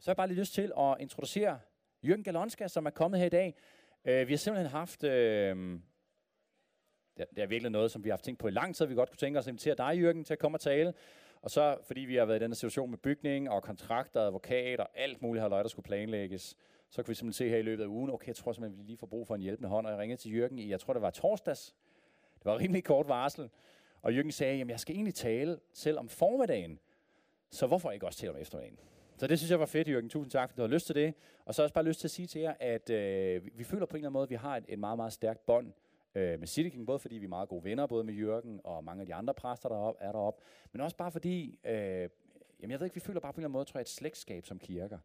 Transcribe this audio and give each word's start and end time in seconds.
Så 0.00 0.10
har 0.10 0.12
jeg 0.12 0.16
bare 0.16 0.28
lige 0.28 0.38
lyst 0.38 0.54
til 0.54 0.72
at 0.78 0.96
introducere 1.00 1.60
Jørgen 2.02 2.24
Galonska, 2.24 2.68
som 2.68 2.86
er 2.86 2.90
kommet 2.90 3.20
her 3.20 3.26
i 3.26 3.30
dag. 3.30 3.54
Øh, 4.04 4.28
vi 4.28 4.32
har 4.32 4.38
simpelthen 4.38 4.70
haft... 4.70 5.04
Øh, 5.04 5.80
det, 7.16 7.26
det 7.36 7.42
er 7.42 7.46
virkelig 7.46 7.70
noget, 7.70 7.90
som 7.90 8.04
vi 8.04 8.08
har 8.08 8.12
haft 8.12 8.24
tænkt 8.24 8.40
på 8.40 8.48
i 8.48 8.50
lang 8.50 8.76
tid. 8.76 8.86
Vi 8.86 8.94
godt 8.94 9.10
kunne 9.10 9.16
tænke 9.16 9.38
os 9.38 9.46
at 9.46 9.48
invitere 9.48 9.74
dig, 9.74 10.00
Jørgen, 10.00 10.24
til 10.24 10.32
at 10.32 10.38
komme 10.38 10.56
og 10.56 10.60
tale. 10.60 10.94
Og 11.42 11.50
så, 11.50 11.78
fordi 11.82 12.00
vi 12.00 12.16
har 12.16 12.24
været 12.24 12.38
i 12.38 12.42
denne 12.42 12.54
situation 12.54 12.90
med 12.90 12.98
bygning 12.98 13.50
og 13.50 13.62
kontrakter, 13.62 14.20
advokat 14.20 14.80
og 14.80 14.88
alt 14.94 15.22
muligt 15.22 15.42
har 15.42 15.48
der 15.48 15.68
skulle 15.68 15.84
planlægges, 15.84 16.56
så 16.90 17.02
kunne 17.02 17.08
vi 17.08 17.14
simpelthen 17.14 17.46
se 17.46 17.48
her 17.48 17.56
i 17.56 17.62
løbet 17.62 17.82
af 17.82 17.86
ugen, 17.86 18.10
okay, 18.10 18.28
jeg 18.28 18.36
tror 18.36 18.52
simpelthen, 18.52 18.78
vi 18.78 18.86
lige 18.86 18.98
får 18.98 19.06
brug 19.06 19.26
for 19.26 19.34
en 19.34 19.40
hjælpende 19.40 19.68
hånd. 19.68 19.86
Og 19.86 19.92
jeg 19.92 19.98
ringede 20.00 20.20
til 20.20 20.36
Jørgen 20.36 20.58
i, 20.58 20.70
jeg 20.70 20.80
tror 20.80 20.92
det 20.92 21.02
var 21.02 21.10
torsdags. 21.10 21.74
Det 22.34 22.44
var 22.44 22.58
rimelig 22.58 22.84
kort 22.84 23.08
varsel. 23.08 23.50
Og 24.02 24.14
Jørgen 24.14 24.32
sagde, 24.32 24.56
jamen 24.56 24.70
jeg 24.70 24.80
skal 24.80 24.94
egentlig 24.94 25.14
tale 25.14 25.58
selv 25.72 25.98
om 25.98 26.08
formiddagen. 26.08 26.78
Så 27.50 27.66
hvorfor 27.66 27.90
ikke 27.90 28.06
også 28.06 28.18
tale 28.18 28.32
om 28.32 28.38
eftermiddagen? 28.38 28.78
Så 29.20 29.26
det 29.26 29.38
synes 29.38 29.50
jeg 29.50 29.60
var 29.60 29.66
fedt, 29.66 29.88
Jørgen. 29.88 30.08
Tusind 30.08 30.30
tak, 30.30 30.48
fordi 30.48 30.56
du 30.56 30.62
har 30.62 30.74
lyst 30.74 30.86
til 30.86 30.94
det. 30.94 31.14
Og 31.44 31.54
så 31.54 31.62
har 31.62 31.64
jeg 31.64 31.66
også 31.66 31.74
bare 31.74 31.84
lyst 31.84 32.00
til 32.00 32.06
at 32.06 32.10
sige 32.10 32.26
til 32.26 32.40
jer, 32.40 32.54
at 32.60 32.90
øh, 32.90 33.58
vi 33.58 33.64
føler 33.64 33.86
på 33.86 33.96
en 33.96 33.98
eller 33.98 34.08
anden 34.08 34.12
måde, 34.12 34.22
at 34.22 34.30
vi 34.30 34.34
har 34.34 34.56
et, 34.56 34.64
et 34.68 34.78
meget, 34.78 34.96
meget 34.96 35.12
stærkt 35.12 35.46
bånd 35.46 35.72
øh, 36.14 36.38
med 36.38 36.46
City 36.46 36.68
King, 36.68 36.86
både 36.86 36.98
fordi 36.98 37.18
vi 37.18 37.24
er 37.24 37.28
meget 37.28 37.48
gode 37.48 37.64
venner, 37.64 37.86
både 37.86 38.04
med 38.04 38.14
Jørgen 38.14 38.60
og 38.64 38.84
mange 38.84 39.00
af 39.00 39.06
de 39.06 39.14
andre 39.14 39.34
præster, 39.34 39.68
der 39.68 39.88
er, 39.88 39.92
er 40.00 40.12
deroppe, 40.12 40.42
men 40.72 40.80
også 40.80 40.96
bare 40.96 41.10
fordi, 41.12 41.58
øh, 41.64 41.72
jamen 42.60 42.70
jeg 42.70 42.80
ved 42.80 42.86
ikke, 42.86 42.94
vi 42.94 43.00
føler 43.00 43.20
bare 43.20 43.32
på 43.32 43.36
en 43.36 43.40
eller 43.40 43.48
anden 43.48 43.52
måde, 43.52 43.64
tror 43.64 43.78
jeg, 43.78 43.82
et 43.82 43.88
slægtskab 43.88 44.46
som 44.46 44.58
kirker. 44.58 44.98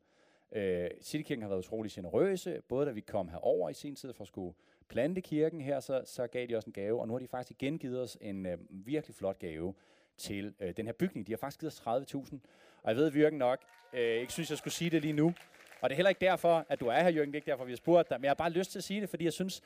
Øh, 0.52 0.90
Citykirken 1.02 1.42
har 1.42 1.50
været 1.50 1.60
utrolig 1.60 1.92
generøse, 1.92 2.62
både 2.68 2.86
da 2.86 2.92
vi 2.92 3.02
kom 3.02 3.30
herover 3.30 3.70
i 3.70 3.74
sin 3.74 3.96
tid 3.96 4.14
for 4.14 4.24
at 4.24 4.28
skulle 4.28 4.56
plante 4.88 5.22
kirken 5.22 5.62
her, 5.62 5.80
så, 5.80 6.02
så 6.06 6.28
gav 6.28 6.48
de 6.48 6.56
os 6.56 6.66
en 6.66 6.74
gave, 6.74 7.00
og 7.02 7.08
nu 7.08 7.14
har 7.14 7.20
de 7.20 7.28
faktisk 7.28 7.62
igen 7.62 7.80
givet 7.80 8.02
os 8.02 8.18
en 8.22 8.46
øh, 8.46 8.58
virkelig 8.70 9.16
flot 9.16 9.40
gave 9.40 9.74
til 10.18 10.54
øh, 10.60 10.74
den 10.78 10.86
her 10.86 10.94
bygning. 10.94 11.28
De 11.28 11.32
har 11.32 11.38
faktisk 11.38 11.60
givet 11.60 11.74
os 11.88 12.16
30.000, 12.16 12.38
og 12.86 12.92
jeg 12.92 12.98
ved, 12.98 13.08
at 13.08 13.16
Jørgen 13.16 13.38
nok 13.38 13.60
øh, 13.94 14.22
ikke 14.22 14.34
synes, 14.34 14.50
jeg 14.50 14.58
skulle 14.58 14.74
sige 14.74 14.90
det 14.90 15.02
lige 15.02 15.14
nu. 15.14 15.34
Og 15.82 15.90
det 15.90 15.92
er 15.92 15.96
heller 15.96 16.10
ikke 16.10 16.26
derfor, 16.26 16.66
at 16.70 16.80
du 16.80 16.88
er 16.88 17.02
her, 17.02 17.10
Jørgen. 17.10 17.28
Det 17.28 17.36
er 17.36 17.38
ikke 17.38 17.52
derfor, 17.52 17.66
vi 17.66 17.72
har 17.72 17.78
spurgt 17.78 18.10
dig. 18.10 18.20
Men 18.20 18.24
jeg 18.24 18.30
har 18.30 18.36
bare 18.36 18.50
lyst 18.50 18.72
til 18.72 18.80
at 18.80 18.84
sige 18.84 19.02
det, 19.02 19.10
fordi 19.10 19.24
jeg 19.24 19.34
synes, 19.34 19.62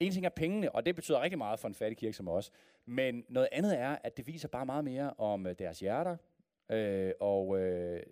en 0.00 0.12
ting 0.12 0.26
er 0.26 0.30
pengene, 0.30 0.74
og 0.74 0.86
det 0.86 0.94
betyder 0.94 1.20
rigtig 1.20 1.38
meget 1.38 1.60
for 1.60 1.68
en 1.68 1.74
fattig 1.74 1.98
kirke 1.98 2.16
som 2.16 2.28
os. 2.28 2.52
Men 2.86 3.24
noget 3.28 3.48
andet 3.52 3.78
er, 3.78 3.98
at 4.04 4.16
det 4.16 4.26
viser 4.26 4.48
bare 4.48 4.66
meget 4.66 4.84
mere 4.84 5.14
om 5.18 5.46
øh, 5.46 5.54
deres 5.58 5.80
hjerter. 5.80 6.16
Øh, 6.70 7.12
og 7.20 7.60
øh, 7.60 8.02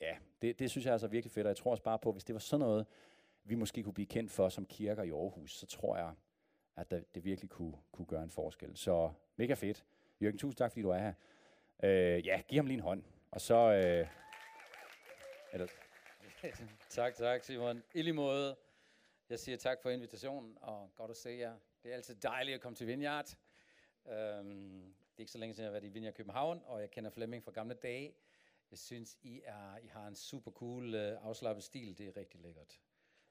ja, 0.00 0.16
det, 0.42 0.58
det 0.58 0.70
synes 0.70 0.84
jeg 0.84 0.92
altså 0.92 1.06
er 1.06 1.08
altså 1.08 1.08
virkelig 1.08 1.32
fedt, 1.32 1.46
og 1.46 1.48
jeg 1.48 1.56
tror 1.56 1.70
også 1.70 1.82
bare 1.82 1.98
på, 1.98 2.12
hvis 2.12 2.24
det 2.24 2.32
var 2.32 2.38
sådan 2.38 2.66
noget, 2.66 2.86
vi 3.44 3.54
måske 3.54 3.82
kunne 3.82 3.94
blive 3.94 4.06
kendt 4.06 4.30
for 4.30 4.48
som 4.48 4.66
kirker 4.66 5.02
i 5.02 5.10
Aarhus, 5.10 5.58
så 5.58 5.66
tror 5.66 5.96
jeg, 5.96 6.12
at 6.76 6.90
det, 6.90 7.14
det 7.14 7.24
virkelig 7.24 7.50
kunne, 7.50 7.74
kunne 7.92 8.06
gøre 8.06 8.22
en 8.22 8.30
forskel. 8.30 8.76
Så 8.76 9.10
mega 9.36 9.54
fedt. 9.54 9.84
Jørgen, 10.22 10.38
tusind 10.38 10.56
tak, 10.56 10.70
fordi 10.70 10.82
du 10.82 10.90
er 10.90 10.98
her. 10.98 11.12
Øh, 11.82 12.26
ja, 12.26 12.42
giv 12.48 12.56
ham 12.56 12.66
lige 12.66 12.74
en 12.74 12.82
hånd. 12.82 13.02
Og 13.30 13.40
så... 13.40 13.54
Øh, 13.54 14.08
eller, 15.52 15.66
tak, 16.88 17.14
tak 17.14 17.44
Simon. 17.44 17.82
I 17.94 18.02
lige 18.02 18.12
måde. 18.12 18.56
Jeg 19.28 19.38
siger 19.38 19.56
tak 19.56 19.82
for 19.82 19.90
invitationen, 19.90 20.58
og 20.60 20.90
godt 20.96 21.10
at 21.10 21.16
se 21.16 21.30
jer. 21.30 21.58
Det 21.82 21.90
er 21.90 21.94
altid 21.94 22.14
dejligt 22.14 22.54
at 22.54 22.60
komme 22.60 22.76
til 22.76 22.86
Vineyard. 22.86 23.36
Øhm, 24.06 24.82
det 24.82 25.16
er 25.16 25.20
ikke 25.20 25.32
så 25.32 25.38
længe 25.38 25.54
siden, 25.54 25.64
jeg 25.64 25.68
har 25.68 25.80
været 25.80 25.84
i 25.84 25.92
Vineyard 25.92 26.14
København, 26.14 26.62
og 26.64 26.80
jeg 26.80 26.90
kender 26.90 27.10
Flemming 27.10 27.44
fra 27.44 27.52
gamle 27.52 27.74
dage. 27.74 28.14
Jeg 28.70 28.78
synes, 28.78 29.18
I, 29.22 29.42
er, 29.44 29.76
I 29.78 29.86
har 29.86 30.06
en 30.06 30.14
super 30.14 30.50
cool, 30.50 30.94
øh, 30.94 31.24
afslappet 31.24 31.64
stil. 31.64 31.98
Det 31.98 32.08
er 32.08 32.16
rigtig 32.16 32.40
lækkert. 32.40 32.80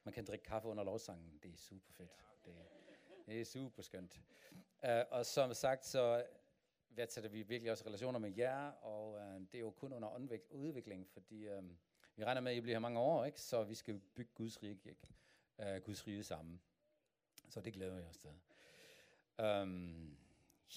Man 0.04 0.14
kan 0.14 0.26
drikke 0.26 0.46
kaffe 0.46 0.68
under 0.68 0.84
lovsangen. 0.84 1.40
Det 1.44 1.54
er 1.54 1.58
super 1.58 1.92
fedt. 1.94 2.12
Det, 2.46 2.56
det 3.26 3.42
er 3.42 3.46
super 3.46 3.82
skønt. 3.82 4.20
Uh, 4.84 4.90
og 5.10 5.26
som 5.26 5.54
sagt, 5.54 5.86
så 5.86 6.26
værdsætter 6.98 7.30
vi 7.30 7.42
virkelig 7.42 7.72
også 7.72 7.86
relationer 7.86 8.20
med 8.20 8.32
jer, 8.38 8.68
og 8.68 9.18
øh, 9.18 9.40
det 9.40 9.56
er 9.56 9.60
jo 9.60 9.72
kun 9.72 9.94
under 9.94 10.30
udvikling, 10.52 11.08
fordi 11.08 11.48
øh, 11.48 11.64
vi 12.16 12.26
regner 12.26 12.42
med, 12.42 12.52
at 12.52 12.58
I 12.58 12.62
bliver 12.62 12.76
her 12.76 12.80
mange 12.80 13.00
år, 13.00 13.26
ikke? 13.26 13.42
så 13.42 13.64
vi 13.64 13.76
skal 13.76 14.00
bygge 14.00 14.32
Guds 14.36 14.64
rige. 14.64 14.80
Ikke? 14.86 15.76
Øh, 15.76 15.82
Guds 15.82 16.08
rige 16.08 16.24
sammen. 16.24 16.62
Så 17.50 17.62
det 17.62 17.74
glæder 17.74 17.96
jeg 17.96 18.08
os 18.08 18.18
til. 18.18 18.30
Um, 19.44 20.18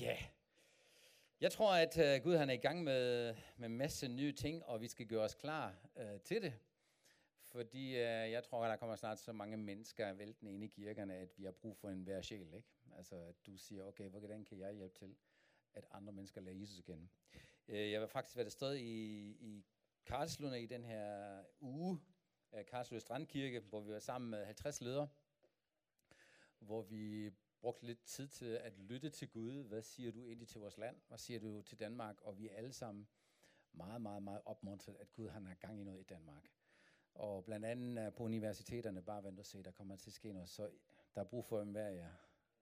ja. 0.01 0.07
Yeah. 0.07 0.23
Jeg 1.41 1.53
tror, 1.53 1.75
at 1.75 1.99
øh, 1.99 2.23
Gud 2.23 2.37
han 2.37 2.51
er 2.51 2.55
i 2.55 2.57
gang 2.57 2.85
med, 2.85 3.35
med 3.57 3.69
en 3.69 3.77
masse 3.77 4.09
nye 4.09 4.33
ting, 4.33 4.65
og 4.65 4.81
vi 4.81 4.89
skal 4.89 5.07
gøre 5.07 5.25
os 5.25 5.35
klar 5.35 5.75
øh, 5.97 6.21
til 6.21 6.43
det. 6.43 6.53
Fordi 7.43 7.89
øh, 7.89 8.31
jeg 8.31 8.45
tror, 8.45 8.65
at 8.65 8.71
der 8.71 8.77
kommer 8.77 8.97
snart 8.97 9.19
så 9.19 9.33
mange 9.33 9.57
mennesker 9.57 10.13
væltende 10.13 10.53
ind 10.53 10.65
i 10.65 10.67
kirkerne, 10.67 11.15
at 11.15 11.39
vi 11.39 11.45
har 11.45 11.53
brug 11.53 11.77
for 11.77 11.89
en 11.89 12.03
hver 12.03 12.23
sjæl. 12.23 12.55
Ikke? 12.55 12.69
Altså, 12.97 13.17
at 13.17 13.47
du 13.47 13.57
siger, 13.57 13.85
okay, 13.85 14.09
hvordan 14.09 14.45
kan 14.45 14.59
jeg 14.59 14.73
hjælpe 14.73 14.95
til, 14.95 15.17
at 15.75 15.87
andre 15.91 16.13
mennesker 16.13 16.41
lærer 16.41 16.57
Jesus 16.57 16.79
igen? 16.79 17.11
Uh, 17.69 17.75
jeg 17.75 18.01
var 18.01 18.07
faktisk 18.07 18.37
været 18.37 18.53
sted 18.53 18.75
i, 18.75 19.31
i 19.31 19.65
Karlslunde 20.07 20.63
i 20.63 20.67
den 20.67 20.85
her 20.85 21.43
uge, 21.61 22.01
af 22.53 22.67
Karlsløs 22.67 23.03
Strandkirke, 23.03 23.61
hvor 23.61 23.81
vi 23.81 23.93
var 23.93 23.99
sammen 23.99 24.31
med 24.31 24.45
50 24.45 24.81
ledere, 24.81 25.09
hvor 26.59 26.83
vi 26.83 27.31
brugte 27.61 27.87
lidt 27.87 28.05
tid 28.05 28.29
til 28.29 28.45
at 28.45 28.79
lytte 28.79 29.11
til 29.11 29.29
Gud. 29.29 29.65
Hvad 29.65 29.83
siger 29.83 30.13
du 30.13 30.25
egentlig 30.25 30.49
til 30.49 30.61
vores 30.61 30.79
land? 30.79 30.97
Hvad 31.09 31.19
siger 31.19 31.41
du 31.41 31.63
til 31.63 31.81
Danmark? 31.81 32.21
Og 32.21 32.39
vi 32.39 32.49
er 32.49 32.57
alle 32.57 32.73
sammen 32.73 33.09
meget, 33.73 34.03
meget, 34.03 34.23
meget 34.23 34.43
opmuntret, 34.45 34.97
at 35.01 35.13
Gud 35.13 35.29
han 35.29 35.47
har 35.47 35.55
gang 35.55 35.81
i 35.81 35.85
noget 35.85 36.01
i 36.01 36.05
Danmark. 36.05 36.51
Og 37.15 37.45
blandt 37.45 37.67
andet 37.67 38.15
på 38.15 38.25
universiteterne, 38.25 39.03
bare 39.03 39.25
vent 39.25 39.39
og 39.39 39.47
se, 39.47 39.63
der 39.63 39.71
kommer 39.71 39.97
til 39.97 40.11
at 40.11 40.15
ske 40.15 40.33
noget. 40.33 40.49
Så 40.49 40.71
der 41.15 41.21
er 41.21 41.25
brug 41.25 41.45
for 41.45 41.63
en 41.63 41.71
hver 41.71 41.89
jer. 41.89 42.13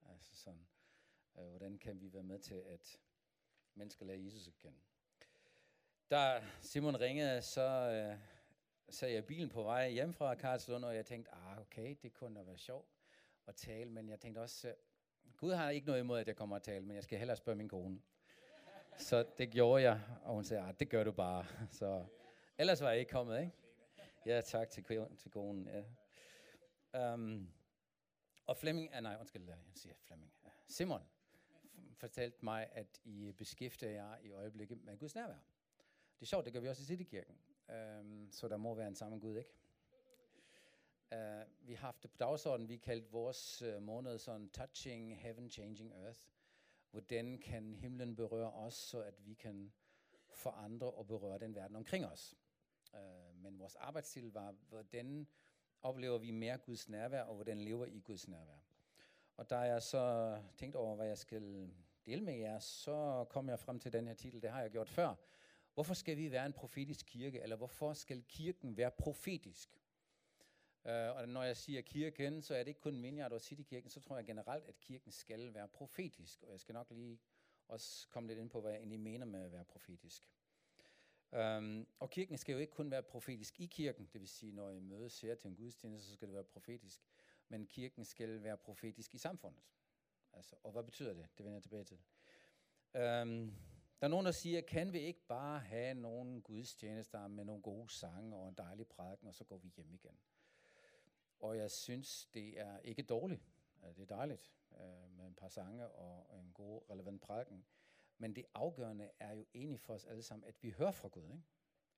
Altså 0.09 0.35
sådan, 0.35 0.59
øh, 0.59 0.78
Øh, 1.37 1.49
hvordan 1.49 1.77
kan 1.77 2.01
vi 2.01 2.13
være 2.13 2.23
med 2.23 2.39
til, 2.39 2.55
at 2.55 2.99
mennesker 3.75 4.05
lærer 4.05 4.17
Jesus 4.17 4.47
at 4.47 4.57
kende? 4.57 4.77
Da 6.11 6.43
Simon 6.61 6.99
ringede, 6.99 7.41
så 7.41 7.61
øh, 7.61 8.17
sad 8.89 9.09
jeg 9.09 9.17
i 9.17 9.21
bilen 9.21 9.49
på 9.49 9.63
vej 9.63 9.89
hjem 9.89 10.13
fra 10.13 10.35
Karlslund, 10.35 10.85
og 10.85 10.95
jeg 10.95 11.05
tænkte, 11.05 11.31
ah, 11.31 11.59
okay, 11.59 11.95
det 12.01 12.13
kunne 12.13 12.39
da 12.39 12.43
være 12.43 12.57
sjovt 12.57 12.87
at 13.47 13.55
tale, 13.55 13.89
men 13.91 14.09
jeg 14.09 14.19
tænkte 14.19 14.39
også, 14.39 14.67
øh, 14.67 14.73
Gud 15.37 15.53
har 15.53 15.69
ikke 15.69 15.87
noget 15.87 15.99
imod, 15.99 16.19
at 16.19 16.27
jeg 16.27 16.35
kommer 16.35 16.55
og 16.55 16.63
tale, 16.63 16.85
men 16.85 16.95
jeg 16.95 17.03
skal 17.03 17.17
hellere 17.17 17.37
spørge 17.37 17.55
min 17.55 17.69
kone. 17.69 18.01
Så 18.97 19.25
det 19.37 19.49
gjorde 19.49 19.83
jeg, 19.83 20.01
og 20.23 20.33
hun 20.33 20.43
sagde, 20.43 20.63
ah, 20.63 20.73
det 20.79 20.89
gør 20.89 21.03
du 21.03 21.11
bare. 21.11 21.45
Så 21.79 22.05
ellers 22.57 22.81
var 22.81 22.89
jeg 22.89 22.99
ikke 22.99 23.11
kommet, 23.11 23.39
ikke? 23.39 23.51
Ja, 24.25 24.41
tak 24.41 24.69
til, 24.69 25.07
til 25.17 25.31
konen. 25.31 25.67
Ja. 26.93 27.13
Um, 27.13 27.51
og 28.45 28.57
Flemming, 28.57 28.93
ah, 28.93 29.03
nej, 29.03 29.17
undskyld, 29.19 29.47
jeg 29.47 29.57
siger 29.75 29.95
Flemming. 30.07 30.33
Øh, 30.45 30.51
Simon 30.67 31.01
fortalte 31.99 32.45
mig, 32.45 32.69
at 32.71 33.01
I 33.03 33.31
beskæftiger 33.31 33.91
jer 33.91 34.17
i 34.17 34.31
øjeblikket 34.31 34.83
med 34.83 34.97
Guds 34.97 35.15
nærvær. 35.15 35.37
Det 36.15 36.21
er 36.21 36.25
sjovt, 36.25 36.45
det 36.45 36.53
gør 36.53 36.59
vi 36.59 36.67
også 36.67 36.81
i 36.81 36.85
Citykirken. 36.85 37.35
Um, 37.99 38.31
så 38.31 38.47
der 38.47 38.57
må 38.57 38.73
være 38.73 38.87
en 38.87 38.95
samme 38.95 39.19
Gud, 39.19 39.37
ikke? 39.37 39.53
Uh, 41.11 41.67
vi 41.67 41.73
har 41.73 41.81
haft 41.87 42.03
det 42.03 42.11
på 42.11 42.17
dagsordenen, 42.17 42.69
vi 42.69 42.77
kaldte 42.77 43.11
vores 43.11 43.61
uh, 43.61 43.83
måned 43.83 44.17
sådan 44.17 44.49
Touching 44.49 45.21
Heaven, 45.21 45.49
Changing 45.49 45.93
Earth. 45.93 46.19
Hvordan 46.91 47.37
kan 47.37 47.75
himlen 47.75 48.15
berøre 48.15 48.51
os, 48.51 48.73
så 48.73 49.01
at 49.01 49.25
vi 49.25 49.33
kan 49.33 49.73
forandre 50.33 50.91
og 50.91 51.07
berøre 51.07 51.39
den 51.39 51.55
verden 51.55 51.75
omkring 51.75 52.05
os. 52.05 52.35
Uh, 52.93 53.43
men 53.43 53.59
vores 53.59 53.75
arbejdsstil 53.75 54.33
var, 54.33 54.51
hvordan 54.51 55.27
oplever 55.81 56.17
vi 56.17 56.31
mere 56.31 56.57
Guds 56.57 56.89
nærvær, 56.89 57.21
og 57.21 57.35
hvordan 57.35 57.57
lever 57.57 57.85
I 57.85 57.99
Guds 57.99 58.27
nærvær. 58.27 58.59
Og 59.37 59.49
da 59.49 59.57
jeg 59.57 59.81
så 59.83 60.37
tænkte 60.57 60.77
over, 60.77 60.95
hvad 60.95 61.07
jeg 61.07 61.17
skal 61.17 61.71
dele 62.09 62.21
med 62.21 62.37
jer, 62.37 62.59
så 62.59 63.25
kom 63.29 63.49
jeg 63.49 63.59
frem 63.59 63.79
til 63.79 63.93
den 63.93 64.07
her 64.07 64.13
titel, 64.13 64.41
det 64.41 64.49
har 64.49 64.61
jeg 64.61 64.71
gjort 64.71 64.89
før, 64.89 65.15
Hvorfor 65.79 65.93
skal 65.93 66.17
vi 66.17 66.31
være 66.31 66.45
en 66.45 66.53
profetisk 66.53 67.05
kirke, 67.05 67.41
eller 67.41 67.55
hvorfor 67.55 67.93
skal 67.93 68.23
kirken 68.27 68.77
være 68.77 68.91
profetisk? 68.91 69.81
Uh, 70.83 70.91
og 70.91 71.29
når 71.29 71.43
jeg 71.43 71.57
siger 71.57 71.81
kirken, 71.81 72.41
så 72.41 72.55
er 72.55 72.59
det 72.59 72.67
ikke 72.67 72.81
kun 72.81 73.03
Vineyard 73.03 73.31
og 73.31 73.41
Citykirken, 73.41 73.89
så 73.89 73.99
tror 73.99 74.15
jeg 74.15 74.25
generelt, 74.25 74.65
at 74.65 74.79
kirken 74.79 75.11
skal 75.11 75.53
være 75.53 75.67
profetisk. 75.67 76.43
Og 76.43 76.51
jeg 76.51 76.59
skal 76.59 76.73
nok 76.73 76.91
lige 76.91 77.19
også 77.67 78.07
komme 78.07 78.27
lidt 78.27 78.39
ind 78.39 78.49
på, 78.49 78.61
hvad 78.61 78.71
jeg 78.71 78.77
egentlig 78.77 78.99
mener 78.99 79.25
med 79.25 79.45
at 79.45 79.51
være 79.51 79.65
profetisk. 79.65 80.23
Um, 81.31 81.87
og 81.99 82.09
kirken 82.09 82.37
skal 82.37 82.53
jo 82.53 82.59
ikke 82.59 82.73
kun 82.73 82.91
være 82.91 83.03
profetisk 83.03 83.59
i 83.59 83.65
kirken, 83.65 84.09
det 84.13 84.21
vil 84.21 84.29
sige, 84.29 84.51
når 84.51 84.71
I 84.71 84.79
mødes 84.79 85.13
ser 85.13 85.35
til 85.35 85.47
en 85.47 85.55
gudstjeneste, 85.55 86.07
så 86.07 86.13
skal 86.13 86.27
det 86.27 86.35
være 86.35 86.43
profetisk. 86.43 87.01
Men 87.49 87.65
kirken 87.65 88.05
skal 88.05 88.43
være 88.43 88.57
profetisk 88.57 89.15
i 89.15 89.17
samfundet. 89.17 89.63
Altså, 90.33 90.55
og 90.63 90.71
hvad 90.71 90.83
betyder 90.83 91.13
det? 91.13 91.27
Det 91.37 91.45
vender 91.45 91.55
jeg 91.55 91.63
tilbage 91.63 91.83
til. 91.83 91.97
Øhm, 92.93 93.55
der 93.99 94.05
er 94.05 94.07
nogen, 94.07 94.25
der 94.25 94.31
siger, 94.31 94.61
kan 94.61 94.93
vi 94.93 94.99
ikke 94.99 95.25
bare 95.27 95.59
have 95.59 95.93
nogle 95.93 96.41
gudstjenester 96.41 97.27
med 97.27 97.45
nogle 97.45 97.61
gode 97.61 97.89
sange 97.89 98.35
og 98.35 98.49
en 98.49 98.55
dejlig 98.55 98.87
prædiken, 98.87 99.27
og 99.27 99.35
så 99.35 99.43
går 99.43 99.57
vi 99.57 99.69
hjem 99.75 99.93
igen. 99.93 100.19
Og 101.39 101.57
jeg 101.57 101.71
synes, 101.71 102.25
det 102.33 102.59
er 102.59 102.79
ikke 102.79 103.03
dårligt. 103.03 103.41
Det 103.95 104.01
er 104.01 104.15
dejligt 104.15 104.53
øh, 104.71 105.11
med 105.17 105.27
et 105.27 105.35
par 105.35 105.47
sange 105.47 105.87
og 105.87 106.39
en 106.39 106.51
god, 106.53 106.89
relevant 106.89 107.21
prædiken. 107.21 107.65
Men 108.17 108.35
det 108.35 108.45
afgørende 108.53 109.11
er 109.19 109.31
jo 109.31 109.45
egentlig 109.53 109.79
for 109.79 109.93
os 109.93 110.05
alle 110.05 110.23
sammen, 110.23 110.47
at 110.47 110.63
vi 110.63 110.69
hører 110.69 110.91
fra 110.91 111.07
Gud. 111.07 111.23
Ikke? 111.23 111.43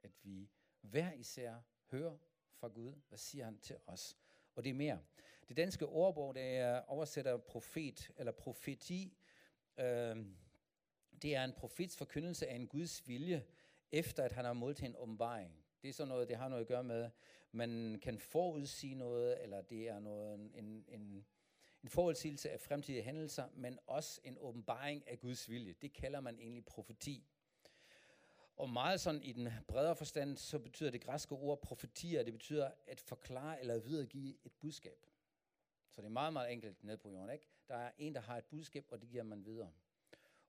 At 0.03 0.11
vi 0.23 0.49
hver 0.81 1.13
især 1.13 1.61
hører 1.91 2.17
fra 2.51 2.67
Gud. 2.67 2.93
Hvad 3.07 3.17
siger 3.17 3.45
han 3.45 3.59
til 3.59 3.77
os? 3.85 4.17
Og 4.56 4.63
det 4.63 4.69
er 4.69 4.74
mere. 4.74 5.00
Det 5.48 5.57
danske 5.57 5.86
ordbog, 5.86 6.36
det 6.36 6.44
er 6.44 6.81
oversætter 6.88 7.38
profet 7.38 8.12
eller 8.18 8.31
profeti. 8.31 9.18
Øh, 9.77 10.15
det 11.21 11.36
er 11.36 11.44
en 11.44 11.53
profets 11.57 11.98
forkyndelse 11.98 12.48
af 12.48 12.56
en 12.56 12.68
Guds 12.68 13.07
vilje, 13.07 13.45
efter 13.92 14.24
at 14.24 14.31
han 14.31 14.45
har 14.45 14.53
modtaget 14.53 14.89
en 14.89 14.95
åbenbaring. 14.95 15.56
Det 15.81 15.89
er 15.89 15.94
sådan 15.94 16.07
noget, 16.07 16.27
det 16.27 16.38
har 16.38 16.48
noget 16.48 16.62
at 16.62 16.68
gøre 16.68 16.83
med, 16.83 17.09
man 17.51 18.00
kan 18.01 18.19
forudsige 18.19 18.95
noget, 18.95 19.44
eller 19.44 19.62
det 19.62 19.89
er 19.89 20.00
noget, 20.00 20.39
en, 20.39 20.86
en, 20.88 21.25
en 21.83 21.89
forudsigelse 21.89 22.50
af 22.50 22.59
fremtidige 22.59 23.03
hændelser, 23.03 23.48
men 23.56 23.80
også 23.88 24.21
en 24.24 24.38
åbenbaring 24.39 25.09
af 25.09 25.19
Guds 25.19 25.50
vilje. 25.50 25.74
Det 25.81 25.94
kalder 25.94 26.19
man 26.19 26.39
egentlig 26.39 26.65
profeti. 26.65 27.27
Og 28.57 28.69
meget 28.69 29.01
sådan 29.01 29.24
i 29.24 29.31
den 29.31 29.50
bredere 29.68 29.95
forstand, 29.95 30.38
så 30.38 30.59
betyder 30.59 30.92
det 30.92 31.01
græske 31.01 31.36
ord 31.36 31.62
profetier, 31.62 32.24
det 32.24 32.33
betyder 32.33 32.71
at 32.88 33.00
forklare 33.00 33.59
eller 33.59 33.80
videregive 33.80 34.38
et 34.44 34.53
budskab. 34.53 35.06
Så 35.89 36.01
det 36.01 36.06
er 36.07 36.12
meget, 36.12 36.33
meget 36.33 36.51
enkelt 36.51 36.83
ned 36.83 36.98
på 36.98 37.09
jorden. 37.09 37.30
Ikke? 37.30 37.50
Der 37.68 37.75
er 37.75 37.92
en, 37.98 38.15
der 38.15 38.21
har 38.21 38.38
et 38.38 38.45
budskab, 38.45 38.86
og 38.92 39.01
det 39.01 39.09
giver 39.09 39.24
man 39.24 39.45
videre. 39.45 39.71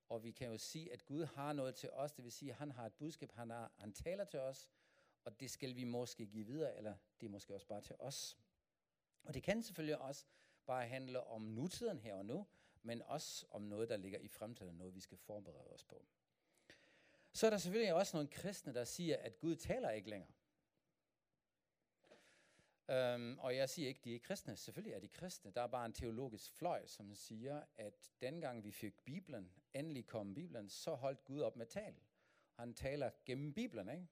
Og 0.09 0.23
vi 0.23 0.31
kan 0.31 0.47
jo 0.47 0.57
sige, 0.57 0.93
at 0.93 1.05
Gud 1.05 1.25
har 1.25 1.53
noget 1.53 1.75
til 1.75 1.89
os, 1.91 2.11
det 2.11 2.23
vil 2.23 2.31
sige, 2.31 2.51
at 2.51 2.57
han 2.57 2.71
har 2.71 2.85
et 2.85 2.93
budskab, 2.93 3.31
han, 3.31 3.49
har, 3.49 3.71
han 3.77 3.93
taler 3.93 4.25
til 4.25 4.39
os, 4.39 4.69
og 5.25 5.39
det 5.39 5.51
skal 5.51 5.75
vi 5.75 5.83
måske 5.83 6.25
give 6.25 6.45
videre, 6.45 6.77
eller 6.77 6.95
det 7.21 7.25
er 7.25 7.31
måske 7.31 7.53
også 7.53 7.67
bare 7.67 7.81
til 7.81 7.95
os. 7.99 8.37
Og 9.23 9.33
det 9.33 9.43
kan 9.43 9.63
selvfølgelig 9.63 9.97
også 9.97 10.25
bare 10.65 10.87
handle 10.87 11.23
om 11.23 11.41
nutiden 11.41 11.99
her 11.99 12.15
og 12.15 12.25
nu, 12.25 12.47
men 12.81 13.01
også 13.01 13.45
om 13.51 13.61
noget, 13.61 13.89
der 13.89 13.97
ligger 13.97 14.19
i 14.19 14.27
fremtiden, 14.27 14.77
noget 14.77 14.95
vi 14.95 14.99
skal 14.99 15.17
forberede 15.17 15.67
os 15.73 15.83
på. 15.83 16.05
Så 17.33 17.45
er 17.45 17.49
der 17.49 17.57
selvfølgelig 17.57 17.93
også 17.93 18.17
nogle 18.17 18.29
kristne, 18.29 18.73
der 18.73 18.83
siger, 18.83 19.17
at 19.17 19.39
Gud 19.39 19.55
taler 19.55 19.89
ikke 19.89 20.09
længere. 20.09 20.31
Um, 22.87 23.39
og 23.39 23.55
jeg 23.55 23.69
siger 23.69 23.87
ikke, 23.87 23.99
at 23.99 24.05
de 24.05 24.15
er 24.15 24.19
kristne. 24.19 24.55
Selvfølgelig 24.55 24.93
er 24.93 24.99
de 24.99 25.07
kristne. 25.07 25.51
Der 25.51 25.61
er 25.61 25.67
bare 25.67 25.85
en 25.85 25.93
teologisk 25.93 26.53
fløj, 26.53 26.85
som 26.85 27.15
siger, 27.15 27.63
at 27.75 28.11
dengang 28.21 28.63
vi 28.63 28.71
fik 28.71 28.93
Bibelen, 29.05 29.51
endelig 29.73 30.05
kom 30.05 30.33
Bibelen, 30.33 30.69
så 30.69 30.95
holdt 30.95 31.23
Gud 31.25 31.41
op 31.41 31.55
med 31.55 31.65
tal. 31.65 31.95
Han 32.53 32.73
taler 32.73 33.11
gennem 33.25 33.53
Bibelen, 33.53 33.89
ikke? 33.89 34.07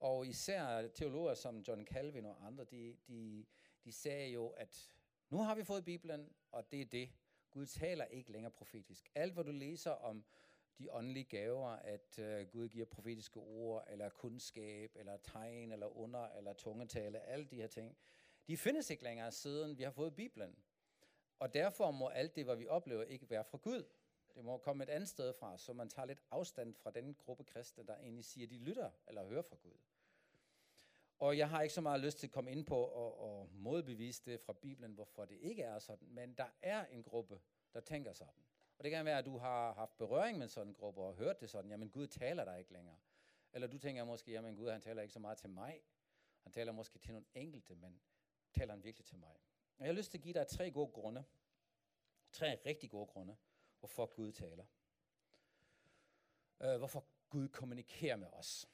Og 0.00 0.26
især 0.26 0.88
teologer 0.88 1.34
som 1.34 1.58
John 1.58 1.86
Calvin 1.86 2.26
og 2.26 2.46
andre, 2.46 2.64
de, 2.64 2.96
de, 3.08 3.46
de 3.84 3.92
sagde 3.92 4.30
jo, 4.30 4.48
at 4.48 4.92
nu 5.30 5.38
har 5.38 5.54
vi 5.54 5.64
fået 5.64 5.84
Bibelen, 5.84 6.32
og 6.52 6.70
det 6.70 6.80
er 6.80 6.84
det. 6.84 7.10
Gud 7.50 7.66
taler 7.66 8.04
ikke 8.04 8.32
længere 8.32 8.50
profetisk. 8.50 9.10
Alt, 9.14 9.32
hvad 9.32 9.44
du 9.44 9.52
læser 9.52 9.90
om 9.90 10.24
de 10.78 10.92
åndelige 10.92 11.24
gaver, 11.24 11.68
at 11.70 12.18
øh, 12.18 12.46
Gud 12.46 12.68
giver 12.68 12.86
profetiske 12.86 13.40
ord, 13.40 13.84
eller 13.90 14.08
kundskab, 14.08 14.96
eller 14.96 15.16
tegn, 15.16 15.72
eller 15.72 15.96
under, 15.96 16.28
eller 16.28 16.52
tungetale, 16.52 17.20
alle 17.20 17.44
de 17.44 17.56
her 17.56 17.66
ting, 17.66 17.96
de 18.48 18.56
findes 18.56 18.90
ikke 18.90 19.04
længere 19.04 19.32
siden 19.32 19.78
vi 19.78 19.82
har 19.82 19.90
fået 19.90 20.14
Bibelen. 20.14 20.56
Og 21.38 21.54
derfor 21.54 21.90
må 21.90 22.08
alt 22.08 22.36
det, 22.36 22.44
hvad 22.44 22.56
vi 22.56 22.66
oplever, 22.66 23.02
ikke 23.02 23.30
være 23.30 23.44
fra 23.44 23.58
Gud. 23.58 23.84
Det 24.34 24.44
må 24.44 24.58
komme 24.58 24.84
et 24.84 24.90
andet 24.90 25.08
sted 25.08 25.32
fra, 25.32 25.58
så 25.58 25.72
man 25.72 25.88
tager 25.88 26.06
lidt 26.06 26.22
afstand 26.30 26.74
fra 26.74 26.90
den 26.90 27.14
gruppe 27.14 27.44
kristne, 27.44 27.86
der 27.86 27.96
egentlig 27.96 28.24
siger, 28.24 28.46
de 28.46 28.58
lytter 28.58 28.90
eller 29.08 29.24
hører 29.24 29.42
fra 29.42 29.56
Gud. 29.56 29.78
Og 31.18 31.38
jeg 31.38 31.48
har 31.48 31.62
ikke 31.62 31.74
så 31.74 31.80
meget 31.80 32.00
lyst 32.00 32.18
til 32.18 32.26
at 32.26 32.32
komme 32.32 32.50
ind 32.50 32.66
på 32.66 32.76
og, 32.76 33.20
og 33.20 33.48
modbevise 33.52 34.22
det 34.24 34.40
fra 34.40 34.52
Bibelen, 34.52 34.92
hvorfor 34.92 35.24
det 35.24 35.38
ikke 35.40 35.62
er 35.62 35.78
sådan, 35.78 36.08
men 36.08 36.34
der 36.34 36.48
er 36.62 36.84
en 36.86 37.02
gruppe, 37.02 37.40
der 37.74 37.80
tænker 37.80 38.12
sådan. 38.12 38.44
Og 38.78 38.84
det 38.84 38.90
kan 38.90 39.04
være, 39.04 39.18
at 39.18 39.24
du 39.24 39.38
har 39.38 39.72
haft 39.72 39.96
berøring 39.96 40.38
med 40.38 40.48
sådan 40.48 40.68
en 40.68 40.74
gruppe 40.74 41.00
og 41.00 41.14
hørt 41.14 41.40
det 41.40 41.50
sådan, 41.50 41.70
jamen 41.70 41.90
Gud 41.90 42.06
taler 42.06 42.44
dig 42.44 42.58
ikke 42.58 42.72
længere. 42.72 42.96
Eller 43.52 43.68
du 43.68 43.78
tænker 43.78 44.04
måske, 44.04 44.32
jamen 44.32 44.56
Gud 44.56 44.70
han 44.70 44.80
taler 44.80 45.02
ikke 45.02 45.12
så 45.12 45.18
meget 45.18 45.38
til 45.38 45.50
mig. 45.50 45.82
Han 46.42 46.52
taler 46.52 46.72
måske 46.72 46.98
til 46.98 47.12
nogle 47.12 47.26
enkelte, 47.34 47.74
men 47.74 48.00
taler 48.52 48.72
han 48.72 48.84
virkelig 48.84 49.06
til 49.06 49.18
mig. 49.18 49.36
Og 49.78 49.84
jeg 49.84 49.86
har 49.86 49.92
lyst 49.92 50.10
til 50.10 50.18
at 50.18 50.22
give 50.22 50.34
dig 50.34 50.46
tre 50.46 50.70
gode 50.70 50.92
grunde. 50.92 51.24
Tre 52.32 52.58
rigtig 52.66 52.90
gode 52.90 53.06
grunde, 53.06 53.36
hvorfor 53.78 54.06
Gud 54.06 54.32
taler. 54.32 54.64
Øh, 56.60 56.76
hvorfor 56.78 57.04
Gud 57.28 57.48
kommunikerer 57.48 58.16
med 58.16 58.28
os. 58.32 58.68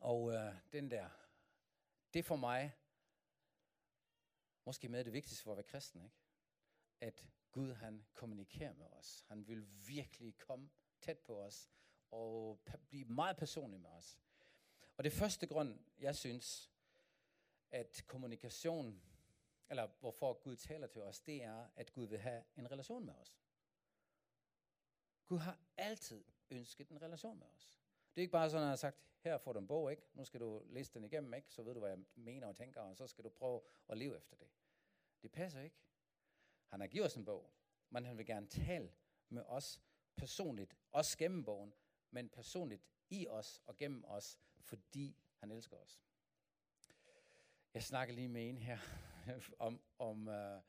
Og 0.00 0.32
øh, 0.32 0.54
den 0.72 0.90
der, 0.90 1.08
det 2.14 2.24
for 2.24 2.36
mig 2.36 2.72
måske 4.64 4.88
med 4.88 5.04
det 5.04 5.12
vigtigste 5.12 5.42
for 5.42 5.50
at 5.50 5.56
være 5.56 5.64
kristen, 5.64 6.02
ikke? 6.02 6.16
At 7.00 7.26
Gud 7.52 7.72
han 7.72 8.04
kommunikerer 8.14 8.72
med 8.72 8.86
os. 8.86 9.24
Han 9.28 9.48
vil 9.48 9.66
virkelig 9.86 10.38
komme 10.38 10.70
tæt 11.00 11.18
på 11.18 11.40
os 11.40 11.70
og 12.10 12.60
blive 12.88 13.04
meget 13.04 13.36
personlig 13.36 13.80
med 13.80 13.90
os. 13.90 14.18
Og 14.96 15.04
det 15.04 15.12
første 15.12 15.46
grund, 15.46 15.78
jeg 15.98 16.16
synes, 16.16 16.70
at 17.70 18.04
kommunikation, 18.06 19.02
eller 19.70 19.88
hvorfor 20.00 20.32
Gud 20.32 20.56
taler 20.56 20.86
til 20.86 21.02
os, 21.02 21.20
det 21.20 21.42
er, 21.42 21.66
at 21.76 21.92
Gud 21.92 22.06
vil 22.06 22.18
have 22.18 22.44
en 22.56 22.70
relation 22.70 23.06
med 23.06 23.14
os. 23.14 23.40
Gud 25.26 25.38
har 25.38 25.58
altid 25.76 26.24
ønsket 26.50 26.88
en 26.88 27.02
relation 27.02 27.38
med 27.38 27.46
os. 27.56 27.80
Det 28.14 28.20
er 28.20 28.22
ikke 28.22 28.32
bare 28.32 28.50
sådan, 28.50 28.62
at 28.62 28.66
han 28.66 28.70
har 28.70 28.76
sagt, 28.76 28.98
her 29.20 29.38
får 29.38 29.52
du 29.52 29.58
en 29.58 29.66
bog, 29.66 29.90
ikke? 29.90 30.02
nu 30.14 30.24
skal 30.24 30.40
du 30.40 30.62
læse 30.66 30.94
den 30.94 31.04
igennem, 31.04 31.34
ikke? 31.34 31.50
så 31.50 31.62
ved 31.62 31.74
du, 31.74 31.80
hvad 31.80 31.90
jeg 31.90 31.98
mener 32.14 32.46
og 32.46 32.56
tænker, 32.56 32.80
og 32.80 32.96
så 32.96 33.06
skal 33.06 33.24
du 33.24 33.28
prøve 33.28 33.60
at 33.88 33.98
leve 33.98 34.16
efter 34.16 34.36
det. 34.36 34.48
Det 35.22 35.32
passer 35.32 35.60
ikke. 35.60 35.76
Han 36.70 36.80
har 36.80 36.86
givet 36.86 37.06
os 37.06 37.14
en 37.14 37.24
bog, 37.24 37.50
men 37.90 38.04
han 38.04 38.18
vil 38.18 38.26
gerne 38.26 38.46
tale 38.46 38.92
med 39.28 39.42
os 39.46 39.80
personligt, 40.16 40.76
også 40.92 41.18
gennem 41.18 41.44
bogen, 41.44 41.74
men 42.10 42.28
personligt 42.28 42.82
i 43.10 43.26
os 43.28 43.62
og 43.66 43.76
gennem 43.76 44.04
os, 44.04 44.38
fordi 44.60 45.16
han 45.36 45.50
elsker 45.50 45.76
os. 45.76 46.00
Jeg 47.74 47.82
snakker 47.82 48.14
lige 48.14 48.28
med 48.28 48.48
en 48.48 48.58
her 48.58 48.78
om, 49.58 49.80
om 49.98 50.28
uh, 50.28 50.60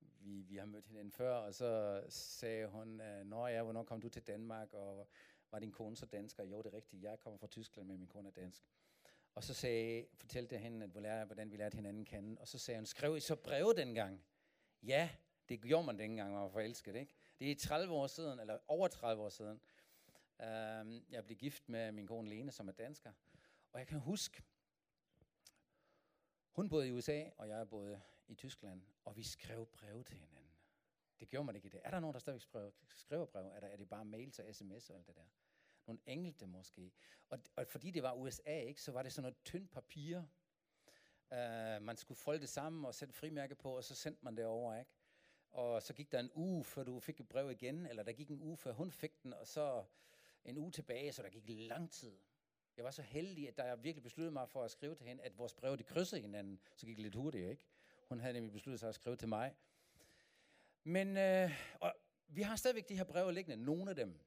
vi, 0.00 0.42
vi 0.42 0.56
har 0.56 0.66
mødt 0.66 0.86
hinanden 0.86 1.12
før, 1.12 1.34
og 1.34 1.54
så 1.54 2.02
sagde 2.08 2.66
hun, 2.66 3.00
uh, 3.00 3.26
Nå 3.26 3.46
ja, 3.46 3.62
hvornår 3.62 3.84
kom 3.84 4.00
du 4.00 4.08
til 4.08 4.22
Danmark, 4.22 4.72
og 4.72 5.08
var 5.50 5.58
din 5.58 5.72
kone 5.72 5.96
så 5.96 6.06
dansk? 6.06 6.38
Og 6.38 6.50
jo, 6.50 6.58
det 6.58 6.66
er 6.66 6.76
rigtigt, 6.76 7.02
jeg 7.02 7.18
kommer 7.18 7.38
fra 7.38 7.46
Tyskland, 7.46 7.88
men 7.88 7.98
min 7.98 8.08
kone 8.08 8.28
er 8.28 8.32
dansk. 8.32 8.62
Og 9.34 9.44
så 9.44 9.54
sagde, 9.54 10.06
fortalte 10.14 10.54
jeg 10.54 10.62
hende, 10.62 11.08
at, 11.08 11.26
hvordan 11.26 11.50
vi 11.50 11.56
lærte 11.56 11.74
hinanden 11.76 12.04
kende, 12.04 12.40
og 12.40 12.48
så 12.48 12.58
sagde 12.58 12.78
hun, 12.78 12.86
skrev 12.86 13.16
I 13.16 13.20
så 13.20 13.36
breve 13.36 13.74
dengang? 13.74 14.24
Ja, 14.82 15.10
det 15.48 15.62
gjorde 15.62 15.86
man 15.86 15.98
dengang, 15.98 16.32
man 16.32 16.42
var 16.42 16.48
forelsket, 16.48 16.94
ikke? 16.94 17.14
Det 17.38 17.50
er 17.50 17.56
30 17.56 17.94
år 17.94 18.06
siden, 18.06 18.40
eller 18.40 18.58
over 18.66 18.88
30 18.88 19.22
år 19.22 19.28
siden. 19.28 19.60
øh, 20.40 21.12
jeg 21.12 21.24
blev 21.24 21.36
gift 21.36 21.68
med 21.68 21.92
min 21.92 22.06
kone 22.06 22.28
Lene, 22.28 22.52
som 22.52 22.68
er 22.68 22.72
dansker. 22.72 23.12
Og 23.72 23.78
jeg 23.78 23.86
kan 23.86 23.98
huske, 23.98 24.42
hun 26.50 26.68
boede 26.68 26.88
i 26.88 26.92
USA, 26.92 27.24
og 27.36 27.48
jeg 27.48 27.68
boede 27.68 28.00
i 28.26 28.34
Tyskland, 28.34 28.82
og 29.04 29.16
vi 29.16 29.22
skrev 29.22 29.66
breve 29.66 30.04
til 30.04 30.16
hinanden. 30.16 30.50
Det 31.20 31.28
gjorde 31.28 31.46
man 31.46 31.56
ikke 31.56 31.66
i 31.66 31.70
dag. 31.70 31.80
Er 31.84 31.90
der 31.90 32.00
nogen, 32.00 32.14
der 32.14 32.20
stadigvæk 32.20 32.42
skriver, 32.42 32.70
skriver 32.94 33.26
brev? 33.26 33.46
Er, 33.46 33.60
der, 33.60 33.66
er 33.66 33.76
det 33.76 33.88
bare 33.88 34.04
mails 34.04 34.38
og 34.38 34.54
sms 34.54 34.90
og 34.90 34.96
alt 34.96 35.06
det 35.06 35.16
der? 35.16 35.24
Nogle 35.86 36.00
enkelte 36.06 36.46
måske. 36.46 36.92
Og, 37.28 37.38
og 37.56 37.66
fordi 37.66 37.90
det 37.90 38.02
var 38.02 38.12
USA, 38.12 38.60
ikke, 38.60 38.82
så 38.82 38.92
var 38.92 39.02
det 39.02 39.12
sådan 39.12 39.22
noget 39.22 39.36
tyndt 39.44 39.70
papir. 39.70 40.18
Uh, 41.30 41.82
man 41.82 41.96
skulle 41.96 42.18
folde 42.18 42.40
det 42.40 42.48
sammen 42.48 42.84
og 42.84 42.94
sætte 42.94 43.14
frimærke 43.14 43.54
på, 43.54 43.76
og 43.76 43.84
så 43.84 43.94
sendte 43.94 44.24
man 44.24 44.36
det 44.36 44.46
over, 44.46 44.78
ikke? 44.78 44.90
Og 45.54 45.82
så 45.82 45.94
gik 45.94 46.12
der 46.12 46.20
en 46.20 46.30
uge, 46.34 46.64
før 46.64 46.84
du 46.84 47.00
fik 47.00 47.20
et 47.20 47.28
brev 47.28 47.50
igen, 47.50 47.86
eller 47.86 48.02
der 48.02 48.12
gik 48.12 48.30
en 48.30 48.42
uge, 48.42 48.56
før 48.56 48.72
hun 48.72 48.90
fik 48.90 49.22
den, 49.22 49.32
og 49.32 49.46
så 49.46 49.84
en 50.44 50.58
uge 50.58 50.72
tilbage, 50.72 51.12
så 51.12 51.22
der 51.22 51.28
gik 51.28 51.42
lang 51.46 51.90
tid. 51.90 52.16
Jeg 52.76 52.84
var 52.84 52.90
så 52.90 53.02
heldig, 53.02 53.48
at 53.48 53.58
da 53.58 53.62
jeg 53.62 53.84
virkelig 53.84 54.02
besluttede 54.02 54.32
mig 54.32 54.48
for 54.48 54.62
at 54.62 54.70
skrive 54.70 54.94
til 54.94 55.06
hende, 55.06 55.22
at 55.22 55.38
vores 55.38 55.54
brev 55.54 55.76
de 55.76 55.82
krydsede 55.82 56.20
hinanden, 56.20 56.60
så 56.76 56.86
gik 56.86 56.96
det 56.96 57.02
lidt 57.02 57.14
hurtigt, 57.14 57.50
ikke? 57.50 57.64
Hun 58.08 58.20
havde 58.20 58.34
nemlig 58.34 58.52
besluttet 58.52 58.80
sig 58.80 58.88
at 58.88 58.94
skrive 58.94 59.16
til 59.16 59.28
mig. 59.28 59.54
Men 60.84 61.16
øh, 61.16 61.50
og 61.80 61.94
vi 62.28 62.42
har 62.42 62.56
stadigvæk 62.56 62.88
de 62.88 62.96
her 62.96 63.04
breve 63.04 63.32
liggende, 63.32 63.64
nogle 63.64 63.90
af 63.90 63.96
dem. 63.96 64.20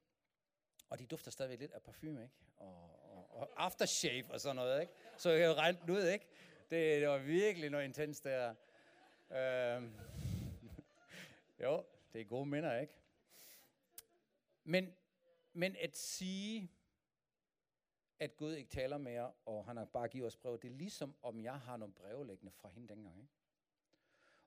Og 0.90 1.00
de 1.00 1.06
dufter 1.06 1.32
stadigvæk 1.32 1.60
lidt 1.60 1.72
af 1.72 1.82
parfume, 1.82 2.24
ikke? 2.24 2.36
Og, 2.58 3.12
og, 3.12 3.32
og 3.32 3.50
aftershave 3.58 4.32
og 4.32 4.42
sådan 4.42 4.56
noget, 4.56 4.82
ikke? 4.82 4.94
Så 5.18 5.30
jeg 5.30 5.56
regnede 5.56 5.82
den 5.82 5.90
ud, 5.90 6.04
ikke? 6.04 6.26
Det, 6.70 7.02
det 7.02 7.08
var 7.08 7.18
virkelig 7.18 7.70
noget 7.70 7.86
intens 7.86 8.22
der. 8.22 8.56
Øh, 9.32 9.84
jo, 11.60 11.86
det 12.14 12.22
er 12.22 12.26
gode 12.26 12.46
minder, 12.46 12.80
ikke? 12.80 12.94
Men, 14.64 14.94
men 15.54 15.76
at 15.76 15.98
sige, 15.98 16.72
at 18.20 18.38
Gud 18.38 18.54
ikke 18.54 18.70
taler 18.70 18.98
mere, 18.98 19.34
og 19.46 19.66
han 19.66 19.78
har 19.78 19.86
bare 19.86 20.08
givet 20.08 20.28
os 20.28 20.38
brev, 20.38 20.60
det 20.60 20.72
er 20.72 20.76
ligesom, 20.76 21.16
om 21.22 21.42
jeg 21.42 21.60
har 21.60 21.78
nogle 21.78 21.94
brevlæggende 21.94 22.52
fra 22.52 22.70
hende 22.70 22.88
dengang, 22.88 23.22
ikke? 23.22 23.34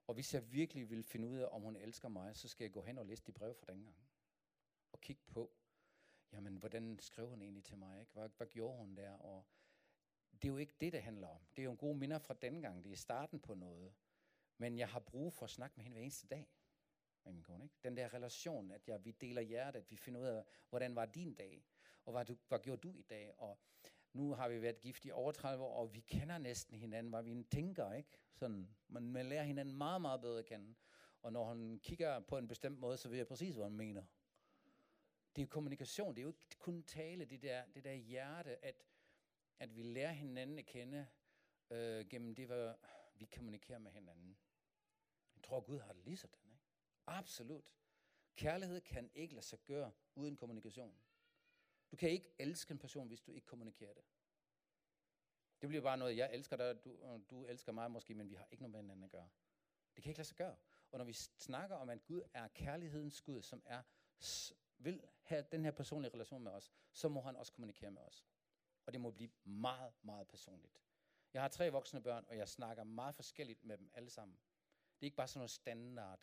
Og 0.06 0.14
hvis 0.14 0.34
jeg 0.34 0.52
virkelig 0.52 0.90
vil 0.90 1.04
finde 1.04 1.28
ud 1.28 1.38
af, 1.38 1.48
om 1.50 1.62
hun 1.62 1.76
elsker 1.76 2.08
mig, 2.08 2.36
så 2.36 2.48
skal 2.48 2.64
jeg 2.64 2.72
gå 2.72 2.82
hen 2.82 2.98
og 2.98 3.06
læse 3.06 3.22
de 3.26 3.32
brev 3.32 3.54
fra 3.54 3.66
dengang. 3.66 3.96
Og 4.92 5.00
kigge 5.00 5.22
på, 5.26 5.50
jamen, 6.32 6.56
hvordan 6.56 6.98
skrev 7.00 7.28
hun 7.28 7.42
egentlig 7.42 7.64
til 7.64 7.78
mig? 7.78 8.00
Ikke? 8.00 8.12
Hvad, 8.12 8.28
hvad 8.36 8.46
gjorde 8.46 8.78
hun 8.78 8.96
der? 8.96 9.12
Og 9.12 9.44
det 10.32 10.44
er 10.44 10.52
jo 10.52 10.56
ikke 10.56 10.74
det, 10.80 10.92
det 10.92 11.02
handler 11.02 11.28
om. 11.28 11.40
Det 11.56 11.62
er 11.62 11.64
jo 11.64 11.70
en 11.70 11.76
god 11.76 11.94
minder 11.94 12.18
fra 12.18 12.34
dengang. 12.34 12.84
Det 12.84 12.92
er 12.92 12.96
starten 12.96 13.40
på 13.40 13.54
noget. 13.54 13.94
Men 14.58 14.78
jeg 14.78 14.88
har 14.88 15.00
brug 15.00 15.32
for 15.32 15.44
at 15.44 15.50
snakke 15.50 15.76
med 15.76 15.84
hende 15.84 15.94
hver 15.94 16.02
eneste 16.02 16.26
dag 16.26 16.48
med 17.24 17.32
min 17.32 17.42
kone. 17.42 17.64
Ikke? 17.64 17.74
Den 17.84 17.96
der 17.96 18.14
relation, 18.14 18.70
at 18.70 18.88
jeg, 18.88 19.04
vi 19.04 19.10
deler 19.10 19.42
hjertet, 19.42 19.80
at 19.80 19.90
vi 19.90 19.96
finder 19.96 20.20
ud 20.20 20.26
af, 20.26 20.44
hvordan 20.68 20.94
var 20.94 21.06
din 21.06 21.34
dag, 21.34 21.64
og 22.04 22.12
hvad, 22.12 22.24
du, 22.24 22.36
hvad 22.48 22.58
gjorde 22.58 22.80
du 22.80 22.94
i 22.96 23.02
dag, 23.02 23.32
og 23.38 23.58
nu 24.12 24.34
har 24.34 24.48
vi 24.48 24.62
været 24.62 24.80
gift 24.80 25.04
i 25.04 25.10
over 25.10 25.32
30 25.32 25.64
år, 25.64 25.80
og 25.80 25.94
vi 25.94 26.00
kender 26.00 26.38
næsten 26.38 26.76
hinanden, 26.76 27.12
hvad 27.12 27.22
vi 27.22 27.44
tænker, 27.50 27.92
ikke? 27.92 28.18
Sådan, 28.34 28.76
man, 28.88 29.02
man 29.02 29.26
lærer 29.26 29.42
hinanden 29.42 29.76
meget, 29.76 30.00
meget 30.00 30.20
bedre 30.20 30.38
at 30.38 30.46
kende. 30.46 30.74
Og 31.22 31.32
når 31.32 31.44
hun 31.44 31.80
kigger 31.82 32.20
på 32.20 32.38
en 32.38 32.48
bestemt 32.48 32.78
måde, 32.78 32.96
så 32.96 33.08
ved 33.08 33.16
jeg 33.16 33.26
præcis, 33.26 33.54
hvad 33.54 33.64
hun 33.64 33.76
mener. 33.76 34.04
Det 35.36 35.42
er 35.42 35.46
kommunikation, 35.46 36.14
det 36.14 36.18
er 36.18 36.22
jo 36.22 36.28
ikke 36.28 36.58
kun 36.58 36.82
tale, 36.82 37.24
det 37.24 37.42
der, 37.42 37.64
det 37.74 37.84
der 37.84 37.92
hjerte, 37.92 38.64
at, 38.64 38.82
at 39.58 39.76
vi 39.76 39.82
lærer 39.82 40.12
hinanden 40.12 40.58
at 40.58 40.66
kende 40.66 41.06
øh, 41.70 42.08
gennem 42.08 42.34
det, 42.34 42.46
hvad 42.46 42.74
vi 43.14 43.24
kommunikerer 43.24 43.78
med 43.78 43.90
hinanden. 43.90 44.38
Jeg 45.36 45.42
tror, 45.42 45.60
Gud 45.60 45.78
har 45.78 45.92
det 45.92 46.04
lige 46.04 46.16
sådan. 46.16 46.49
Absolut. 47.10 47.72
Kærlighed 48.36 48.80
kan 48.80 49.10
ikke 49.14 49.34
lade 49.34 49.46
sig 49.46 49.58
gøre 49.64 49.92
uden 50.14 50.36
kommunikation. 50.36 51.00
Du 51.90 51.96
kan 51.96 52.10
ikke 52.10 52.30
elske 52.38 52.72
en 52.72 52.78
person, 52.78 53.08
hvis 53.08 53.20
du 53.20 53.32
ikke 53.32 53.46
kommunikerer 53.46 53.94
det. 53.94 54.04
Det 55.60 55.68
bliver 55.68 55.82
bare 55.82 55.98
noget, 55.98 56.16
jeg 56.16 56.34
elsker 56.34 56.56
dig, 56.56 56.84
du, 56.84 57.20
du 57.30 57.44
elsker 57.44 57.72
mig 57.72 57.90
måske, 57.90 58.14
men 58.14 58.30
vi 58.30 58.34
har 58.34 58.46
ikke 58.50 58.62
noget 58.62 58.72
med 58.72 58.80
hinanden 58.80 59.04
at 59.04 59.10
gøre. 59.10 59.28
Det 59.96 60.02
kan 60.02 60.10
ikke 60.10 60.18
lade 60.18 60.28
sig 60.28 60.36
gøre. 60.36 60.56
Og 60.90 60.98
når 60.98 61.04
vi 61.04 61.12
snakker 61.12 61.76
om, 61.76 61.88
at 61.88 62.04
Gud 62.04 62.22
er 62.34 62.48
kærlighedens 62.48 63.22
Gud, 63.22 63.42
som 63.42 63.62
er, 63.66 63.82
vil 64.78 65.02
have 65.22 65.44
den 65.52 65.64
her 65.64 65.70
personlige 65.70 66.14
relation 66.14 66.42
med 66.42 66.52
os, 66.52 66.72
så 66.92 67.08
må 67.08 67.20
han 67.20 67.36
også 67.36 67.52
kommunikere 67.52 67.90
med 67.90 68.02
os. 68.02 68.26
Og 68.86 68.92
det 68.92 69.00
må 69.00 69.10
blive 69.10 69.30
meget, 69.44 69.92
meget 70.02 70.28
personligt. 70.28 70.80
Jeg 71.32 71.42
har 71.42 71.48
tre 71.48 71.70
voksne 71.70 72.02
børn, 72.02 72.24
og 72.28 72.36
jeg 72.36 72.48
snakker 72.48 72.84
meget 72.84 73.14
forskelligt 73.14 73.64
med 73.64 73.78
dem 73.78 73.90
alle 73.94 74.10
sammen. 74.10 74.38
Det 74.94 75.02
er 75.02 75.06
ikke 75.06 75.16
bare 75.16 75.28
sådan 75.28 75.38
noget 75.38 75.50
standard. 75.50 76.20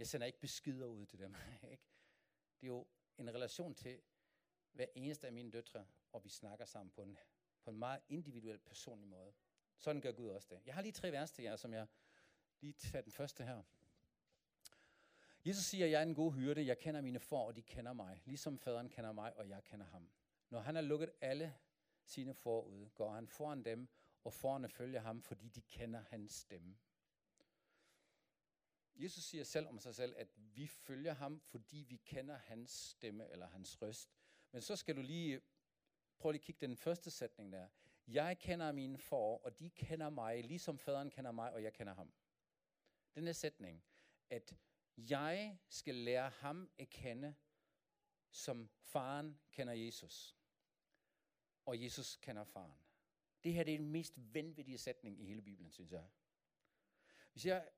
Jeg 0.00 0.08
sender 0.08 0.26
ikke 0.26 0.40
beskeder 0.40 0.86
ud 0.86 1.06
til 1.06 1.18
dem. 1.18 1.34
ikke? 1.72 1.84
Det 2.60 2.66
er 2.66 2.66
jo 2.66 2.86
en 3.18 3.34
relation 3.34 3.74
til 3.74 4.02
hver 4.72 4.86
eneste 4.94 5.26
af 5.26 5.32
mine 5.32 5.50
døtre, 5.50 5.86
og 6.12 6.24
vi 6.24 6.28
snakker 6.28 6.64
sammen 6.64 6.90
på 6.90 7.02
en, 7.02 7.18
på 7.62 7.70
en 7.70 7.78
meget 7.78 8.00
individuel, 8.08 8.58
personlig 8.58 9.08
måde. 9.08 9.32
Sådan 9.78 10.02
gør 10.02 10.12
Gud 10.12 10.28
også 10.28 10.48
det. 10.50 10.60
Jeg 10.66 10.74
har 10.74 10.82
lige 10.82 10.92
tre 10.92 11.12
vers 11.12 11.32
til 11.32 11.42
jer, 11.42 11.56
som 11.56 11.72
jeg 11.72 11.86
lige 12.60 12.72
tager 12.72 13.02
den 13.02 13.12
første 13.12 13.44
her. 13.44 13.62
Jesus 15.44 15.64
siger, 15.64 15.86
jeg 15.86 15.98
er 15.98 16.02
en 16.02 16.14
god 16.14 16.32
hyrde, 16.32 16.66
jeg 16.66 16.78
kender 16.78 17.00
mine 17.00 17.20
får, 17.20 17.46
og 17.46 17.56
de 17.56 17.62
kender 17.62 17.92
mig, 17.92 18.22
ligesom 18.24 18.58
faderen 18.58 18.88
kender 18.88 19.12
mig, 19.12 19.36
og 19.36 19.48
jeg 19.48 19.64
kender 19.64 19.86
ham. 19.86 20.10
Når 20.50 20.60
han 20.60 20.74
har 20.74 20.82
lukket 20.82 21.10
alle 21.20 21.54
sine 22.04 22.34
får 22.34 22.64
ud, 22.64 22.88
går 22.88 23.12
han 23.12 23.28
foran 23.28 23.64
dem, 23.64 23.88
og 24.24 24.32
forerne 24.32 24.68
følger 24.68 25.00
ham, 25.00 25.22
fordi 25.22 25.48
de 25.48 25.60
kender 25.60 26.00
hans 26.00 26.32
stemme. 26.32 26.78
Jesus 29.02 29.24
siger 29.24 29.44
selv 29.44 29.68
om 29.68 29.78
sig 29.78 29.94
selv, 29.94 30.14
at 30.16 30.28
vi 30.36 30.66
følger 30.66 31.12
ham, 31.12 31.40
fordi 31.40 31.86
vi 31.88 31.96
kender 31.96 32.36
hans 32.36 32.70
stemme 32.70 33.30
eller 33.30 33.46
hans 33.46 33.82
røst. 33.82 34.10
Men 34.52 34.62
så 34.62 34.76
skal 34.76 34.96
du 34.96 35.02
lige 35.02 35.40
prøve 36.18 36.32
lige 36.32 36.40
at 36.40 36.44
kigge 36.44 36.66
den 36.66 36.76
første 36.76 37.10
sætning 37.10 37.52
der. 37.52 37.68
Jeg 38.06 38.38
kender 38.38 38.72
mine 38.72 38.98
får, 38.98 39.38
og 39.38 39.58
de 39.58 39.70
kender 39.70 40.10
mig, 40.10 40.44
ligesom 40.44 40.78
faderen 40.78 41.10
kender 41.10 41.32
mig, 41.32 41.52
og 41.52 41.62
jeg 41.62 41.72
kender 41.72 41.94
ham. 41.94 42.12
Den 43.14 43.28
er 43.28 43.32
sætning, 43.32 43.84
at 44.30 44.56
jeg 44.96 45.58
skal 45.68 45.94
lære 45.94 46.30
ham 46.30 46.70
at 46.78 46.90
kende, 46.90 47.34
som 48.30 48.68
faren 48.68 49.38
kender 49.52 49.72
Jesus. 49.72 50.36
Og 51.66 51.82
Jesus 51.82 52.16
kender 52.16 52.44
faren. 52.44 52.72
Det 53.44 53.52
her 53.52 53.64
det 53.64 53.74
er 53.74 53.78
den 53.78 53.88
mest 53.88 54.14
vanvittige 54.16 54.78
sætning 54.78 55.20
i 55.20 55.24
hele 55.24 55.42
Bibelen, 55.42 55.70
synes 55.70 55.92
jeg. 55.92 56.08
Hvis 57.32 57.46
jeg 57.46 57.68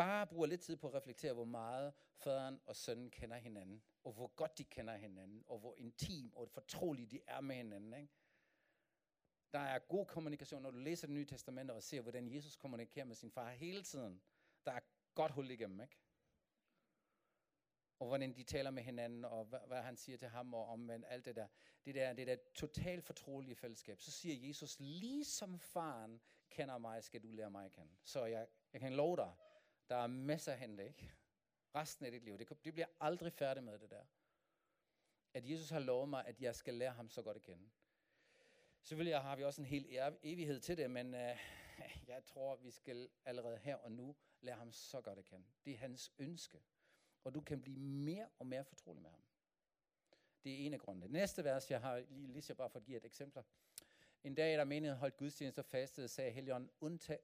bare 0.00 0.26
bruger 0.26 0.46
lidt 0.46 0.60
tid 0.60 0.76
på 0.76 0.88
at 0.88 0.94
reflektere, 0.94 1.32
hvor 1.32 1.44
meget 1.44 1.92
faderen 2.14 2.60
og 2.66 2.76
sønnen 2.76 3.10
kender 3.10 3.36
hinanden, 3.36 3.82
og 4.04 4.12
hvor 4.12 4.26
godt 4.26 4.58
de 4.58 4.64
kender 4.64 4.96
hinanden, 4.96 5.44
og 5.48 5.58
hvor 5.58 5.74
intim 5.78 6.32
og 6.34 6.50
fortrolige 6.50 7.06
de 7.06 7.20
er 7.26 7.40
med 7.40 7.56
hinanden. 7.56 7.94
Ikke? 7.94 8.12
Der 9.52 9.58
er 9.58 9.78
god 9.78 10.06
kommunikation, 10.06 10.62
når 10.62 10.70
du 10.70 10.78
læser 10.78 11.06
det 11.06 11.14
nye 11.14 11.24
testamente 11.24 11.72
og 11.72 11.82
ser, 11.82 12.00
hvordan 12.00 12.34
Jesus 12.34 12.56
kommunikerer 12.56 13.04
med 13.04 13.16
sin 13.16 13.30
far 13.30 13.50
hele 13.50 13.82
tiden. 13.82 14.22
Der 14.66 14.72
er 14.72 14.80
godt 15.14 15.32
hul 15.32 15.50
igennem, 15.50 15.80
ikke? 15.80 15.98
Og 17.98 18.06
hvordan 18.06 18.32
de 18.36 18.42
taler 18.42 18.70
med 18.70 18.82
hinanden, 18.82 19.24
og 19.24 19.44
hvad, 19.44 19.60
hvad 19.66 19.82
han 19.82 19.96
siger 19.96 20.18
til 20.18 20.28
ham, 20.28 20.54
og 20.54 20.66
om 20.66 20.90
alt 20.90 21.24
det 21.24 21.36
der. 21.36 21.46
Det 21.84 21.94
der, 21.94 22.12
det 22.12 22.26
der 22.26 22.36
totalt 22.54 23.04
fortrolige 23.04 23.54
fællesskab. 23.54 24.00
Så 24.00 24.10
siger 24.10 24.48
Jesus, 24.48 24.80
ligesom 24.80 25.58
faren 25.58 26.20
kender 26.50 26.78
mig, 26.78 27.04
skal 27.04 27.22
du 27.22 27.32
lære 27.32 27.50
mig 27.50 27.64
at 27.64 27.72
kende. 27.72 27.92
Så 28.04 28.24
jeg, 28.24 28.46
jeg 28.72 28.80
kan 28.80 28.92
love 28.92 29.16
dig, 29.16 29.32
der 29.90 29.96
er 29.96 30.06
masser 30.06 30.52
af 30.52 30.58
hente, 30.58 30.86
ikke? 30.86 31.12
Resten 31.74 32.06
af 32.06 32.12
dit 32.12 32.22
liv. 32.24 32.38
Det, 32.38 32.64
det 32.64 32.72
bliver 32.72 32.86
aldrig 33.00 33.32
færdig 33.32 33.62
med 33.64 33.78
det 33.78 33.90
der. 33.90 34.04
At 35.34 35.50
Jesus 35.50 35.70
har 35.70 35.78
lovet 35.78 36.08
mig, 36.08 36.26
at 36.26 36.40
jeg 36.40 36.54
skal 36.54 36.74
lære 36.74 36.92
ham 36.92 37.08
så 37.08 37.22
godt 37.22 37.36
at 37.36 37.42
kende. 37.42 37.70
Selvfølgelig 38.82 39.20
har 39.20 39.36
vi 39.36 39.44
også 39.44 39.60
en 39.60 39.66
hel 39.66 39.86
evighed 40.22 40.60
til 40.60 40.76
det, 40.76 40.90
men 40.90 41.14
øh, 41.14 41.36
jeg 42.08 42.24
tror, 42.24 42.56
vi 42.56 42.70
skal 42.70 43.08
allerede 43.24 43.58
her 43.58 43.76
og 43.76 43.92
nu 43.92 44.16
lære 44.40 44.56
ham 44.56 44.72
så 44.72 45.00
godt 45.00 45.18
at 45.18 45.24
kende. 45.24 45.46
Det 45.64 45.72
er 45.72 45.78
hans 45.78 46.12
ønske. 46.18 46.62
Og 47.24 47.34
du 47.34 47.40
kan 47.40 47.62
blive 47.62 47.78
mere 47.80 48.28
og 48.38 48.46
mere 48.46 48.64
fortrolig 48.64 49.02
med 49.02 49.10
ham. 49.10 49.22
Det 50.44 50.52
er 50.52 50.66
en 50.66 50.74
af 50.74 50.80
grundene. 50.80 51.08
Næste 51.08 51.44
vers, 51.44 51.70
jeg 51.70 51.80
har 51.80 51.98
lige 51.98 52.32
lige 52.32 52.42
så 52.42 52.54
bare 52.54 52.70
for 52.70 52.78
at 52.78 52.84
give 52.84 52.96
et 52.96 53.04
eksempel. 53.04 53.42
En 54.24 54.34
dag, 54.34 54.58
der 54.58 54.64
menigheden 54.64 54.98
holdt 54.98 55.16
gudstjeneste 55.16 55.58
og 55.58 55.64
fastede, 55.64 56.08
sagde 56.08 56.30
Helion, 56.30 56.70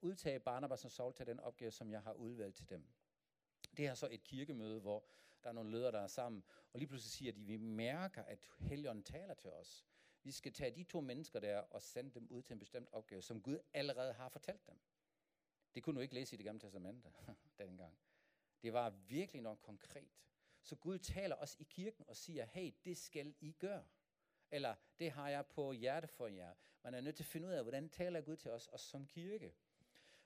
udtage 0.03 0.41
Barnabas 0.41 0.85
og 0.85 0.91
Saul 0.91 1.15
til 1.15 1.27
den 1.27 1.41
opgave, 1.41 1.71
som 1.71 1.91
jeg 1.91 2.03
har 2.03 2.13
udvalgt 2.13 2.57
til 2.57 2.69
dem. 2.69 2.87
Det 3.77 3.87
er 3.87 3.95
så 3.95 4.09
et 4.11 4.25
kirkemøde, 4.25 4.81
hvor 4.81 5.05
der 5.43 5.49
er 5.49 5.55
nogle 5.55 5.71
ledere, 5.71 5.93
der 5.93 6.01
er 6.01 6.07
sammen, 6.07 6.45
og 6.73 6.79
lige 6.79 6.89
pludselig 6.89 7.13
siger 7.13 7.33
de, 7.33 7.45
vi 7.45 7.57
mærker, 7.57 8.23
at 8.23 8.49
Helion 8.59 9.03
taler 9.03 9.35
til 9.35 9.53
os. 9.53 9.87
Vi 10.23 10.31
skal 10.31 10.53
tage 10.53 10.77
de 10.77 10.85
to 10.85 11.01
mennesker 11.01 11.41
der 11.41 11.59
og 11.59 11.83
sende 11.83 12.11
dem 12.11 12.27
ud 12.31 12.43
til 12.43 12.53
en 12.53 12.59
bestemt 12.59 12.89
opgave, 12.93 13.23
som 13.23 13.43
Gud 13.43 13.59
allerede 13.75 14.13
har 14.13 14.29
fortalt 14.29 14.67
dem. 14.67 14.79
Det 15.75 15.83
kunne 15.83 15.97
du 15.97 16.01
ikke 16.01 16.15
læse 16.15 16.35
i 16.35 16.37
det 16.37 16.45
gamle 16.45 16.61
testamente 16.61 17.13
dengang. 17.59 17.99
Det 18.63 18.73
var 18.73 18.91
virkelig 18.91 19.43
noget 19.43 19.63
konkret. 19.63 20.11
Så 20.63 20.77
Gud 20.77 20.99
taler 20.99 21.37
os 21.37 21.57
i 21.59 21.65
kirken 21.65 22.05
og 22.09 22.17
siger, 22.17 22.45
hey, 22.45 22.73
det 22.85 22.97
skal 22.97 23.35
I 23.41 23.53
gøre. 23.53 23.85
Eller 24.51 24.75
det 24.99 25.11
har 25.11 25.29
jeg 25.29 25.47
på 25.47 25.73
hjerte 25.73 26.07
for 26.07 26.27
jer. 26.27 26.55
Man 26.83 26.95
er 26.95 27.01
nødt 27.01 27.17
til 27.17 27.23
at 27.23 27.29
finde 27.29 27.49
ud 27.49 27.53
af, 27.53 27.63
hvordan 27.63 27.89
taler 27.89 28.21
Gud 28.21 28.37
til 28.37 28.51
os, 28.51 28.69
os 28.73 28.81
som 28.81 29.07
kirke. 29.07 29.55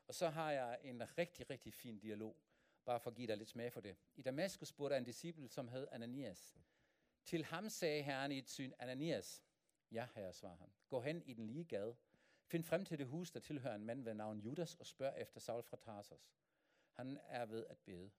Og 0.07 0.15
så 0.15 0.29
har 0.29 0.53
jeg 0.53 0.79
en 0.83 1.19
rigtig, 1.19 1.50
rigtig 1.50 1.75
fin 1.75 1.99
dialog, 1.99 2.37
bare 2.85 3.00
for 3.00 3.11
at 3.11 3.17
give 3.17 3.29
dig 3.29 3.37
lidt 3.37 3.49
smag 3.49 3.73
for 3.73 3.81
det. 3.81 3.97
I 4.17 4.23
Damaskus 4.23 4.69
spurgte 4.69 4.97
en 4.97 5.05
disciple, 5.05 5.49
som 5.49 5.69
hed 5.69 5.89
Ananias. 5.91 6.57
Til 7.25 7.45
ham 7.45 7.69
sagde 7.69 8.03
Herren 8.03 8.33
i 8.33 8.39
et 8.39 8.49
syn, 8.49 8.73
Ananias, 8.79 9.45
ja 9.91 10.09
herre, 10.15 10.33
svarer 10.33 10.57
han, 10.57 10.73
gå 10.89 11.00
hen 11.00 11.23
i 11.23 11.35
den 11.35 11.47
lige 11.47 11.65
gade. 11.65 11.97
Find 12.47 12.65
frem 12.65 12.85
til 12.85 12.99
det 12.99 13.07
hus, 13.07 13.31
der 13.31 13.41
tilhører 13.41 13.75
en 13.75 13.85
mand 13.85 14.05
ved 14.05 14.15
navn 14.15 14.39
Judas, 14.39 14.75
og 14.75 14.87
spørg 14.87 15.15
efter 15.19 15.41
Saul 15.41 15.62
fra 15.62 15.77
Tarsus. 15.77 16.35
Han 16.93 17.19
er 17.25 17.47
ved 17.47 17.67
at 17.67 17.79
bede. 17.79 18.11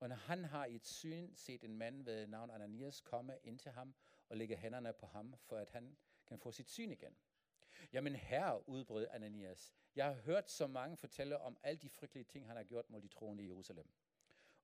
Og 0.00 0.08
når 0.08 0.16
han 0.16 0.44
har 0.44 0.64
i 0.64 0.74
et 0.74 0.86
syn 0.86 1.34
set 1.34 1.64
en 1.64 1.76
mand 1.76 2.04
ved 2.04 2.26
navn 2.26 2.50
Ananias 2.50 3.00
komme 3.00 3.38
ind 3.42 3.58
til 3.58 3.70
ham 3.70 3.94
og 4.30 4.36
lægge 4.36 4.56
hænderne 4.56 4.92
på 4.92 5.06
ham, 5.06 5.34
for 5.38 5.56
at 5.56 5.70
han 5.70 5.96
kan 6.26 6.38
få 6.38 6.52
sit 6.52 6.70
syn 6.70 6.90
igen. 6.90 7.16
Jamen 7.92 8.14
herre, 8.14 8.68
udbrød 8.68 9.06
Ananias, 9.10 9.74
jeg 9.96 10.04
har 10.06 10.12
hørt 10.12 10.50
så 10.50 10.66
mange 10.66 10.96
fortælle 10.96 11.38
om 11.38 11.56
alle 11.62 11.78
de 11.78 11.88
frygtelige 11.88 12.24
ting, 12.24 12.46
han 12.46 12.56
har 12.56 12.64
gjort 12.64 12.90
mod 12.90 13.00
de 13.00 13.08
troende 13.08 13.44
i 13.44 13.46
Jerusalem. 13.46 13.88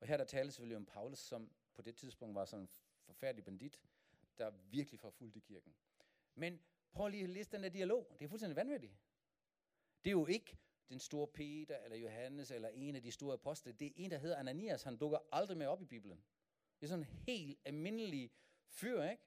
Og 0.01 0.07
her 0.07 0.17
der 0.17 0.25
tales 0.25 0.55
selvfølgelig 0.55 0.77
om 0.77 0.87
Paulus, 0.87 1.19
som 1.19 1.51
på 1.75 1.83
det 1.83 1.97
tidspunkt 1.97 2.35
var 2.35 2.45
sådan 2.45 2.63
en 2.63 2.69
forfærdelig 3.05 3.45
bandit, 3.45 3.83
der 4.39 4.51
virkelig 4.51 5.01
forfulgte 5.01 5.41
kirken. 5.41 5.75
Men 6.35 6.61
prøv 6.93 7.09
lige 7.09 7.25
at 7.25 7.31
læse 7.31 7.51
den 7.51 7.63
der 7.63 7.69
dialog. 7.69 8.17
Det 8.19 8.25
er 8.25 8.29
fuldstændig 8.29 8.57
vanvittigt. 8.57 8.93
Det 10.05 10.11
er 10.11 10.13
jo 10.13 10.27
ikke 10.27 10.59
den 10.89 11.01
store 11.01 11.27
Peter, 11.27 11.77
eller 11.77 11.97
Johannes, 11.97 12.51
eller 12.51 12.69
en 12.69 12.97
af 12.97 13.03
de 13.03 13.13
store 13.13 13.35
apostle. 13.35 13.73
Det 13.73 13.87
er 13.87 13.93
en, 13.97 14.11
der 14.11 14.19
hedder 14.19 14.37
Ananias. 14.37 14.83
Han 14.83 14.97
dukker 14.97 15.19
aldrig 15.33 15.59
mere 15.59 15.69
op 15.69 15.83
i 15.83 15.85
Bibelen. 15.85 16.25
Det 16.81 16.87
er 16.87 16.89
sådan 16.89 17.05
en 17.05 17.11
helt 17.27 17.59
almindelig 17.65 18.31
fyr, 18.67 19.03
ikke? 19.03 19.23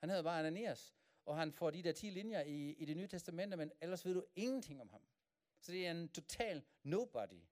Han 0.00 0.08
hedder 0.08 0.22
bare 0.22 0.38
Ananias. 0.38 0.94
Og 1.26 1.36
han 1.36 1.52
får 1.52 1.70
de 1.70 1.82
der 1.82 1.92
10 1.92 2.10
linjer 2.10 2.40
i, 2.40 2.70
i 2.70 2.84
det 2.84 2.96
nye 2.96 3.06
testamente, 3.06 3.56
men 3.56 3.72
ellers 3.80 4.04
ved 4.04 4.14
du 4.14 4.24
ingenting 4.36 4.80
om 4.80 4.88
ham. 4.88 5.02
Så 5.60 5.72
det 5.72 5.86
er 5.86 5.90
en 5.90 6.08
total 6.08 6.62
nobody. 6.82 7.42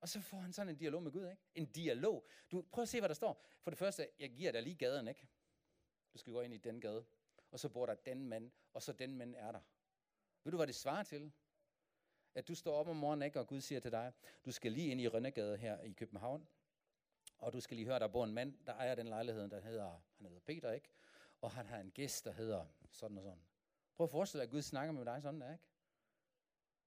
Og 0.00 0.08
så 0.08 0.20
får 0.20 0.36
han 0.36 0.52
sådan 0.52 0.68
en 0.68 0.76
dialog 0.76 1.02
med 1.02 1.12
Gud, 1.12 1.30
ikke? 1.30 1.42
En 1.54 1.66
dialog. 1.66 2.26
Du, 2.52 2.62
prøv 2.72 2.82
at 2.82 2.88
se, 2.88 3.00
hvad 3.00 3.08
der 3.08 3.14
står. 3.14 3.44
For 3.62 3.70
det 3.70 3.78
første, 3.78 4.08
jeg 4.18 4.30
giver 4.30 4.52
dig 4.52 4.62
lige 4.62 4.76
gaden, 4.76 5.08
ikke? 5.08 5.28
Du 6.12 6.18
skal 6.18 6.32
gå 6.32 6.40
ind 6.40 6.54
i 6.54 6.58
den 6.58 6.80
gade. 6.80 7.04
Og 7.50 7.60
så 7.60 7.68
bor 7.68 7.86
der 7.86 7.94
den 7.94 8.28
mand, 8.28 8.50
og 8.72 8.82
så 8.82 8.92
den 8.92 9.16
mand 9.16 9.34
er 9.34 9.52
der. 9.52 9.60
Ved 10.44 10.50
du, 10.50 10.56
hvad 10.56 10.66
det 10.66 10.74
svarer 10.74 11.02
til? 11.02 11.32
At 12.34 12.48
du 12.48 12.54
står 12.54 12.74
op 12.74 12.88
om 12.88 12.96
morgenen, 12.96 13.22
ikke, 13.22 13.40
og 13.40 13.46
Gud 13.46 13.60
siger 13.60 13.80
til 13.80 13.90
dig, 13.90 14.12
du 14.44 14.52
skal 14.52 14.72
lige 14.72 14.90
ind 14.90 15.00
i 15.00 15.08
Rønnegade 15.08 15.56
her 15.56 15.80
i 15.80 15.92
København, 15.92 16.48
og 17.38 17.52
du 17.52 17.60
skal 17.60 17.76
lige 17.76 17.86
høre, 17.86 17.98
der 17.98 18.08
bor 18.08 18.24
en 18.24 18.34
mand, 18.34 18.58
der 18.66 18.72
ejer 18.72 18.94
den 18.94 19.06
lejlighed, 19.06 19.48
der 19.48 19.60
hedder, 19.60 20.00
han 20.16 20.26
hedder 20.26 20.40
Peter, 20.40 20.72
ikke? 20.72 20.88
Og 21.44 21.50
han 21.50 21.66
har 21.66 21.80
en 21.80 21.90
gæst, 21.90 22.24
der 22.24 22.32
hedder 22.32 22.66
sådan 22.90 23.18
og 23.18 23.22
sådan. 23.22 23.44
Prøv 23.96 24.04
at 24.04 24.10
forestille 24.10 24.40
dig, 24.40 24.46
at 24.46 24.50
Gud 24.50 24.62
snakker 24.62 24.92
med 24.92 25.04
dig 25.04 25.22
sådan 25.22 25.40
der, 25.40 25.52
ikke? 25.52 25.64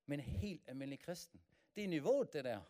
Men 0.06 0.20
helt 0.20 0.64
almindelig 0.68 1.00
kristen. 1.00 1.42
Det 1.76 1.84
er 1.84 1.88
niveauet, 1.88 2.34
det 2.34 2.44
der. 2.44 2.62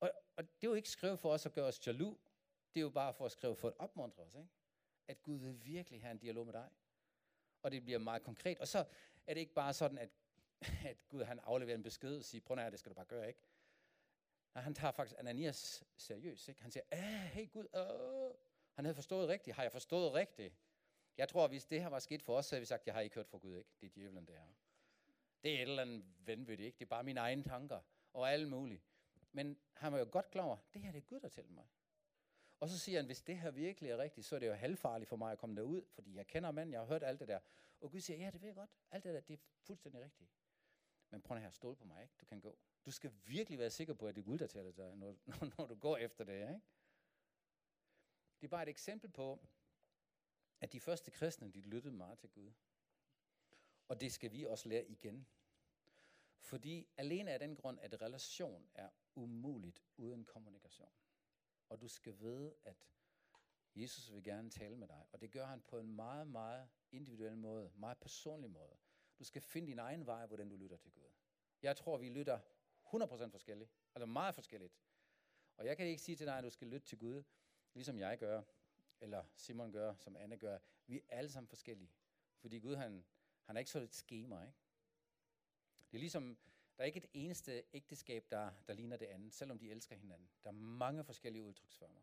Og, 0.00 0.10
og 0.36 0.44
det 0.44 0.66
er 0.66 0.70
jo 0.70 0.74
ikke 0.74 0.90
skrevet 0.90 1.18
for 1.18 1.32
os 1.32 1.46
at 1.46 1.52
gøre 1.52 1.66
os 1.66 1.86
jaloux. 1.86 2.18
Det 2.74 2.80
er 2.80 2.82
jo 2.82 2.90
bare 2.90 3.14
for 3.14 3.24
at 3.24 3.32
skrive 3.32 3.56
for 3.56 3.68
at 3.68 3.74
opmuntre 3.78 4.22
os, 4.22 4.34
ikke? 4.34 4.48
At 5.08 5.22
Gud 5.22 5.36
vil 5.36 5.64
virkelig 5.64 6.02
have 6.02 6.12
en 6.12 6.18
dialog 6.18 6.46
med 6.46 6.52
dig. 6.52 6.70
Og 7.62 7.70
det 7.70 7.84
bliver 7.84 7.98
meget 7.98 8.22
konkret. 8.22 8.58
Og 8.58 8.68
så 8.68 8.78
er 9.26 9.34
det 9.34 9.40
ikke 9.40 9.54
bare 9.54 9.74
sådan, 9.74 9.98
at 9.98 10.10
at 10.90 11.08
Gud 11.08 11.24
han 11.24 11.38
afleverer 11.38 11.76
en 11.76 11.82
besked 11.82 12.16
og 12.16 12.24
siger, 12.24 12.42
prøv 12.42 12.58
at 12.58 12.72
det 12.72 12.80
skal 12.80 12.90
du 12.90 12.94
bare 12.94 13.06
gøre, 13.06 13.28
ikke? 13.28 13.40
Nej, 14.54 14.62
han 14.62 14.74
tager 14.74 14.92
faktisk 14.92 15.16
Ananias 15.18 15.84
seriøst, 15.96 16.48
ikke? 16.48 16.62
Han 16.62 16.70
siger, 16.70 16.84
ah, 16.90 17.00
hey 17.02 17.50
Gud, 17.52 17.66
øh 17.74 18.55
han 18.76 18.84
havde 18.84 18.94
forstået 18.94 19.28
rigtigt. 19.28 19.56
Har 19.56 19.62
jeg 19.62 19.72
forstået 19.72 20.12
rigtigt? 20.12 20.54
Jeg 21.16 21.28
tror, 21.28 21.48
hvis 21.48 21.66
det 21.66 21.80
her 21.80 21.88
var 21.88 21.98
sket 21.98 22.22
for 22.22 22.36
os, 22.36 22.46
så 22.46 22.54
havde 22.54 22.60
vi 22.60 22.66
sagt, 22.66 22.86
jeg 22.86 22.94
har 22.94 23.00
ikke 23.00 23.14
hørt 23.14 23.28
fra 23.28 23.38
Gud, 23.38 23.56
ikke? 23.56 23.70
Det 23.80 23.86
er 23.86 23.90
djævlen, 23.90 24.26
det 24.26 24.34
her. 24.34 24.46
Det 25.42 25.50
er 25.50 25.56
et 25.56 25.62
eller 25.62 25.82
andet 25.82 26.04
vanvittigt, 26.26 26.66
ikke? 26.66 26.78
Det 26.78 26.84
er 26.84 26.88
bare 26.88 27.04
mine 27.04 27.20
egne 27.20 27.42
tanker 27.42 27.80
og 28.12 28.32
alt 28.32 28.48
muligt. 28.48 28.82
Men 29.32 29.58
han 29.72 29.92
var 29.92 29.98
jo 29.98 30.08
godt 30.10 30.30
klar 30.30 30.44
over, 30.44 30.56
det 30.74 30.82
her 30.82 30.92
det 30.92 30.98
er 30.98 31.02
Gud, 31.02 31.20
der 31.20 31.28
til 31.28 31.44
mig. 31.50 31.64
Og 32.60 32.68
så 32.68 32.78
siger 32.78 32.98
han, 32.98 33.06
hvis 33.06 33.22
det 33.22 33.38
her 33.38 33.50
virkelig 33.50 33.90
er 33.90 33.98
rigtigt, 33.98 34.26
så 34.26 34.34
er 34.34 34.40
det 34.40 34.46
jo 34.46 34.52
halvfarligt 34.52 35.08
for 35.08 35.16
mig 35.16 35.32
at 35.32 35.38
komme 35.38 35.56
derud, 35.56 35.82
fordi 35.94 36.16
jeg 36.16 36.26
kender 36.26 36.50
manden, 36.50 36.72
jeg 36.72 36.80
har 36.80 36.86
hørt 36.86 37.02
alt 37.02 37.20
det 37.20 37.28
der. 37.28 37.38
Og 37.80 37.90
Gud 37.90 38.00
siger, 38.00 38.18
ja, 38.18 38.30
det 38.30 38.40
ved 38.40 38.48
jeg 38.48 38.56
godt. 38.56 38.70
Alt 38.90 39.04
det 39.04 39.14
der, 39.14 39.20
det 39.20 39.34
er 39.34 39.42
fuldstændig 39.60 40.02
rigtigt. 40.02 40.30
Men 41.10 41.22
prøv 41.22 41.38
her, 41.38 41.50
stol 41.50 41.76
på 41.76 41.84
mig, 41.84 42.02
ikke? 42.02 42.14
Du 42.20 42.26
kan 42.26 42.40
gå. 42.40 42.58
Du 42.86 42.90
skal 42.90 43.12
virkelig 43.24 43.58
være 43.58 43.70
sikker 43.70 43.94
på, 43.94 44.06
at 44.08 44.14
det 44.14 44.20
er 44.20 44.24
Gud, 44.24 44.38
der 44.38 44.46
taler 44.46 44.72
dig, 44.72 44.96
når, 45.02 45.16
når 45.58 45.66
du 45.66 45.74
går 45.74 45.96
efter 45.96 46.24
det, 46.24 46.40
ikke? 46.40 46.60
Det 48.40 48.46
er 48.46 48.48
bare 48.48 48.62
et 48.62 48.68
eksempel 48.68 49.10
på, 49.10 49.46
at 50.60 50.72
de 50.72 50.80
første 50.80 51.10
kristne, 51.10 51.50
de 51.50 51.60
lyttede 51.60 51.94
meget 51.94 52.18
til 52.18 52.30
Gud. 52.30 52.52
Og 53.88 54.00
det 54.00 54.12
skal 54.12 54.32
vi 54.32 54.44
også 54.44 54.68
lære 54.68 54.86
igen. 54.86 55.26
Fordi 56.38 56.88
alene 56.96 57.30
af 57.30 57.38
den 57.38 57.56
grund, 57.56 57.80
at 57.80 58.02
relation 58.02 58.68
er 58.74 58.90
umuligt 59.14 59.84
uden 59.96 60.24
kommunikation. 60.24 60.92
Og 61.68 61.80
du 61.80 61.88
skal 61.88 62.18
vide, 62.18 62.54
at 62.64 62.86
Jesus 63.76 64.12
vil 64.12 64.24
gerne 64.24 64.50
tale 64.50 64.76
med 64.76 64.88
dig. 64.88 65.06
Og 65.12 65.20
det 65.20 65.30
gør 65.30 65.46
han 65.46 65.60
på 65.60 65.78
en 65.78 65.96
meget, 65.96 66.26
meget 66.26 66.68
individuel 66.92 67.36
måde, 67.36 67.72
meget 67.76 67.98
personlig 67.98 68.50
måde. 68.50 68.76
Du 69.18 69.24
skal 69.24 69.42
finde 69.42 69.68
din 69.68 69.78
egen 69.78 70.06
vej, 70.06 70.26
hvordan 70.26 70.48
du 70.48 70.56
lytter 70.56 70.76
til 70.76 70.92
Gud. 70.92 71.10
Jeg 71.62 71.76
tror, 71.76 71.98
vi 71.98 72.08
lytter 72.08 72.40
100% 72.94 73.28
forskelligt, 73.28 73.70
eller 73.94 74.06
meget 74.06 74.34
forskelligt. 74.34 74.78
Og 75.56 75.66
jeg 75.66 75.76
kan 75.76 75.86
ikke 75.86 76.02
sige 76.02 76.16
til 76.16 76.26
dig, 76.26 76.38
at 76.38 76.44
du 76.44 76.50
skal 76.50 76.68
lytte 76.68 76.86
til 76.86 76.98
Gud, 76.98 77.22
ligesom 77.76 77.98
jeg 77.98 78.18
gør, 78.18 78.42
eller 79.00 79.24
Simon 79.34 79.72
gør, 79.72 79.94
som 79.98 80.16
Anne 80.16 80.36
gør. 80.36 80.58
Vi 80.86 80.96
er 80.96 81.00
alle 81.08 81.30
sammen 81.30 81.48
forskellige. 81.48 81.90
Fordi 82.38 82.58
Gud, 82.58 82.76
han, 82.76 83.04
han 83.42 83.56
er 83.56 83.58
ikke 83.58 83.70
så 83.70 83.78
et 83.78 83.94
schema, 83.94 84.42
ikke? 84.42 84.58
Det 85.90 85.98
er 85.98 86.00
ligesom, 86.00 86.38
der 86.76 86.82
er 86.82 86.86
ikke 86.86 86.98
et 86.98 87.10
eneste 87.12 87.64
ægteskab, 87.72 88.30
der, 88.30 88.50
der 88.66 88.74
ligner 88.74 88.96
det 88.96 89.06
andet, 89.06 89.32
selvom 89.32 89.58
de 89.58 89.70
elsker 89.70 89.96
hinanden. 89.96 90.30
Der 90.44 90.50
er 90.50 90.54
mange 90.54 91.04
forskellige 91.04 91.42
udtryksformer. 91.42 92.00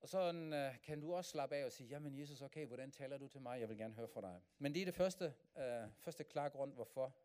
Og 0.00 0.08
så 0.08 0.32
øh, 0.32 0.82
kan 0.82 1.00
du 1.00 1.14
også 1.14 1.30
slappe 1.30 1.56
af 1.56 1.64
og 1.64 1.72
sige, 1.72 1.88
jamen 1.88 2.18
Jesus, 2.18 2.42
okay, 2.42 2.66
hvordan 2.66 2.90
taler 2.90 3.18
du 3.18 3.28
til 3.28 3.40
mig? 3.40 3.60
Jeg 3.60 3.68
vil 3.68 3.78
gerne 3.78 3.94
høre 3.94 4.08
fra 4.08 4.20
dig. 4.20 4.42
Men 4.58 4.74
det 4.74 4.80
er 4.82 4.84
det 4.84 4.94
første, 4.94 5.34
øh, 5.58 5.88
første 5.98 6.24
klare 6.24 6.50
grund, 6.50 6.72
hvorfor 6.72 7.16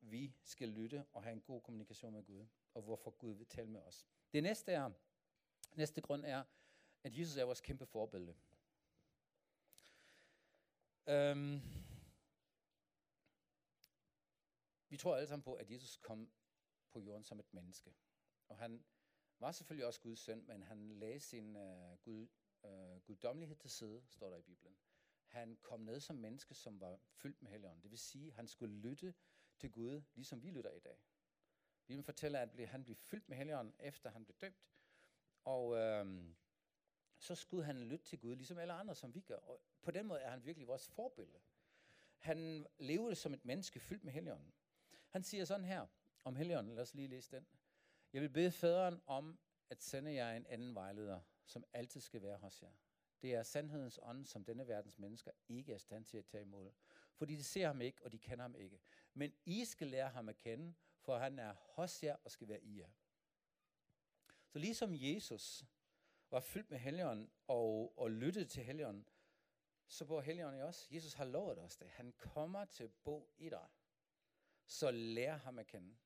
vi 0.00 0.36
skal 0.44 0.68
lytte 0.68 1.04
og 1.12 1.22
have 1.22 1.32
en 1.32 1.40
god 1.40 1.60
kommunikation 1.60 2.12
med 2.12 2.22
Gud, 2.24 2.46
og 2.74 2.82
hvorfor 2.82 3.10
Gud 3.10 3.34
vil 3.34 3.46
tale 3.46 3.70
med 3.70 3.80
os. 3.80 4.06
Det 4.32 4.42
næste 4.42 4.72
er, 4.72 4.90
næste 5.72 6.00
grund 6.00 6.24
er, 6.24 6.44
at 7.02 7.18
Jesus 7.18 7.36
er 7.36 7.44
vores 7.44 7.60
kæmpe 7.60 7.86
forbillede. 7.86 8.36
Um, 11.06 11.60
vi 14.88 14.96
tror 14.96 15.16
alle 15.16 15.26
sammen 15.26 15.42
på, 15.42 15.54
at 15.54 15.70
Jesus 15.70 15.96
kom 15.96 16.32
på 16.90 17.00
jorden 17.00 17.24
som 17.24 17.40
et 17.40 17.54
menneske. 17.54 17.94
Og 18.48 18.58
han 18.58 18.84
var 19.38 19.52
selvfølgelig 19.52 19.86
også 19.86 20.00
Guds 20.00 20.18
søn, 20.18 20.46
men 20.46 20.62
han 20.62 20.88
lagde 20.88 21.20
sin 21.20 21.56
uh, 21.56 21.98
gud, 22.02 22.28
uh, 22.62 23.00
guddommelighed 23.04 23.56
til 23.56 23.70
side, 23.70 24.02
står 24.08 24.30
der 24.30 24.36
i 24.36 24.42
Bibelen. 24.42 24.76
Han 25.26 25.58
kom 25.62 25.80
ned 25.80 26.00
som 26.00 26.16
menneske, 26.16 26.54
som 26.54 26.80
var 26.80 26.96
fyldt 26.96 27.42
med 27.42 27.50
helligånden. 27.50 27.82
Det 27.82 27.90
vil 27.90 27.98
sige, 27.98 28.28
at 28.28 28.34
han 28.34 28.48
skulle 28.48 28.76
lytte 28.76 29.14
til 29.58 29.72
Gud, 29.72 30.02
ligesom 30.14 30.42
vi 30.42 30.50
lytter 30.50 30.70
i 30.70 30.80
dag. 30.80 30.98
Bibelen 31.86 32.04
fortæller, 32.04 32.40
at 32.40 32.68
han 32.68 32.84
blev 32.84 32.96
fyldt 32.96 33.28
med 33.28 33.36
helligånden, 33.36 33.74
efter 33.78 34.10
han 34.10 34.24
blev 34.24 34.36
døbt. 34.40 34.68
Og 35.44 35.76
øhm, 35.76 36.34
så 37.18 37.34
skulle 37.34 37.64
han 37.64 37.82
lytte 37.82 38.04
til 38.04 38.18
Gud, 38.18 38.36
ligesom 38.36 38.58
alle 38.58 38.72
andre, 38.72 38.94
som 38.94 39.14
vi 39.14 39.20
gør. 39.20 39.36
Og 39.36 39.60
på 39.82 39.90
den 39.90 40.06
måde 40.06 40.20
er 40.20 40.30
han 40.30 40.44
virkelig 40.44 40.68
vores 40.68 40.88
forbillede. 40.88 41.40
Han 42.18 42.66
levede 42.78 43.14
som 43.14 43.34
et 43.34 43.44
menneske 43.44 43.80
fyldt 43.80 44.04
med 44.04 44.12
helligånden. 44.12 44.52
Han 45.08 45.22
siger 45.22 45.44
sådan 45.44 45.64
her 45.64 45.86
om 46.24 46.36
helligånden, 46.36 46.74
lad 46.74 46.82
os 46.82 46.94
lige 46.94 47.08
læse 47.08 47.30
den. 47.36 47.46
Jeg 48.12 48.22
vil 48.22 48.28
bede 48.28 48.50
faderen 48.50 49.00
om 49.06 49.38
at 49.70 49.82
sende 49.82 50.14
jer 50.14 50.36
en 50.36 50.46
anden 50.46 50.74
vejleder, 50.74 51.20
som 51.46 51.64
altid 51.72 52.00
skal 52.00 52.22
være 52.22 52.36
hos 52.36 52.62
jer. 52.62 52.72
Det 53.22 53.34
er 53.34 53.42
sandhedens 53.42 54.00
ånd, 54.02 54.26
som 54.26 54.44
denne 54.44 54.68
verdens 54.68 54.98
mennesker 54.98 55.30
ikke 55.48 55.72
er 55.72 55.78
stand 55.78 56.04
til 56.04 56.18
at 56.18 56.24
tage 56.24 56.42
imod. 56.42 56.72
Fordi 57.14 57.36
de 57.36 57.44
ser 57.44 57.66
ham 57.66 57.80
ikke, 57.80 58.04
og 58.04 58.12
de 58.12 58.18
kender 58.18 58.42
ham 58.42 58.54
ikke. 58.54 58.80
Men 59.14 59.32
I 59.44 59.64
skal 59.64 59.86
lære 59.86 60.08
ham 60.08 60.28
at 60.28 60.36
kende, 60.36 60.74
for 60.98 61.18
han 61.18 61.38
er 61.38 61.54
hos 61.54 62.02
jer 62.02 62.16
og 62.24 62.30
skal 62.30 62.48
være 62.48 62.62
i 62.62 62.78
jer. 62.80 62.90
Så 64.54 64.58
ligesom 64.58 64.90
Jesus 64.94 65.64
var 66.30 66.40
fyldt 66.40 66.70
med 66.70 66.78
helligånden 66.78 67.30
og, 67.46 67.98
og 67.98 68.10
lyttede 68.10 68.44
til 68.44 68.64
helligånden, 68.64 69.06
så 69.86 70.04
bor 70.04 70.20
helligånden 70.20 70.60
i 70.60 70.62
os. 70.62 70.88
Jesus 70.90 71.12
har 71.12 71.24
lovet 71.24 71.58
os 71.58 71.76
det. 71.76 71.88
Han 71.88 72.12
kommer 72.18 72.64
til 72.64 72.84
at 72.84 72.90
bo 73.04 73.32
i 73.38 73.48
dig. 73.48 73.66
Så 74.66 74.90
lær 74.90 75.36
ham 75.36 75.58
at 75.58 75.66
kende. 75.66 75.96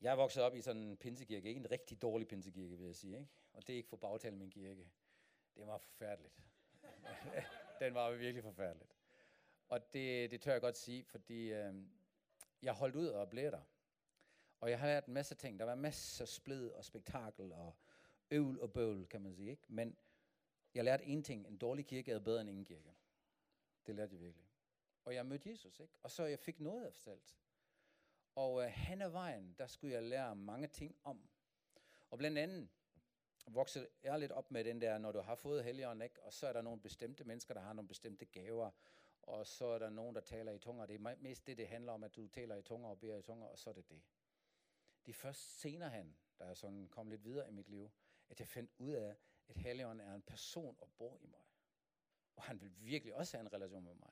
Jeg 0.00 0.12
er 0.12 0.16
vokset 0.16 0.42
op 0.42 0.54
i 0.54 0.60
sådan 0.60 0.82
en 0.82 0.96
pinsekirke. 0.96 1.48
Ikke 1.48 1.58
en 1.58 1.70
rigtig 1.70 2.02
dårlig 2.02 2.28
pinsekirke, 2.28 2.76
vil 2.76 2.86
jeg 2.86 2.96
sige. 2.96 3.18
Ikke? 3.18 3.30
Og 3.52 3.66
det 3.66 3.72
er 3.72 3.76
ikke 3.76 3.88
for 3.88 3.96
bagtale 3.96 4.36
min 4.36 4.50
kirke. 4.50 4.90
Det 5.56 5.66
var 5.66 5.78
forfærdeligt. 5.78 6.40
Den 7.80 7.94
var 7.94 8.10
virkelig 8.10 8.42
forfærdeligt. 8.44 8.96
Og 9.68 9.92
det, 9.92 10.30
det 10.30 10.40
tør 10.40 10.52
jeg 10.52 10.60
godt 10.60 10.76
sige, 10.76 11.04
fordi 11.04 11.52
øh, 11.52 11.74
jeg 12.62 12.72
holdt 12.72 12.96
ud 12.96 13.06
og 13.06 13.30
blev 13.30 13.50
der. 13.50 13.62
Og 14.60 14.70
jeg 14.70 14.78
har 14.78 14.86
lært 14.86 15.06
en 15.06 15.14
masse 15.14 15.34
ting. 15.34 15.58
Der 15.58 15.64
var 15.64 15.74
masser 15.74 16.24
af 16.24 16.28
splid 16.28 16.68
og 16.68 16.84
spektakel 16.84 17.52
og 17.52 17.74
øvl 18.30 18.60
og 18.60 18.72
bøvl, 18.72 19.06
kan 19.06 19.20
man 19.20 19.34
sige. 19.34 19.50
Ikke? 19.50 19.62
Men 19.68 19.96
jeg 20.74 20.84
lærte 20.84 21.04
en 21.04 21.22
ting. 21.22 21.46
En 21.46 21.56
dårlig 21.56 21.86
kirke 21.86 22.12
er 22.12 22.18
bedre 22.18 22.40
end 22.40 22.50
ingen 22.50 22.64
kirke. 22.64 22.94
Det 23.86 23.94
lærte 23.94 24.14
jeg 24.14 24.20
virkelig. 24.20 24.46
Og 25.04 25.14
jeg 25.14 25.26
mødte 25.26 25.50
Jesus, 25.50 25.80
ikke? 25.80 25.94
Og 26.02 26.10
så 26.10 26.24
jeg 26.24 26.38
fik 26.38 26.60
noget 26.60 26.84
af 26.84 26.94
salt. 26.94 27.36
Og 28.34 28.64
øh, 28.64 28.68
hen 28.68 29.02
ad 29.02 29.08
vejen, 29.08 29.54
der 29.58 29.66
skulle 29.66 29.94
jeg 29.94 30.02
lære 30.02 30.36
mange 30.36 30.68
ting 30.68 30.96
om. 31.04 31.28
Og 32.10 32.18
blandt 32.18 32.38
andet 32.38 32.68
voksede 33.46 33.88
jeg 34.02 34.18
lidt 34.18 34.32
op 34.32 34.50
med 34.50 34.64
den 34.64 34.80
der, 34.80 34.98
når 34.98 35.12
du 35.12 35.20
har 35.20 35.34
fået 35.34 35.64
helligånden, 35.64 36.02
ikke? 36.02 36.22
og 36.22 36.32
så 36.32 36.46
er 36.46 36.52
der 36.52 36.62
nogle 36.62 36.80
bestemte 36.80 37.24
mennesker, 37.24 37.54
der 37.54 37.60
har 37.60 37.72
nogle 37.72 37.88
bestemte 37.88 38.24
gaver, 38.24 38.70
og 39.22 39.46
så 39.46 39.66
er 39.66 39.78
der 39.78 39.90
nogen, 39.90 40.14
der 40.14 40.20
taler 40.20 40.52
i 40.52 40.58
tunger. 40.58 40.86
Det 40.86 40.94
er 40.94 41.16
mest 41.18 41.46
det, 41.46 41.56
det 41.56 41.68
handler 41.68 41.92
om, 41.92 42.04
at 42.04 42.16
du 42.16 42.28
taler 42.28 42.56
i 42.56 42.62
tunger 42.62 42.88
og 42.88 42.98
beder 42.98 43.16
i 43.16 43.22
tunger, 43.22 43.46
og 43.46 43.58
så 43.58 43.70
er 43.70 43.74
det 43.74 43.88
det. 43.88 44.02
Det 45.06 45.12
er 45.12 45.16
først 45.16 45.60
senere 45.60 45.90
han, 45.90 46.16
da 46.38 46.44
er 46.44 46.54
sådan 46.54 46.88
kom 46.88 47.08
lidt 47.08 47.24
videre 47.24 47.48
i 47.48 47.52
mit 47.52 47.68
liv, 47.68 47.90
at 48.28 48.40
jeg 48.40 48.48
fandt 48.48 48.70
ud 48.78 48.92
af, 48.92 49.16
at 49.48 49.56
Helligånden 49.56 50.08
er 50.08 50.14
en 50.14 50.22
person 50.22 50.76
og 50.80 50.90
bor 50.98 51.18
i 51.20 51.26
mig. 51.26 51.40
Og 52.36 52.42
han 52.42 52.60
vil 52.60 52.72
virkelig 52.78 53.14
også 53.14 53.36
have 53.36 53.46
en 53.46 53.52
relation 53.52 53.84
med 53.84 53.94
mig. 53.94 54.10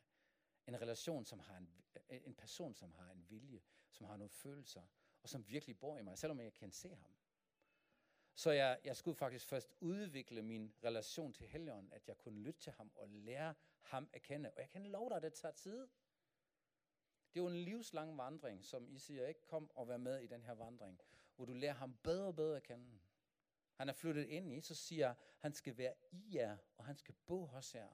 En 0.66 0.80
relation, 0.80 1.24
som 1.24 1.38
har 1.38 1.56
en, 1.56 1.84
en 2.08 2.34
person, 2.34 2.74
som 2.74 2.92
har 2.92 3.10
en 3.10 3.30
vilje, 3.30 3.62
som 3.90 4.06
har 4.06 4.16
nogle 4.16 4.30
følelser, 4.30 4.82
og 5.22 5.28
som 5.28 5.48
virkelig 5.48 5.78
bor 5.78 5.98
i 5.98 6.02
mig, 6.02 6.18
selvom 6.18 6.40
jeg 6.40 6.54
kan 6.54 6.72
se 6.72 6.94
ham. 6.94 7.14
Så 8.34 8.50
jeg, 8.50 8.80
jeg 8.84 8.96
skulle 8.96 9.16
faktisk 9.16 9.46
først 9.46 9.74
udvikle 9.80 10.42
min 10.42 10.74
relation 10.84 11.32
til 11.32 11.46
Helligånden, 11.46 11.92
at 11.92 12.08
jeg 12.08 12.18
kunne 12.18 12.40
lytte 12.40 12.60
til 12.60 12.72
ham 12.72 12.92
og 12.94 13.08
lære 13.08 13.54
ham 13.80 14.10
at 14.12 14.22
kende. 14.22 14.50
Og 14.50 14.60
jeg 14.60 14.70
kan 14.70 14.82
love 14.82 15.08
dig, 15.08 15.16
at 15.16 15.22
det 15.22 15.32
tager 15.32 15.52
tid. 15.52 15.88
Det 17.34 17.40
er 17.40 17.42
jo 17.42 17.46
en 17.46 17.56
livslang 17.56 18.18
vandring, 18.18 18.64
som 18.64 18.88
I 18.88 18.98
siger, 18.98 19.26
ikke? 19.26 19.46
Kom 19.46 19.70
og 19.74 19.88
vær 19.88 19.96
med 19.96 20.20
i 20.20 20.26
den 20.26 20.42
her 20.42 20.52
vandring, 20.52 21.00
hvor 21.36 21.44
du 21.44 21.52
lærer 21.52 21.74
ham 21.74 21.96
bedre 22.02 22.26
og 22.26 22.36
bedre 22.36 22.56
at 22.56 22.62
kende. 22.62 22.98
Han 23.74 23.88
er 23.88 23.92
flyttet 23.92 24.26
ind 24.26 24.52
i, 24.52 24.60
så 24.60 24.74
siger 24.74 25.14
han 25.38 25.52
skal 25.52 25.78
være 25.78 25.94
i 26.12 26.34
jer, 26.34 26.56
og 26.76 26.84
han 26.84 26.96
skal 26.96 27.14
bo 27.26 27.46
hos 27.46 27.74
jer. 27.74 27.88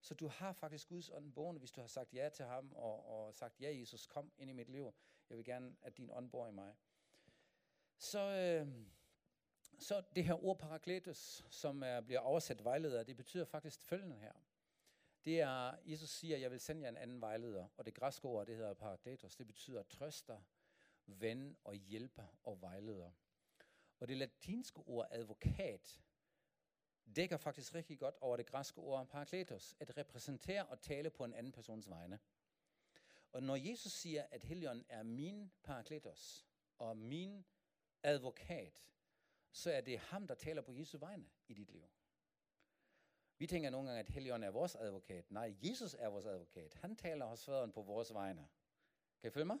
Så 0.00 0.14
du 0.14 0.28
har 0.28 0.52
faktisk 0.52 0.88
Guds 0.88 1.10
ånd 1.10 1.32
boende, 1.32 1.58
hvis 1.58 1.72
du 1.72 1.80
har 1.80 1.88
sagt 1.88 2.14
ja 2.14 2.28
til 2.28 2.44
ham, 2.44 2.72
og, 2.72 3.06
og 3.06 3.34
sagt, 3.34 3.60
ja 3.60 3.78
Jesus, 3.78 4.06
kom 4.06 4.32
ind 4.38 4.50
i 4.50 4.52
mit 4.52 4.68
liv. 4.68 4.94
Jeg 5.30 5.36
vil 5.36 5.44
gerne, 5.44 5.76
at 5.82 5.96
din 5.96 6.10
ånd 6.10 6.30
bor 6.30 6.46
i 6.46 6.52
mig. 6.52 6.74
Så, 7.98 8.20
øh, 8.20 8.68
så 9.78 10.02
det 10.16 10.24
her 10.24 10.44
ord 10.44 10.58
parakletos, 10.58 11.46
som 11.50 11.82
er, 11.82 12.00
bliver 12.00 12.20
oversat 12.20 12.64
vejleder, 12.64 13.02
det 13.02 13.16
betyder 13.16 13.44
faktisk 13.44 13.82
følgende 13.82 14.16
her. 14.16 14.32
Det 15.24 15.40
er, 15.40 15.76
Jesus 15.84 16.10
siger, 16.10 16.36
jeg 16.36 16.50
vil 16.50 16.60
sende 16.60 16.82
jer 16.82 16.88
en 16.88 16.96
anden 16.96 17.20
vejleder, 17.20 17.68
og 17.76 17.86
det 17.86 17.94
græske 17.94 18.24
ord, 18.24 18.46
det 18.46 18.56
hedder 18.56 18.74
parakletos, 18.74 19.36
det 19.36 19.46
betyder 19.46 19.82
trøster, 19.82 20.40
ven 21.06 21.56
og 21.64 21.74
hjælper 21.74 22.38
og 22.42 22.60
vejleder. 22.60 23.10
Og 24.00 24.08
det 24.08 24.16
latinske 24.16 24.80
ord 24.80 25.08
advokat 25.10 26.00
dækker 27.16 27.36
faktisk 27.36 27.74
rigtig 27.74 27.98
godt 27.98 28.14
over 28.20 28.36
det 28.36 28.46
græske 28.46 28.78
ord 28.78 29.08
parakletos, 29.08 29.76
at 29.80 29.96
repræsentere 29.96 30.66
og 30.66 30.80
tale 30.80 31.10
på 31.10 31.24
en 31.24 31.34
anden 31.34 31.52
persons 31.52 31.90
vegne. 31.90 32.18
Og 33.32 33.42
når 33.42 33.56
Jesus 33.56 33.92
siger, 33.92 34.26
at 34.30 34.44
Helion 34.44 34.84
er 34.88 35.02
min 35.02 35.52
parakletos 35.62 36.46
og 36.78 36.96
min 36.96 37.44
advokat, 38.02 38.84
så 39.52 39.70
er 39.72 39.80
det 39.80 39.98
ham, 39.98 40.26
der 40.26 40.34
taler 40.34 40.62
på 40.62 40.72
Jesu 40.72 40.98
vegne 40.98 41.26
i 41.48 41.54
dit 41.54 41.70
liv. 41.70 41.90
Vi 43.44 43.48
tænker 43.48 43.70
nogle 43.70 43.88
gange, 43.88 44.00
at 44.00 44.08
Helion 44.08 44.42
er 44.42 44.50
vores 44.50 44.74
advokat. 44.74 45.30
Nej, 45.30 45.56
Jesus 45.62 45.94
er 45.98 46.08
vores 46.08 46.26
advokat. 46.26 46.74
Han 46.74 46.96
taler 46.96 47.26
hos 47.26 47.44
faderen 47.44 47.72
på 47.72 47.82
vores 47.82 48.14
vegne. 48.14 48.48
Kan 49.20 49.28
I 49.28 49.30
følge 49.30 49.44
mig? 49.44 49.58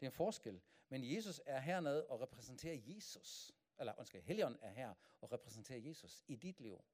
Det 0.00 0.06
er 0.06 0.10
en 0.10 0.12
forskel. 0.12 0.60
Men 0.88 1.14
Jesus 1.14 1.40
er 1.46 1.60
hernede 1.60 2.06
og 2.06 2.20
repræsenterer 2.20 2.76
Jesus. 2.86 3.52
Eller 3.78 3.92
undskyld, 3.98 4.22
Helion 4.22 4.58
er 4.62 4.70
her 4.70 4.94
og 5.20 5.32
repræsenterer 5.32 5.78
Jesus 5.78 6.24
i 6.28 6.36
dit 6.36 6.60
liv. 6.60 6.84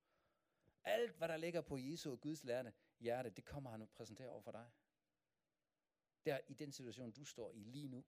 Alt, 0.85 1.17
hvad 1.17 1.29
der 1.29 1.37
ligger 1.37 1.61
på 1.61 1.79
Jesu 1.79 2.11
og 2.11 2.21
Guds 2.21 2.45
lærte 2.45 2.73
hjerte, 3.01 3.31
det 3.31 3.45
kommer 3.45 3.71
han 3.71 3.83
at 3.83 3.91
præsentere 3.91 4.29
over 4.29 4.41
for 4.41 4.53
dig. 4.53 4.71
Der 6.25 6.41
i 6.49 6.55
den 6.55 6.73
situation, 6.73 7.11
du 7.11 7.25
står 7.25 7.53
i 7.53 7.63
lige 7.65 7.89
nu. 7.89 8.05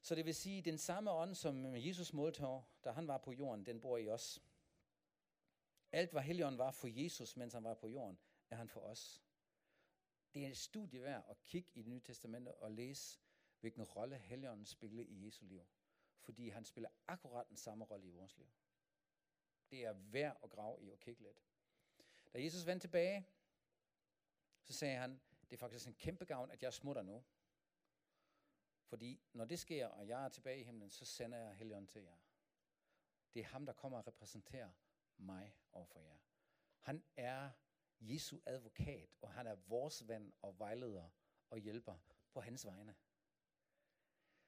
Så 0.00 0.14
det 0.14 0.24
vil 0.24 0.34
sige, 0.34 0.58
at 0.58 0.64
den 0.64 0.78
samme 0.78 1.10
ånd, 1.10 1.34
som 1.34 1.76
Jesus 1.76 2.12
modtog, 2.12 2.64
da 2.84 2.90
han 2.90 3.08
var 3.08 3.18
på 3.18 3.32
jorden, 3.32 3.66
den 3.66 3.80
bor 3.80 3.98
i 3.98 4.08
os. 4.08 4.42
Alt, 5.94 6.10
hvad 6.10 6.22
Helligånden 6.22 6.58
var 6.58 6.70
for 6.70 6.88
Jesus, 6.88 7.36
mens 7.36 7.54
han 7.54 7.64
var 7.64 7.74
på 7.74 7.86
jorden, 7.86 8.18
er 8.50 8.56
han 8.56 8.68
for 8.68 8.80
os. 8.80 9.22
Det 10.34 10.44
er 10.44 10.48
et 10.48 10.56
studie 10.56 11.02
værd 11.02 11.26
at 11.30 11.42
kigge 11.42 11.70
i 11.74 11.82
det 11.82 11.88
nye 11.88 12.00
testamente 12.00 12.54
og 12.54 12.70
læse, 12.70 13.20
hvilken 13.60 13.82
rolle 13.82 14.18
Helligånden 14.18 14.66
spillede 14.66 15.06
i 15.06 15.26
Jesu 15.26 15.44
liv. 15.44 15.66
Fordi 16.20 16.48
han 16.48 16.64
spiller 16.64 16.90
akkurat 17.06 17.48
den 17.48 17.56
samme 17.56 17.84
rolle 17.84 18.06
i 18.06 18.10
vores 18.10 18.36
liv. 18.36 18.52
Det 19.70 19.84
er 19.84 19.92
værd 19.92 20.40
at 20.44 20.50
grave 20.50 20.82
i 20.82 20.90
og 20.90 20.98
kigge 20.98 21.22
lidt. 21.22 21.44
Da 22.32 22.42
Jesus 22.42 22.66
vendte 22.66 22.86
tilbage, 22.86 23.28
så 24.62 24.72
sagde 24.72 24.96
han, 24.96 25.20
det 25.50 25.52
er 25.52 25.58
faktisk 25.58 25.86
en 25.86 25.94
kæmpe 25.94 26.24
gavn, 26.24 26.50
at 26.50 26.62
jeg 26.62 26.72
smutter 26.72 27.02
nu. 27.02 27.24
Fordi 28.84 29.20
når 29.32 29.44
det 29.44 29.58
sker, 29.58 29.86
og 29.86 30.08
jeg 30.08 30.24
er 30.24 30.28
tilbage 30.28 30.60
i 30.60 30.64
himlen, 30.64 30.90
så 30.90 31.04
sender 31.04 31.38
jeg 31.38 31.54
Helligånden 31.54 31.88
til 31.88 32.02
jer. 32.02 32.16
Det 33.34 33.40
er 33.40 33.46
ham, 33.46 33.66
der 33.66 33.72
kommer 33.72 33.98
og 33.98 34.06
repræsenterer 34.06 34.70
mig 35.18 35.56
overfor 35.72 36.00
jer. 36.00 36.16
Han 36.80 37.04
er 37.16 37.50
Jesu 38.00 38.38
advokat, 38.46 39.14
og 39.20 39.32
han 39.32 39.46
er 39.46 39.54
vores 39.54 40.08
ven 40.08 40.32
og 40.42 40.58
vejleder 40.58 41.08
og 41.50 41.58
hjælper 41.58 41.96
på 42.32 42.40
hans 42.40 42.66
vegne. 42.66 42.94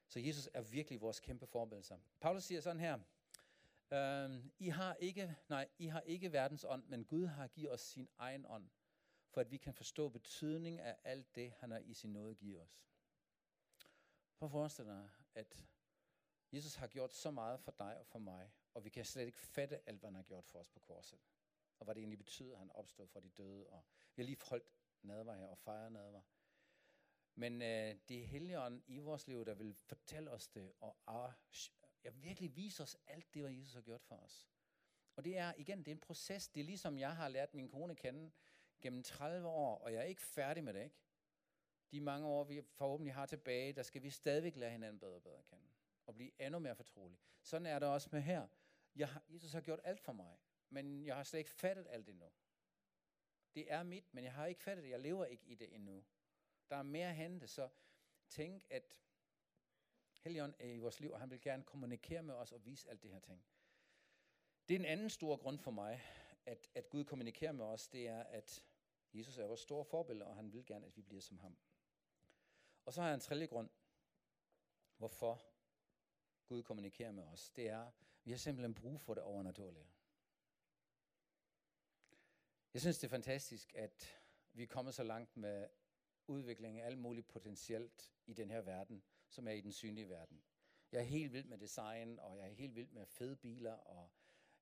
Så 0.07 0.19
Jesus 0.19 0.49
er 0.53 0.61
virkelig 0.61 1.01
vores 1.01 1.19
kæmpe 1.19 1.47
forbillede. 1.47 1.99
Paulus 2.19 2.43
siger 2.43 2.61
sådan 2.61 2.79
her, 2.79 2.99
øhm, 3.91 4.51
I, 4.59 4.69
har 4.69 4.95
ikke, 4.95 5.35
nej, 5.49 5.69
I 5.77 5.87
har 5.87 6.01
ikke 6.01 6.31
verdens 6.31 6.63
ånd, 6.63 6.83
men 6.83 7.05
Gud 7.05 7.25
har 7.25 7.47
givet 7.47 7.71
os 7.71 7.81
sin 7.81 8.09
egen 8.17 8.45
ånd, 8.45 8.69
for 9.29 9.41
at 9.41 9.51
vi 9.51 9.57
kan 9.57 9.73
forstå 9.73 10.09
betydning 10.09 10.79
af 10.79 10.97
alt 11.03 11.35
det, 11.35 11.51
han 11.51 11.71
har 11.71 11.79
i 11.79 11.93
sin 11.93 12.13
nåde 12.13 12.35
givet 12.35 12.61
os. 12.61 12.83
Prøv 14.37 14.47
at 14.47 14.51
forestille 14.51 14.91
dig, 14.91 15.09
at 15.35 15.67
Jesus 16.51 16.75
har 16.75 16.87
gjort 16.87 17.13
så 17.13 17.31
meget 17.31 17.59
for 17.59 17.71
dig 17.71 17.99
og 17.99 18.05
for 18.07 18.19
mig, 18.19 18.51
og 18.77 18.83
vi 18.83 18.89
kan 18.89 19.05
slet 19.05 19.25
ikke 19.25 19.39
fatte 19.39 19.89
alt, 19.89 19.99
hvad 19.99 20.07
han 20.07 20.15
har 20.15 20.23
gjort 20.23 20.45
for 20.45 20.59
os 20.59 20.69
på 20.69 20.79
korset. 20.79 21.19
Og 21.79 21.83
hvad 21.83 21.95
det 21.95 22.01
egentlig 22.01 22.17
betyder, 22.17 22.53
at 22.53 22.59
han 22.59 22.71
opstod 22.71 23.07
fra 23.07 23.19
de 23.19 23.29
døde. 23.29 23.67
Og 23.67 23.83
vi 24.15 24.21
har 24.21 24.25
lige 24.25 24.37
holdt 24.49 24.71
nadver 25.01 25.33
her 25.33 25.45
og 25.45 25.57
fejret 25.57 25.91
nadver. 25.91 26.21
Men 27.35 27.61
øh, 27.61 27.95
det 28.09 28.21
er 28.21 28.25
Helligånden 28.25 28.83
i 28.87 28.99
vores 28.99 29.27
liv, 29.27 29.45
der 29.45 29.53
vil 29.53 29.75
fortælle 29.75 30.31
os 30.31 30.47
det, 30.47 30.73
og 30.79 30.97
ah, 31.07 31.33
virkelig 32.13 32.55
vise 32.55 32.83
os 32.83 32.97
alt 33.07 33.33
det, 33.33 33.41
hvad 33.41 33.51
Jesus 33.51 33.73
har 33.73 33.81
gjort 33.81 34.01
for 34.01 34.15
os. 34.15 34.49
Og 35.15 35.25
det 35.25 35.37
er, 35.37 35.53
igen, 35.57 35.79
det 35.79 35.87
er 35.87 35.95
en 35.95 35.99
proces. 35.99 36.47
Det 36.47 36.59
er 36.59 36.65
ligesom, 36.65 36.97
jeg 36.97 37.15
har 37.15 37.27
lært 37.27 37.53
min 37.53 37.69
kone 37.69 37.95
kende 37.95 38.31
gennem 38.81 39.03
30 39.03 39.47
år, 39.47 39.77
og 39.77 39.93
jeg 39.93 39.99
er 39.99 40.05
ikke 40.05 40.21
færdig 40.21 40.63
med 40.63 40.73
det, 40.73 40.83
ikke? 40.83 40.95
De 41.91 42.01
mange 42.01 42.27
år, 42.27 42.43
vi 42.43 42.61
forhåbentlig 42.61 43.13
har 43.13 43.25
tilbage, 43.25 43.73
der 43.73 43.83
skal 43.83 44.03
vi 44.03 44.09
stadigvæk 44.09 44.55
lære 44.55 44.71
hinanden 44.71 44.99
bedre 44.99 45.15
og 45.15 45.23
bedre 45.23 45.37
at 45.37 45.45
kende. 45.45 45.65
Og 46.05 46.15
blive 46.15 46.41
endnu 46.41 46.59
mere 46.59 46.75
fortrolige. 46.75 47.19
Sådan 47.41 47.65
er 47.65 47.79
det 47.79 47.87
også 47.87 48.09
med 48.11 48.21
her. 48.21 48.47
Jeg 48.97 49.09
har, 49.09 49.23
Jesus 49.29 49.53
har 49.53 49.61
gjort 49.61 49.79
alt 49.83 50.01
for 50.01 50.13
mig, 50.13 50.37
men 50.69 51.05
jeg 51.05 51.15
har 51.15 51.23
slet 51.23 51.39
ikke 51.39 51.51
fattet 51.51 51.87
alt 51.89 52.09
endnu. 52.09 52.31
Det 53.55 53.71
er 53.71 53.83
mit, 53.83 54.13
men 54.13 54.23
jeg 54.23 54.33
har 54.33 54.45
ikke 54.45 54.63
fattet 54.63 54.83
det. 54.83 54.89
Jeg 54.89 54.99
lever 54.99 55.25
ikke 55.25 55.45
i 55.45 55.55
det 55.55 55.75
endnu. 55.75 56.05
Der 56.69 56.75
er 56.75 56.83
mere 56.83 57.09
at 57.09 57.15
hente, 57.15 57.47
så 57.47 57.69
tænk, 58.29 58.65
at 58.69 58.99
Helion 60.19 60.55
er 60.59 60.67
i 60.67 60.77
vores 60.77 60.99
liv, 60.99 61.11
og 61.11 61.19
han 61.19 61.29
vil 61.29 61.41
gerne 61.41 61.63
kommunikere 61.63 62.23
med 62.23 62.35
os 62.35 62.51
og 62.51 62.65
vise 62.65 62.89
alt 62.89 63.03
det 63.03 63.11
her 63.11 63.19
ting. 63.19 63.45
Det 64.67 64.75
er 64.75 64.79
en 64.79 64.85
anden 64.85 65.09
stor 65.09 65.37
grund 65.37 65.59
for 65.59 65.71
mig, 65.71 66.01
at, 66.45 66.69
at 66.75 66.89
Gud 66.89 67.03
kommunikerer 67.03 67.51
med 67.51 67.65
os, 67.65 67.87
det 67.87 68.07
er, 68.07 68.23
at 68.23 68.63
Jesus 69.13 69.37
er 69.37 69.45
vores 69.45 69.61
store 69.61 69.85
forbillede, 69.85 70.27
og 70.27 70.35
han 70.35 70.53
vil 70.53 70.65
gerne, 70.65 70.85
at 70.85 70.97
vi 70.97 71.01
bliver 71.01 71.21
som 71.21 71.37
ham. 71.37 71.57
Og 72.85 72.93
så 72.93 73.01
har 73.01 73.07
jeg 73.07 73.15
en 73.15 73.21
tredje 73.21 73.45
grund, 73.45 73.69
hvorfor 74.97 75.41
Gud 76.45 76.63
kommunikerer 76.63 77.11
med 77.11 77.23
os. 77.23 77.49
Det 77.49 77.69
er, 77.69 77.91
vi 78.27 78.31
har 78.31 78.37
simpelthen 78.37 78.73
brug 78.73 79.01
for 79.01 79.13
det 79.13 79.23
overnaturlige. 79.23 79.87
Jeg 82.73 82.81
synes, 82.81 82.97
det 82.97 83.07
er 83.07 83.09
fantastisk, 83.09 83.75
at 83.75 84.21
vi 84.53 84.63
er 84.63 84.67
kommet 84.67 84.93
så 84.93 85.03
langt 85.03 85.37
med 85.37 85.67
udvikling 86.27 86.79
af 86.79 86.85
alt 86.85 86.97
muligt 86.97 87.27
potentielt 87.27 88.13
i 88.25 88.33
den 88.33 88.51
her 88.51 88.61
verden, 88.61 89.03
som 89.29 89.47
er 89.47 89.51
i 89.51 89.61
den 89.61 89.71
synlige 89.71 90.09
verden. 90.09 90.43
Jeg 90.91 90.99
er 90.99 91.03
helt 91.03 91.33
vild 91.33 91.45
med 91.45 91.57
design, 91.57 92.19
og 92.19 92.37
jeg 92.37 92.45
er 92.45 92.53
helt 92.53 92.75
vild 92.75 92.89
med 92.89 93.05
fede 93.05 93.35
biler, 93.35 93.73
og 93.73 94.11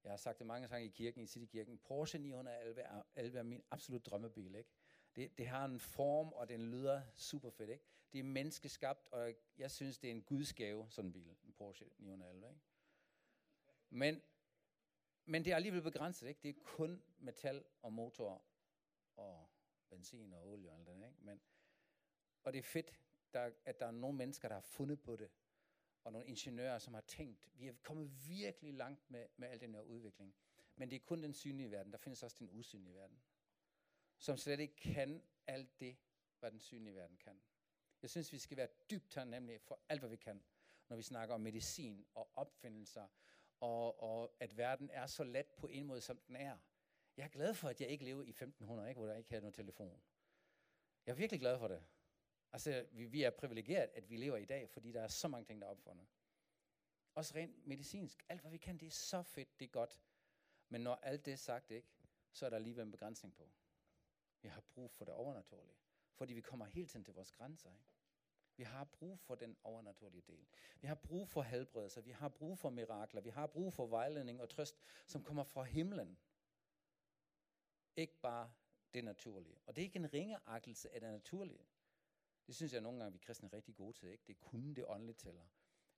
jeg 0.04 0.12
har 0.12 0.17
sagt 0.17 0.39
det 0.39 0.47
mange 0.47 0.67
gange 0.67 0.86
i 0.86 0.89
kirken, 0.89 1.21
i 1.21 1.28
Citykirken. 1.28 1.78
Porsche 1.78 2.19
911 2.19 2.82
er, 2.82 3.04
er 3.15 3.43
min 3.43 3.63
absolut 3.71 4.06
drømmebil, 4.06 4.56
ikke? 4.56 4.69
Det, 5.15 5.38
det 5.38 5.47
har 5.47 5.65
en 5.65 5.80
form, 5.80 6.34
og 6.34 6.49
den 6.49 6.71
lyder 6.71 7.01
super 7.13 7.49
fedt, 7.49 7.69
ikke? 7.69 7.86
Det 8.13 8.19
er 8.19 8.23
menneskeskabt, 8.23 9.08
og 9.12 9.34
jeg 9.58 9.71
synes, 9.71 9.97
det 9.97 10.08
er 10.08 10.12
en 10.12 10.23
gudsgave, 10.23 10.88
sådan 10.89 11.10
en 11.10 11.13
bil, 11.13 11.36
en 11.43 11.54
Porsche 11.54 11.86
911, 11.97 12.49
ikke? 12.49 12.75
Men, 13.89 14.21
men 15.26 15.45
det 15.45 15.52
er 15.52 15.56
alligevel 15.56 15.82
begrænset, 15.82 16.28
ikke? 16.28 16.39
Det 16.43 16.50
er 16.50 16.62
kun 16.63 17.04
metal 17.17 17.65
og 17.82 17.93
motor 17.93 18.45
og 19.15 19.50
benzin 19.89 20.34
og 20.34 20.48
olie 20.48 20.69
og 20.71 20.78
alt 20.78 20.88
det, 20.88 20.93
ikke? 20.93 21.17
Men, 21.21 21.41
og 22.43 22.54
det 22.54 22.60
er 22.60 22.63
fedt, 22.63 23.00
der, 23.34 23.52
at 23.65 23.80
der 23.80 23.86
er 23.86 23.91
nogle 23.91 24.17
mennesker, 24.17 24.48
der 24.48 24.56
har 24.56 24.62
fundet 24.62 25.02
på 25.02 25.15
det, 25.15 25.30
og 26.04 26.12
nogle 26.12 26.28
ingeniører, 26.28 26.80
som 26.80 26.93
har 26.93 27.02
tænkt, 27.02 27.50
vi 27.54 27.67
er 27.67 27.74
kommet 27.84 28.28
virkelig 28.30 28.74
langt 28.74 29.12
med, 29.12 29.28
med 29.38 29.48
al 29.48 29.60
den 29.60 29.74
her 29.74 29.82
udvikling. 29.82 30.36
Men 30.76 30.89
det 30.89 30.95
er 30.95 31.00
kun 31.00 31.24
den 31.24 31.34
synlige 31.34 31.71
verden. 31.71 31.91
Der 31.91 31.98
findes 31.98 32.24
også 32.24 32.36
den 32.39 32.50
usynlige 32.52 32.95
verden, 32.95 33.21
som 34.17 34.38
slet 34.38 34.60
ikke 34.60 34.76
kan 34.76 35.24
alt 35.48 35.80
det, 35.80 35.98
hvad 36.39 36.52
den 36.52 36.60
synlige 36.60 36.95
verden 36.95 37.17
kan. 37.17 37.41
Jeg 38.02 38.10
synes, 38.10 38.34
vi 38.34 38.39
skal 38.39 38.58
være 38.58 38.67
dybt 38.89 39.12
taknemmelige 39.12 39.60
for 39.60 39.80
alt, 39.89 40.02
hvad 40.02 40.10
vi 40.10 40.15
kan, 40.15 40.43
når 40.88 40.95
vi 40.95 41.02
snakker 41.02 41.36
om 41.36 41.41
medicin 41.41 42.06
og 42.13 42.30
opfindelser, 42.36 43.08
og, 43.60 44.04
og 44.04 44.36
at 44.39 44.58
verden 44.58 44.89
er 44.89 45.06
så 45.06 45.24
let 45.24 45.48
på 45.48 45.68
en 45.68 45.86
måde, 45.86 46.02
som 46.02 46.18
den 46.18 46.36
er. 46.36 46.58
Jeg 47.18 47.24
er 47.24 47.30
glad 47.30 47.54
for, 47.54 47.70
at 47.70 47.82
jeg 47.82 47.89
ikke 47.89 48.06
lever 48.06 48.24
i 48.24 48.30
1500, 48.30 48.89
ikke, 48.89 49.00
hvor 49.00 49.08
der 49.08 49.18
ikke 49.18 49.30
havde 49.30 49.41
nogen 49.41 49.54
telefon. 49.54 50.02
Jeg 51.06 51.12
er 51.12 51.15
virkelig 51.15 51.39
glad 51.39 51.60
for 51.60 51.68
det. 51.68 51.84
Altså, 52.52 52.88
vi, 52.91 53.06
vi 53.06 53.24
er 53.24 53.30
privilegeret, 53.30 53.89
at 53.94 54.10
vi 54.10 54.18
lever 54.18 54.38
i 54.38 54.46
dag, 54.46 54.70
fordi 54.70 54.91
der 54.91 55.02
er 55.02 55.08
så 55.08 55.28
mange 55.28 55.46
ting, 55.46 55.62
der 55.62 55.68
er 55.68 55.72
opfundet. 55.72 56.08
Også 57.15 57.36
rent 57.36 57.68
medicinsk. 57.68 58.26
Alt, 58.30 58.41
hvad 58.41 58.52
vi 58.52 58.58
kan, 58.58 58.78
det 58.78 58.86
er 58.86 58.91
så 58.91 59.22
fedt, 59.22 59.60
det 59.60 59.65
er 59.65 59.70
godt. 59.70 60.02
Men 60.70 60.82
når 60.82 60.96
alt 60.96 61.26
det 61.26 61.34
er 61.34 61.38
sagt, 61.38 61.72
ikke, 61.72 61.88
så 62.32 62.46
er 62.46 62.50
der 62.50 62.58
alligevel 62.58 62.86
en 62.86 62.91
begrænsning 62.91 63.36
på. 63.36 63.50
Vi 64.41 64.48
har 64.48 64.62
brug 64.62 64.91
for 64.91 65.06
det 65.06 65.13
overnaturlige. 65.13 65.78
Fordi 66.13 66.34
vi 66.34 66.41
kommer 66.41 66.65
helt 66.65 66.89
tiden 66.89 67.04
til 67.04 67.13
vores 67.13 67.32
grænser. 67.32 67.70
Ikke? 67.70 67.86
Vi 68.58 68.63
har 68.63 68.84
brug 68.84 69.20
for 69.20 69.36
den 69.36 69.58
overnaturlige 69.63 70.24
del. 70.28 70.46
Vi 70.82 70.88
har 70.88 70.96
brug 70.96 71.30
for 71.30 71.41
helbredelse. 71.41 72.04
Vi 72.04 72.12
har 72.12 72.30
brug 72.30 72.58
for 72.58 72.70
mirakler. 72.70 73.22
Vi 73.22 73.30
har 73.30 73.48
brug 73.48 73.74
for 73.74 73.88
vejledning 73.88 74.41
og 74.41 74.50
trøst, 74.50 74.76
som 75.08 75.24
kommer 75.24 75.44
fra 75.44 75.63
himlen. 75.63 76.18
Ikke 77.96 78.20
bare 78.22 78.54
det 78.94 79.04
naturlige. 79.04 79.58
Og 79.65 79.76
det 79.76 79.82
er 79.82 79.86
ikke 79.86 80.00
en 80.00 80.13
ringeagtelse 80.13 80.94
af 80.94 81.02
det 81.02 81.12
naturlige. 81.12 81.65
Det 82.48 82.56
synes 82.56 82.74
jeg 82.74 82.82
nogle 82.82 83.00
gange, 83.00 83.13
vi 83.13 83.18
kristne 83.18 83.50
er 83.52 83.54
rigtig 83.54 83.76
gode 83.76 83.94
til. 83.94 84.10
Ikke? 84.10 84.24
Det 84.28 84.36
er 84.36 84.39
kun 84.39 84.74
det 84.74 84.86
åndeligt 84.88 85.18
tæller. 85.18 85.46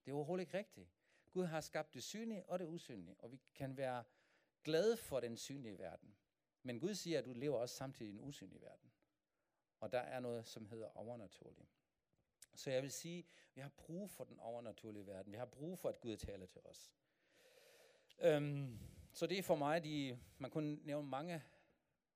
Det 0.06 0.12
er 0.12 0.16
overhovedet 0.16 0.42
ikke 0.42 0.58
rigtigt. 0.58 0.90
Gud 1.32 1.46
har 1.46 1.62
skabt 1.62 1.94
det 1.94 2.04
synlige 2.04 2.50
og 2.50 2.60
det 2.60 2.66
usynlige, 2.66 3.16
og 3.20 3.32
vi 3.32 3.42
kan 3.56 3.78
være 3.78 4.04
glade 4.64 4.98
for 4.98 5.20
den 5.20 5.38
synlige 5.38 5.78
verden. 5.78 6.16
Men 6.64 6.80
Gud 6.80 6.96
siger, 6.96 7.20
at 7.20 7.26
du 7.26 7.34
lever 7.34 7.58
også 7.58 7.76
samtidig 7.76 8.12
i 8.12 8.16
en 8.16 8.22
usynlig 8.22 8.62
verden. 8.62 8.92
Og 9.80 9.92
der 9.92 10.00
er 10.00 10.20
noget, 10.20 10.48
som 10.48 10.66
hedder 10.66 10.98
overnaturligt. 10.98 11.77
Så 12.58 12.72
jeg 12.72 12.84
vil 12.84 12.92
sige, 12.92 13.20
at 13.20 13.26
vi 13.56 13.62
har 13.62 13.70
brug 13.70 14.10
for 14.10 14.24
den 14.24 14.40
overnaturlige 14.40 15.08
verden. 15.08 15.32
Vi 15.32 15.38
har 15.38 15.46
brug 15.46 15.80
for, 15.80 15.90
at 15.90 16.02
Gud 16.02 16.18
taler 16.18 16.46
til 16.46 16.62
os. 16.66 16.94
Øhm, 18.20 18.80
så 19.14 19.28
det 19.28 19.38
er 19.38 19.44
for 19.44 19.56
mig, 19.56 19.84
de, 19.84 20.20
man 20.38 20.52
kunne 20.52 20.76
nævne 20.76 21.08
mange 21.10 21.44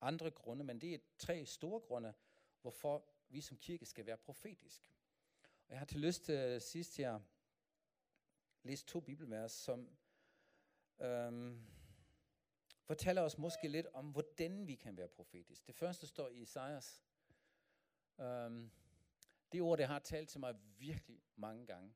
andre 0.00 0.30
grunde, 0.30 0.64
men 0.64 0.80
det 0.80 0.94
er 0.94 0.98
tre 1.18 1.46
store 1.46 1.80
grunde, 1.80 2.14
hvorfor 2.60 3.04
vi 3.28 3.40
som 3.40 3.56
kirke 3.56 3.86
skal 3.86 4.06
være 4.06 4.16
profetisk. 4.16 4.92
Og 5.66 5.70
jeg 5.70 5.78
har 5.78 5.86
til 5.86 6.00
lyst 6.00 6.24
til 6.24 6.34
øh, 6.34 6.60
sidst 6.60 6.96
her 6.96 7.20
læse 8.62 8.86
to 8.86 9.00
bibelvers, 9.00 9.52
som 9.52 9.96
øhm, 11.00 11.66
fortæller 12.84 13.22
os 13.22 13.38
måske 13.38 13.68
lidt 13.68 13.86
om, 13.92 14.10
hvordan 14.10 14.66
vi 14.66 14.74
kan 14.74 14.96
være 14.96 15.08
profetisk. 15.08 15.66
Det 15.66 15.74
første 15.74 16.06
står 16.06 16.28
i 16.28 16.40
Isaias. 16.40 17.02
Øhm, 18.20 18.70
det 19.52 19.62
ord, 19.62 19.78
det 19.78 19.86
har 19.86 19.98
talt 19.98 20.28
til 20.28 20.40
mig 20.40 20.54
virkelig 20.78 21.22
mange 21.36 21.66
gange. 21.66 21.94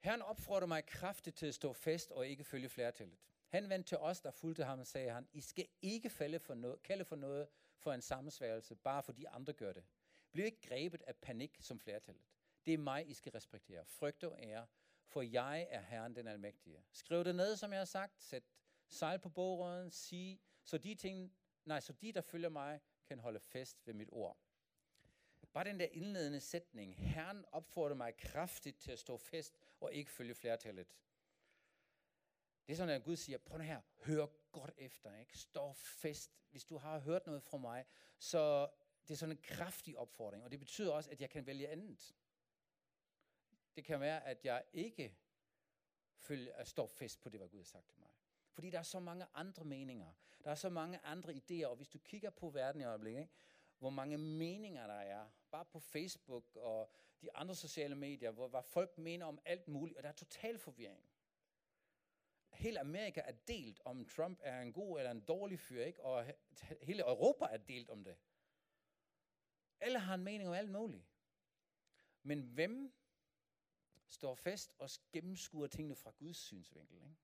Herren 0.00 0.22
opfordrer 0.22 0.66
mig 0.66 0.86
kraftigt 0.86 1.36
til 1.36 1.46
at 1.46 1.54
stå 1.54 1.72
fast 1.72 2.10
og 2.10 2.26
ikke 2.26 2.44
følge 2.44 2.68
flertallet. 2.68 3.18
Han 3.48 3.68
vendte 3.68 3.88
til 3.88 3.98
os, 3.98 4.20
der 4.20 4.30
fulgte 4.30 4.64
ham, 4.64 4.78
og 4.78 4.86
sagde 4.86 5.10
han, 5.10 5.28
I 5.32 5.40
skal 5.40 5.66
ikke 5.82 6.10
falde 6.10 6.38
for 6.38 6.54
noget, 6.54 6.82
kalde 6.82 7.04
for 7.04 7.16
noget 7.16 7.48
for 7.78 7.92
en 7.92 8.02
sammensværelse, 8.02 8.76
bare 8.76 9.02
fordi 9.02 9.24
andre 9.24 9.52
gør 9.52 9.72
det. 9.72 9.84
Bliv 10.32 10.44
ikke 10.44 10.60
grebet 10.60 11.02
af 11.02 11.16
panik 11.16 11.58
som 11.60 11.80
flertallet. 11.80 12.24
Det 12.66 12.74
er 12.74 12.78
mig, 12.78 13.08
I 13.08 13.14
skal 13.14 13.32
respektere. 13.32 13.84
Frygt 13.84 14.24
og 14.24 14.38
ære, 14.38 14.66
for 15.06 15.22
jeg 15.22 15.66
er 15.70 15.80
Herren 15.80 16.16
den 16.16 16.26
Almægtige. 16.26 16.84
Skriv 16.92 17.24
det 17.24 17.34
ned, 17.34 17.56
som 17.56 17.72
jeg 17.72 17.80
har 17.80 17.84
sagt. 17.84 18.22
Sæt 18.22 18.42
sejl 18.88 19.18
på 19.18 19.28
bogrøden. 19.28 19.90
Sig, 19.90 20.40
så 20.64 20.78
de 20.78 20.94
ting, 20.94 21.36
nej, 21.64 21.80
så 21.80 21.92
de, 21.92 22.12
der 22.12 22.20
følger 22.20 22.48
mig, 22.48 22.80
kan 23.06 23.18
holde 23.18 23.40
fast 23.40 23.86
ved 23.86 23.94
mit 23.94 24.08
ord. 24.12 24.38
Bare 25.52 25.64
den 25.64 25.80
der 25.80 25.88
indledende 25.92 26.40
sætning, 26.40 26.96
Herren 26.96 27.44
opfordrer 27.52 27.94
mig 27.96 28.16
kraftigt 28.16 28.78
til 28.78 28.92
at 28.92 28.98
stå 28.98 29.16
fast 29.16 29.58
og 29.80 29.92
ikke 29.92 30.10
følge 30.10 30.34
flertallet. 30.34 30.86
Det 32.66 32.72
er 32.72 32.76
sådan, 32.76 32.94
at 32.94 33.04
Gud 33.04 33.16
siger, 33.16 33.38
prøv 33.38 33.60
her, 33.60 33.80
hør 34.04 34.26
godt 34.52 34.72
efter, 34.76 35.16
ikke? 35.16 35.38
Stå 35.38 35.72
fast. 35.72 36.38
Hvis 36.50 36.64
du 36.64 36.76
har 36.76 36.98
hørt 36.98 37.26
noget 37.26 37.42
fra 37.42 37.58
mig, 37.58 37.84
så 38.18 38.68
det 39.08 39.14
er 39.14 39.18
sådan 39.18 39.36
en 39.36 39.42
kraftig 39.42 39.98
opfordring, 39.98 40.44
og 40.44 40.50
det 40.50 40.58
betyder 40.58 40.92
også, 40.92 41.10
at 41.10 41.20
jeg 41.20 41.30
kan 41.30 41.46
vælge 41.46 41.68
andet. 41.68 42.14
Det 43.76 43.84
kan 43.84 44.00
være, 44.00 44.24
at 44.24 44.44
jeg 44.44 44.64
ikke 44.72 45.16
følger, 46.14 46.64
står 46.64 46.86
fast 46.86 47.20
på 47.20 47.28
det, 47.28 47.40
hvad 47.40 47.48
Gud 47.48 47.58
har 47.58 47.64
sagt 47.64 47.88
til 47.88 47.98
mig. 47.98 48.08
Fordi 48.52 48.70
der 48.70 48.78
er 48.78 48.82
så 48.82 49.00
mange 49.00 49.26
andre 49.34 49.64
meninger. 49.64 50.12
Der 50.44 50.50
er 50.50 50.54
så 50.54 50.68
mange 50.68 50.98
andre 50.98 51.32
idéer, 51.32 51.66
og 51.66 51.76
hvis 51.76 51.88
du 51.88 51.98
kigger 51.98 52.30
på 52.30 52.50
verden 52.50 52.80
i 52.80 52.84
øjeblikket, 52.84 53.20
ikke? 53.20 53.32
Hvor 53.78 53.90
mange 53.90 54.18
meninger 54.18 54.86
der 54.86 54.94
er, 55.00 55.30
bare 55.50 55.64
på 55.64 55.80
Facebook 55.80 56.56
og 56.56 56.92
de 57.22 57.36
andre 57.36 57.54
sociale 57.54 57.94
medier, 57.94 58.30
hvor, 58.30 58.48
hvor 58.48 58.60
folk 58.60 58.98
mener 58.98 59.26
om 59.26 59.38
alt 59.44 59.68
muligt, 59.68 59.96
og 59.96 60.02
der 60.02 60.08
er 60.08 60.12
total 60.12 60.58
forvirring. 60.58 61.04
Hele 62.52 62.80
Amerika 62.80 63.20
er 63.24 63.32
delt 63.32 63.80
om 63.84 64.04
Trump 64.04 64.40
er 64.42 64.60
en 64.60 64.72
god 64.72 64.98
eller 64.98 65.10
en 65.10 65.20
dårlig 65.20 65.60
fyr, 65.60 65.82
ikke? 65.82 66.04
og 66.04 66.34
hele 66.82 67.02
Europa 67.02 67.44
er 67.44 67.56
delt 67.56 67.90
om 67.90 68.04
det. 68.04 68.16
Alle 69.80 69.98
har 69.98 70.14
en 70.14 70.24
mening 70.24 70.48
om 70.48 70.54
alt 70.54 70.70
muligt. 70.70 71.04
Men 72.22 72.42
hvem 72.42 72.92
står 74.08 74.34
fast 74.34 74.74
og 74.78 74.90
gennemskuer 75.12 75.66
tingene 75.66 75.94
fra 75.94 76.10
Guds 76.10 76.36
synsvinkel? 76.36 76.96
Ikke? 76.96 77.16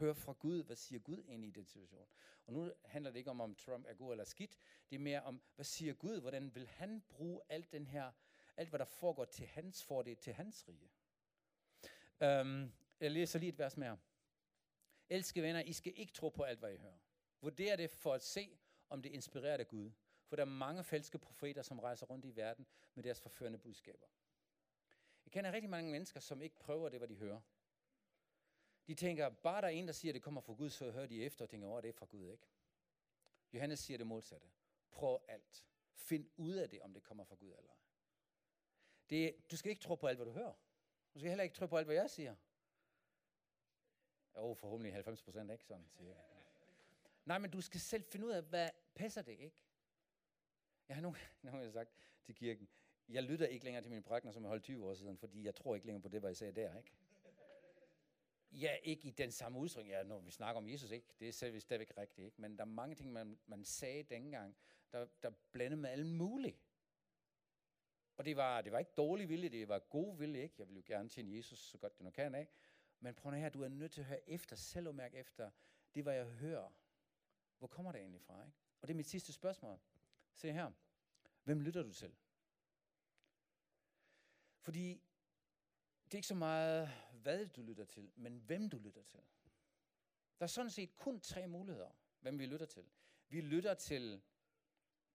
Hør 0.00 0.12
fra 0.12 0.32
Gud, 0.32 0.62
hvad 0.62 0.76
siger 0.76 1.00
Gud 1.00 1.24
ind 1.28 1.44
i 1.44 1.50
den 1.50 1.66
situation? 1.66 2.08
Og 2.46 2.52
nu 2.52 2.72
handler 2.84 3.10
det 3.10 3.18
ikke 3.18 3.30
om, 3.30 3.40
om 3.40 3.54
Trump 3.54 3.86
er 3.88 3.94
god 3.94 4.12
eller 4.12 4.24
skidt. 4.24 4.58
Det 4.90 4.96
er 4.96 5.00
mere 5.00 5.22
om, 5.22 5.42
hvad 5.54 5.64
siger 5.64 5.94
Gud? 5.94 6.20
Hvordan 6.20 6.54
vil 6.54 6.66
han 6.66 7.02
bruge 7.08 7.40
alt 7.48 7.72
den 7.72 7.86
her, 7.86 8.12
alt 8.56 8.68
hvad 8.68 8.78
der 8.78 8.84
foregår 8.84 9.24
til 9.24 9.46
hans 9.46 9.84
fordel, 9.84 10.16
til 10.16 10.32
hans 10.32 10.68
rige? 10.68 10.90
Um, 12.40 12.72
jeg 13.00 13.10
læser 13.10 13.38
lige 13.38 13.48
et 13.48 13.58
vers 13.58 13.76
mere. 13.76 13.98
Elskede 15.08 15.44
venner, 15.44 15.60
I 15.60 15.72
skal 15.72 15.92
ikke 15.96 16.12
tro 16.12 16.28
på 16.28 16.42
alt, 16.42 16.58
hvad 16.58 16.72
I 16.72 16.76
hører. 16.76 16.98
Vurder 17.40 17.76
det 17.76 17.90
for 17.90 18.14
at 18.14 18.22
se, 18.22 18.58
om 18.88 19.02
det 19.02 19.10
inspirerer 19.10 19.58
af 19.58 19.68
Gud. 19.68 19.90
For 20.26 20.36
der 20.36 20.42
er 20.42 20.48
mange 20.48 20.84
falske 20.84 21.18
profeter, 21.18 21.62
som 21.62 21.78
rejser 21.78 22.06
rundt 22.06 22.24
i 22.24 22.36
verden 22.36 22.66
med 22.94 23.04
deres 23.04 23.20
forførende 23.20 23.58
budskaber. 23.58 24.06
Jeg 25.24 25.32
kender 25.32 25.52
rigtig 25.52 25.70
mange 25.70 25.90
mennesker, 25.90 26.20
som 26.20 26.42
ikke 26.42 26.56
prøver 26.56 26.88
det, 26.88 27.00
hvad 27.00 27.08
de 27.08 27.16
hører. 27.16 27.40
De 28.86 28.94
tænker, 28.94 29.28
bare 29.28 29.60
der 29.60 29.68
er 29.68 29.72
en, 29.72 29.86
der 29.86 29.92
siger, 29.92 30.12
at 30.12 30.14
det 30.14 30.22
kommer 30.22 30.40
fra 30.40 30.52
Gud, 30.52 30.70
så 30.70 30.90
hører 30.90 31.06
de 31.06 31.24
efter 31.24 31.44
og 31.44 31.48
tænker, 31.50 31.68
åh, 31.68 31.82
det 31.82 31.88
er 31.88 31.92
fra 31.92 32.06
Gud, 32.06 32.30
ikke? 32.30 32.46
Johannes 33.52 33.80
siger 33.80 33.98
det 33.98 34.06
modsatte. 34.06 34.46
Prøv 34.90 35.20
alt. 35.28 35.64
Find 35.94 36.30
ud 36.36 36.52
af 36.52 36.70
det, 36.70 36.80
om 36.80 36.94
det 36.94 37.02
kommer 37.02 37.24
fra 37.24 37.34
Gud 37.34 37.48
eller 37.48 37.70
ej. 37.70 37.76
Det, 39.10 39.50
du 39.50 39.56
skal 39.56 39.70
ikke 39.70 39.82
tro 39.82 39.94
på 39.94 40.06
alt, 40.06 40.18
hvad 40.18 40.26
du 40.26 40.32
hører. 40.32 40.52
Du 41.14 41.18
skal 41.18 41.28
heller 41.28 41.44
ikke 41.44 41.54
tro 41.54 41.66
på 41.66 41.76
alt, 41.76 41.86
hvad 41.86 41.96
jeg 41.96 42.10
siger. 42.10 42.36
Jo, 44.36 44.54
forhåbentlig 44.54 44.92
90 44.92 45.22
procent, 45.22 45.50
ikke? 45.50 45.64
Sådan 45.64 45.88
siger 45.88 46.08
jeg. 46.08 46.24
Nej, 47.24 47.38
men 47.38 47.50
du 47.50 47.60
skal 47.60 47.80
selv 47.80 48.04
finde 48.04 48.26
ud 48.26 48.30
af, 48.30 48.42
hvad 48.42 48.70
passer 48.94 49.22
det, 49.22 49.32
ikke? 49.32 49.64
Jeg 50.88 50.96
har 50.96 51.02
nogle, 51.02 51.18
nogle 51.42 51.64
har 51.64 51.70
sagt 51.70 51.90
til 52.22 52.34
kirken, 52.34 52.68
jeg 53.08 53.22
lytter 53.22 53.46
ikke 53.46 53.64
længere 53.64 53.82
til 53.82 53.90
mine 53.90 54.02
prækner, 54.02 54.32
som 54.32 54.42
jeg 54.42 54.48
holdt 54.48 54.64
20 54.64 54.86
år 54.86 54.94
siden, 54.94 55.18
fordi 55.18 55.44
jeg 55.44 55.54
tror 55.54 55.74
ikke 55.74 55.86
længere 55.86 56.02
på 56.02 56.08
det, 56.08 56.20
hvad 56.20 56.30
jeg 56.30 56.36
sagde 56.36 56.52
der, 56.52 56.76
ikke? 56.76 56.92
Ja, 58.52 58.76
ikke 58.82 59.08
i 59.08 59.10
den 59.10 59.32
samme 59.32 59.58
udtryk. 59.58 59.88
Ja, 59.88 60.02
når 60.02 60.20
vi 60.20 60.30
snakker 60.30 60.60
om 60.60 60.68
Jesus, 60.68 60.90
ikke? 60.90 61.06
Det 61.20 61.28
er 61.28 61.32
selvfølgelig 61.32 61.62
stadigvæk 61.62 61.92
rigtigt, 61.96 62.24
ikke? 62.24 62.40
Men 62.40 62.56
der 62.56 62.64
er 62.64 62.68
mange 62.68 62.94
ting, 62.94 63.12
man, 63.12 63.38
man 63.46 63.64
sagde 63.64 64.02
dengang, 64.02 64.56
der, 64.92 65.06
der 65.22 65.30
blandede 65.52 65.80
med 65.80 65.90
alt 65.90 66.06
muligt. 66.06 66.60
Og 68.16 68.24
det 68.24 68.36
var, 68.36 68.60
det 68.60 68.72
var 68.72 68.78
ikke 68.78 68.92
dårlig 68.96 69.28
vilje, 69.28 69.48
det 69.48 69.68
var 69.68 69.78
god 69.78 70.16
vilje, 70.16 70.42
ikke? 70.42 70.54
Jeg 70.58 70.68
vil 70.68 70.76
jo 70.76 70.82
gerne 70.86 71.08
tjene 71.08 71.36
Jesus 71.36 71.58
så 71.58 71.78
godt 71.78 71.96
det 71.96 72.04
nu 72.04 72.10
kan, 72.10 72.34
ikke? 72.34 72.52
Men 73.00 73.14
prøv 73.14 73.32
her, 73.32 73.48
du 73.48 73.62
er 73.62 73.68
nødt 73.68 73.92
til 73.92 74.00
at 74.00 74.06
høre 74.06 74.30
efter, 74.30 74.56
selv 74.56 74.88
og 74.88 74.94
mærke 74.94 75.18
efter, 75.18 75.50
det 75.94 76.02
hvad 76.02 76.14
jeg 76.14 76.26
hører. 76.26 76.68
Hvor 77.58 77.66
kommer 77.66 77.92
det 77.92 78.00
egentlig 78.00 78.20
fra, 78.20 78.42
ikke? 78.42 78.56
Og 78.80 78.88
det 78.88 78.94
er 78.94 78.96
mit 78.96 79.06
sidste 79.06 79.32
spørgsmål. 79.32 79.80
Se 80.34 80.52
her. 80.52 80.70
Hvem 81.44 81.60
lytter 81.60 81.82
du 81.82 81.92
til? 81.92 82.16
Fordi 84.60 85.02
det 86.04 86.14
er 86.14 86.18
ikke 86.18 86.28
så 86.28 86.34
meget, 86.34 86.90
hvad 87.22 87.46
du 87.46 87.62
lytter 87.62 87.84
til, 87.84 88.12
men 88.16 88.38
hvem 88.38 88.68
du 88.68 88.78
lytter 88.78 89.02
til. 89.02 89.20
Der 90.38 90.44
er 90.44 90.46
sådan 90.46 90.70
set 90.70 90.96
kun 90.96 91.20
tre 91.20 91.46
muligheder, 91.46 91.90
hvem 92.20 92.38
vi 92.38 92.46
lytter 92.46 92.66
til. 92.66 92.84
Vi 93.28 93.40
lytter 93.40 93.74
til 93.74 94.22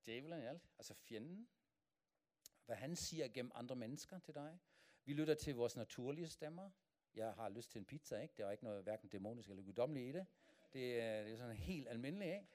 djævlen 0.05 0.41
i 0.41 0.45
alt, 0.45 0.69
altså 0.77 0.93
fjenden. 0.93 1.47
Hvad 2.65 2.75
han 2.75 2.95
siger 2.95 3.27
gennem 3.27 3.51
andre 3.55 3.75
mennesker 3.75 4.19
til 4.19 4.35
dig. 4.35 4.59
Vi 5.05 5.13
lytter 5.13 5.33
til 5.33 5.55
vores 5.55 5.75
naturlige 5.75 6.29
stemmer. 6.29 6.71
Jeg 7.15 7.33
har 7.33 7.49
lyst 7.49 7.71
til 7.71 7.79
en 7.79 7.85
pizza, 7.85 8.21
ikke? 8.21 8.33
Der 8.37 8.47
er 8.47 8.51
ikke 8.51 8.63
noget 8.63 8.83
hverken 8.83 9.09
dæmonisk 9.09 9.49
eller 9.49 9.63
guddommeligt 9.63 10.15
i 10.15 10.19
det. 10.19 10.27
Det 10.73 11.01
er, 11.01 11.23
det 11.23 11.33
er 11.33 11.37
sådan 11.37 11.55
helt 11.55 11.87
almindeligt, 11.87 12.33
ikke? 12.33 12.47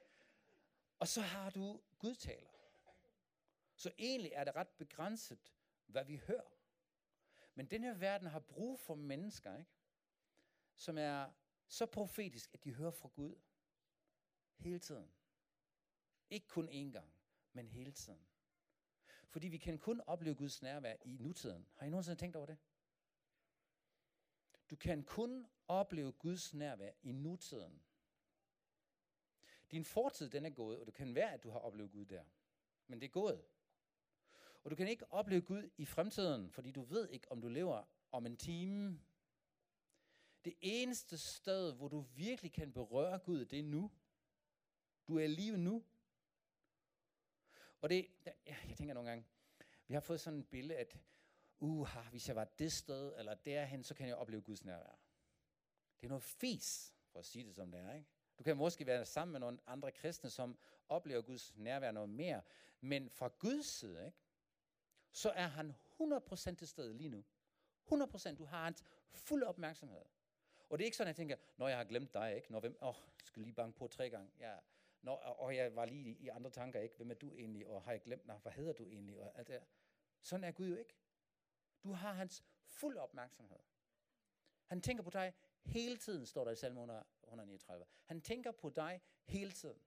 Og 0.99 1.07
så 1.07 1.21
har 1.21 1.49
du 1.49 1.81
Gud 1.99 2.15
taler. 2.15 2.49
Så 3.75 3.91
egentlig 3.97 4.31
er 4.35 4.43
det 4.43 4.55
ret 4.55 4.67
begrænset, 4.67 5.53
hvad 5.85 6.05
vi 6.05 6.17
hører. 6.27 6.60
Men 7.55 7.65
denne 7.65 7.99
verden 7.99 8.27
har 8.27 8.39
brug 8.39 8.79
for 8.79 8.95
mennesker, 8.95 9.57
ikke? 9.57 9.71
som 10.75 10.97
er 10.97 11.31
så 11.67 11.85
profetisk, 11.85 12.53
at 12.53 12.63
de 12.63 12.73
hører 12.73 12.91
fra 12.91 13.09
Gud 13.15 13.35
hele 14.57 14.79
tiden. 14.79 15.11
Ikke 16.29 16.47
kun 16.47 16.69
én 16.69 16.91
gang, 16.91 17.13
men 17.53 17.67
hele 17.67 17.91
tiden. 17.91 18.27
Fordi 19.27 19.47
vi 19.47 19.57
kan 19.57 19.79
kun 19.79 20.01
opleve 20.07 20.35
Guds 20.35 20.61
nærvær 20.61 20.95
i 21.05 21.17
nutiden. 21.19 21.67
Har 21.75 21.85
I 21.85 21.89
nogensinde 21.89 22.19
tænkt 22.19 22.35
over 22.35 22.45
det? 22.45 22.57
Du 24.69 24.75
kan 24.75 25.03
kun 25.03 25.47
opleve 25.67 26.11
Guds 26.11 26.53
nærvær 26.53 26.91
i 27.01 27.11
nutiden. 27.11 27.83
Din 29.71 29.85
fortid, 29.85 30.29
den 30.29 30.45
er 30.45 30.49
gået, 30.49 30.79
og 30.79 30.85
det 30.85 30.93
kan 30.93 31.15
være, 31.15 31.33
at 31.33 31.43
du 31.43 31.49
har 31.49 31.59
oplevet 31.59 31.91
Gud 31.91 32.05
der. 32.05 32.23
Men 32.87 33.01
det 33.01 33.07
er 33.07 33.11
gået. 33.11 33.45
Og 34.63 34.71
du 34.71 34.75
kan 34.75 34.87
ikke 34.87 35.11
opleve 35.13 35.41
Gud 35.41 35.69
i 35.77 35.85
fremtiden, 35.85 36.51
fordi 36.51 36.71
du 36.71 36.81
ved 36.81 37.09
ikke, 37.09 37.31
om 37.31 37.41
du 37.41 37.47
lever 37.47 37.83
om 38.11 38.25
en 38.25 38.37
time. 38.37 39.01
Det 40.45 40.53
eneste 40.61 41.17
sted, 41.17 41.73
hvor 41.73 41.87
du 41.87 42.01
virkelig 42.01 42.53
kan 42.53 42.73
berøre 42.73 43.19
Gud, 43.19 43.45
det 43.45 43.59
er 43.59 43.63
nu. 43.63 43.91
Du 45.07 45.17
er 45.17 45.23
i 45.23 45.27
live 45.27 45.57
nu. 45.57 45.85
Og 47.81 47.89
det, 47.89 48.07
jeg 48.45 48.75
tænker 48.77 48.93
nogle 48.93 49.09
gange, 49.09 49.25
vi 49.87 49.93
har 49.93 50.01
fået 50.01 50.21
sådan 50.21 50.39
et 50.39 50.49
billede, 50.49 50.79
at 50.79 50.97
uha, 51.59 52.01
hvis 52.01 52.27
jeg 52.27 52.35
var 52.35 52.45
det 52.45 52.71
sted, 52.71 53.13
eller 53.17 53.33
derhen, 53.33 53.83
så 53.83 53.95
kan 53.95 54.07
jeg 54.07 54.15
opleve 54.15 54.41
Guds 54.41 54.65
nærvær. 54.65 54.99
Det 55.99 56.07
er 56.07 56.09
noget 56.09 56.23
fis, 56.23 56.95
for 57.11 57.19
at 57.19 57.25
sige 57.25 57.45
det 57.45 57.55
som 57.55 57.71
det 57.71 57.79
er, 57.79 57.93
ikke? 57.93 58.09
Du 58.37 58.43
kan 58.43 58.57
måske 58.57 58.85
være 58.85 59.05
sammen 59.05 59.31
med 59.31 59.39
nogle 59.39 59.59
andre 59.67 59.91
kristne, 59.91 60.29
som 60.29 60.57
oplever 60.87 61.21
Guds 61.21 61.57
nærvær 61.57 61.91
noget 61.91 62.09
mere. 62.09 62.41
Men 62.81 63.09
fra 63.09 63.27
Guds 63.27 63.65
side, 63.65 64.05
ikke? 64.05 64.17
Så 65.11 65.29
er 65.29 65.47
han 65.47 65.75
100% 66.01 66.55
til 66.55 66.67
stede 66.67 66.97
lige 66.97 67.09
nu. 67.09 67.23
100%. 67.91 68.35
Du 68.35 68.45
har 68.45 68.63
hans 68.63 68.83
fuld 69.13 69.43
opmærksomhed. 69.43 70.01
Og 70.69 70.77
det 70.77 70.83
er 70.83 70.85
ikke 70.85 70.97
sådan, 70.97 71.07
at 71.07 71.19
jeg 71.19 71.27
tænker, 71.27 71.35
når 71.57 71.67
jeg 71.67 71.77
har 71.77 71.83
glemt 71.83 72.13
dig, 72.13 72.35
ikke? 72.35 72.51
Når 72.51 72.59
hvem, 72.59 72.77
åh, 72.81 72.87
oh, 72.87 72.95
skal 73.23 73.41
lige 73.43 73.53
banke 73.53 73.77
på 73.77 73.87
tre 73.87 74.09
gange. 74.09 74.31
Ja. 74.39 74.57
Når, 75.01 75.15
og 75.15 75.55
jeg 75.55 75.75
var 75.75 75.85
lige 75.85 76.17
i 76.19 76.27
andre 76.27 76.49
tanker, 76.49 76.79
ikke? 76.79 76.95
Hvem 76.95 77.11
er 77.11 77.15
du 77.15 77.35
egentlig? 77.35 77.67
Og 77.67 77.81
har 77.81 77.91
jeg 77.91 78.01
glemt, 78.01 78.27
nej, 78.27 78.37
hvad 78.37 78.51
hedder 78.51 78.73
du 78.73 78.87
egentlig? 78.87 79.19
Og 79.19 79.39
alt 79.39 79.47
det. 79.47 79.61
Sådan 80.21 80.43
er 80.43 80.51
Gud 80.51 80.67
jo 80.69 80.75
ikke. 80.75 80.95
Du 81.83 81.91
har 81.91 82.13
hans 82.13 82.43
fuld 82.65 82.97
opmærksomhed. 82.97 83.59
Han 84.65 84.81
tænker 84.81 85.03
på 85.03 85.09
dig 85.09 85.33
hele 85.63 85.97
tiden, 85.97 86.25
står 86.25 86.43
der 86.43 86.51
i 86.51 86.55
salme 86.55 86.81
139. 87.23 87.85
Han 88.05 88.21
tænker 88.21 88.51
på 88.51 88.69
dig 88.69 89.01
hele 89.25 89.51
tiden. 89.51 89.81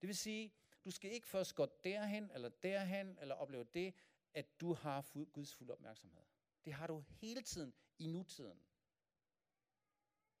Det 0.00 0.06
vil 0.06 0.16
sige, 0.16 0.54
du 0.88 0.92
skal 0.92 1.12
ikke 1.12 1.26
først 1.26 1.54
gå 1.54 1.66
derhen, 1.84 2.30
eller 2.30 2.48
derhen, 2.48 3.18
eller 3.20 3.34
opleve 3.34 3.64
det, 3.64 3.94
at 4.34 4.60
du 4.60 4.74
har 4.74 5.24
Guds 5.32 5.54
fuld 5.54 5.70
opmærksomhed. 5.70 6.22
Det 6.64 6.72
har 6.72 6.86
du 6.86 7.00
hele 7.00 7.42
tiden 7.42 7.74
i 7.98 8.06
nutiden. 8.06 8.62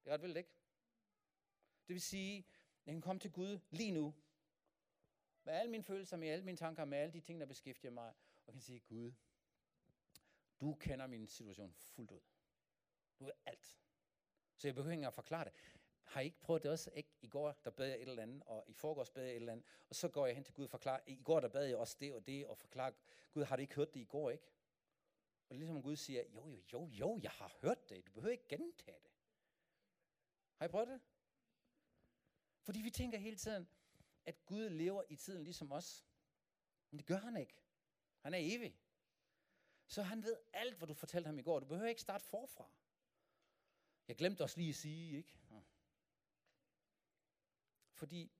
Det 0.04 0.10
er 0.10 0.14
ret 0.14 0.22
vildt, 0.22 0.36
ikke? 0.36 0.50
Det 1.88 1.94
vil 1.94 2.00
sige, 2.00 2.46
jeg 2.86 2.94
kan 2.94 3.00
komme 3.00 3.20
til 3.20 3.32
Gud 3.32 3.58
lige 3.70 3.92
nu, 3.92 4.14
med 5.44 5.52
alle 5.52 5.70
mine 5.70 5.84
følelser, 5.84 6.16
med 6.16 6.28
alle 6.28 6.44
mine 6.44 6.56
tanker, 6.56 6.84
med 6.84 6.98
alle 6.98 7.12
de 7.12 7.20
ting, 7.20 7.40
der 7.40 7.46
beskæftiger 7.46 7.92
mig, 7.92 8.14
og 8.46 8.52
kan 8.52 8.62
sige, 8.62 8.80
Gud, 8.80 9.12
du 10.60 10.74
kender 10.74 11.06
min 11.06 11.28
situation 11.28 11.74
fuldt 11.74 12.10
ud. 12.10 12.20
Du 13.18 13.24
ved 13.24 13.32
alt. 13.46 13.78
Så 14.56 14.68
jeg 14.68 14.74
behøver 14.74 14.92
ikke 14.92 15.06
at 15.06 15.14
forklare 15.14 15.44
det. 15.44 15.52
Har 16.08 16.20
I 16.20 16.24
ikke 16.24 16.40
prøvet 16.40 16.62
det 16.62 16.70
også? 16.70 16.90
Ikke? 16.94 17.10
I 17.22 17.28
går, 17.28 17.52
der 17.64 17.70
bad 17.70 17.86
jeg 17.86 17.96
et 17.96 18.08
eller 18.08 18.22
andet, 18.22 18.42
og 18.46 18.64
i 18.68 18.72
forgårs 18.72 19.10
bad 19.10 19.24
jeg 19.24 19.32
et 19.32 19.36
eller 19.36 19.52
andet, 19.52 19.66
og 19.88 19.94
så 19.94 20.08
går 20.08 20.26
jeg 20.26 20.34
hen 20.34 20.44
til 20.44 20.54
Gud 20.54 20.64
og 20.64 20.70
forklarer, 20.70 21.00
i 21.06 21.22
går, 21.22 21.40
der 21.40 21.48
bad 21.48 21.66
jeg 21.66 21.76
også 21.76 21.96
det 22.00 22.14
og 22.14 22.26
det, 22.26 22.46
og 22.46 22.58
forklarer, 22.58 22.92
Gud, 23.32 23.44
har 23.44 23.56
du 23.56 23.60
ikke 23.60 23.74
hørt 23.74 23.94
det 23.94 24.00
i 24.00 24.04
går, 24.04 24.30
ikke? 24.30 24.44
Og 25.48 25.56
ligesom 25.56 25.82
Gud 25.82 25.96
siger, 25.96 26.22
jo, 26.34 26.48
jo, 26.50 26.62
jo, 26.72 26.88
jo, 26.88 27.20
jeg 27.22 27.30
har 27.30 27.56
hørt 27.62 27.88
det, 27.88 28.06
du 28.06 28.12
behøver 28.12 28.32
ikke 28.32 28.48
gentage 28.48 28.98
det. 29.02 29.10
Har 30.56 30.64
I 30.64 30.68
prøvet 30.68 30.88
det? 30.88 31.00
Fordi 32.60 32.80
vi 32.82 32.90
tænker 32.90 33.18
hele 33.18 33.36
tiden, 33.36 33.68
at 34.26 34.46
Gud 34.46 34.70
lever 34.70 35.02
i 35.08 35.16
tiden 35.16 35.44
ligesom 35.44 35.72
os. 35.72 36.06
Men 36.90 36.98
det 36.98 37.06
gør 37.06 37.16
han 37.16 37.36
ikke. 37.36 37.62
Han 38.20 38.34
er 38.34 38.38
evig. 38.40 38.78
Så 39.86 40.02
han 40.02 40.22
ved 40.22 40.36
alt, 40.52 40.76
hvad 40.78 40.88
du 40.88 40.94
fortalte 40.94 41.26
ham 41.26 41.38
i 41.38 41.42
går. 41.42 41.60
Du 41.60 41.66
behøver 41.66 41.88
ikke 41.88 42.00
starte 42.00 42.24
forfra. 42.24 42.70
Jeg 44.08 44.16
glemte 44.16 44.42
også 44.42 44.56
lige 44.56 44.68
at 44.68 44.74
sige, 44.74 45.16
ikke? 45.16 45.38
Fordi 47.98 48.32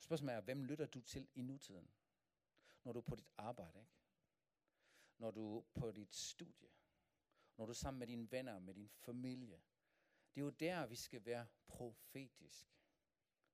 spørgsmålet 0.00 0.34
er, 0.34 0.40
hvem 0.40 0.64
lytter 0.64 0.86
du 0.86 1.00
til 1.00 1.28
i 1.34 1.42
nutiden? 1.42 1.90
Når 2.84 2.92
du 2.92 2.98
er 2.98 3.02
på 3.02 3.16
dit 3.16 3.30
arbejde, 3.36 3.78
ikke? 3.80 3.92
Når 5.18 5.30
du 5.30 5.58
er 5.58 5.62
på 5.74 5.92
dit 5.92 6.14
studie. 6.14 6.68
Når 7.56 7.66
du 7.66 7.70
er 7.70 7.74
sammen 7.74 7.98
med 7.98 8.06
dine 8.06 8.30
venner, 8.30 8.58
med 8.58 8.74
din 8.74 8.88
familie. 8.88 9.62
Det 10.34 10.40
er 10.40 10.44
jo 10.44 10.50
der, 10.50 10.86
vi 10.86 10.96
skal 10.96 11.24
være 11.24 11.46
profetisk. 11.66 12.66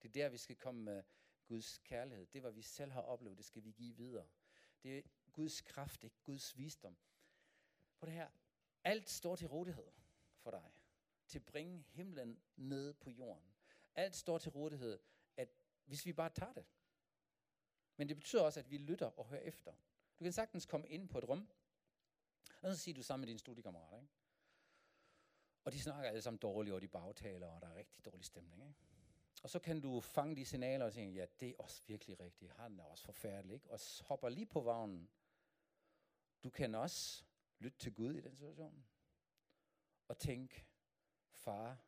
Det 0.03 0.09
er 0.09 0.13
der, 0.13 0.29
vi 0.29 0.39
skal 0.39 0.57
komme 0.57 0.83
med 0.83 1.03
Guds 1.47 1.79
kærlighed. 1.79 2.27
Det, 2.27 2.41
hvad 2.41 2.53
vi 2.53 2.63
selv 2.63 2.93
har 2.93 3.03
oplevet, 3.03 3.37
det 3.37 3.45
skal 3.45 3.65
vi 3.65 3.71
give 3.71 3.97
videre. 3.97 4.29
Det 4.83 4.99
er 4.99 5.03
Guds 5.33 5.61
kraft, 5.61 6.05
ikke 6.05 6.17
Guds 6.25 6.59
visdom. 6.59 6.97
På 7.99 8.07
det 8.07 8.15
her, 8.15 8.31
alt 8.85 9.11
står 9.11 9.37
til 9.37 9.49
rådighed 9.49 9.93
for 10.37 10.51
dig. 10.51 10.73
Til 11.27 11.39
at 11.39 11.45
bringe 11.45 11.85
himlen 11.89 12.43
ned 12.57 12.95
på 12.95 13.11
jorden. 13.11 13.50
Alt 13.95 14.17
står 14.17 14.39
til 14.39 14.51
rådighed, 14.51 14.99
at 15.37 15.49
hvis 15.85 16.07
vi 16.07 16.13
bare 16.13 16.31
tager 16.31 16.53
det. 16.53 16.65
Men 17.97 18.09
det 18.09 18.17
betyder 18.17 18.43
også, 18.43 18.61
at 18.61 18.71
vi 18.71 18.79
lytter 18.79 19.07
og 19.07 19.27
hører 19.27 19.41
efter. 19.41 19.73
Du 20.19 20.25
kan 20.25 20.33
sagtens 20.33 20.67
komme 20.67 20.89
ind 20.89 21.09
på 21.09 21.19
et 21.19 21.29
rum, 21.29 21.49
og 22.63 22.73
så 22.73 22.79
siger 22.79 22.95
du 22.95 23.03
sammen 23.03 23.21
med 23.21 23.27
dine 23.27 23.39
studiekammerater, 23.39 24.01
ikke? 24.01 24.13
Og 25.65 25.73
de 25.73 25.81
snakker 25.81 26.09
alle 26.09 26.23
sammen 26.23 26.39
dårligt, 26.39 26.75
og 26.75 26.83
de 26.83 26.89
bagtaler, 26.89 27.47
og 27.47 27.61
der 27.61 27.69
er 27.69 27.75
rigtig 27.75 28.05
dårlig 28.05 28.25
stemning. 28.25 28.63
Ikke? 28.63 28.79
Og 29.43 29.51
så 29.51 29.59
kan 29.59 29.81
du 29.81 30.01
fange 30.01 30.37
de 30.37 30.45
signaler 30.45 30.85
og 30.85 30.93
tænke, 30.93 31.15
ja, 31.15 31.27
det 31.41 31.49
er 31.49 31.55
også 31.59 31.83
virkelig 31.87 32.21
rigtigt. 32.21 32.53
Han 32.53 32.81
er 32.81 32.85
også 32.85 33.05
forfærdelig. 33.05 33.55
Ikke? 33.55 33.71
Og 33.71 33.81
hopper 34.01 34.29
lige 34.29 34.47
på 34.47 34.61
vagnen. 34.61 35.11
Du 36.45 36.51
kan 36.51 36.75
også 36.75 37.25
lytte 37.59 37.79
til 37.79 37.95
Gud 37.95 38.15
i 38.15 38.21
den 38.21 38.37
situation. 38.37 38.87
Og 40.09 40.19
tænke, 40.19 40.65
far, 41.31 41.79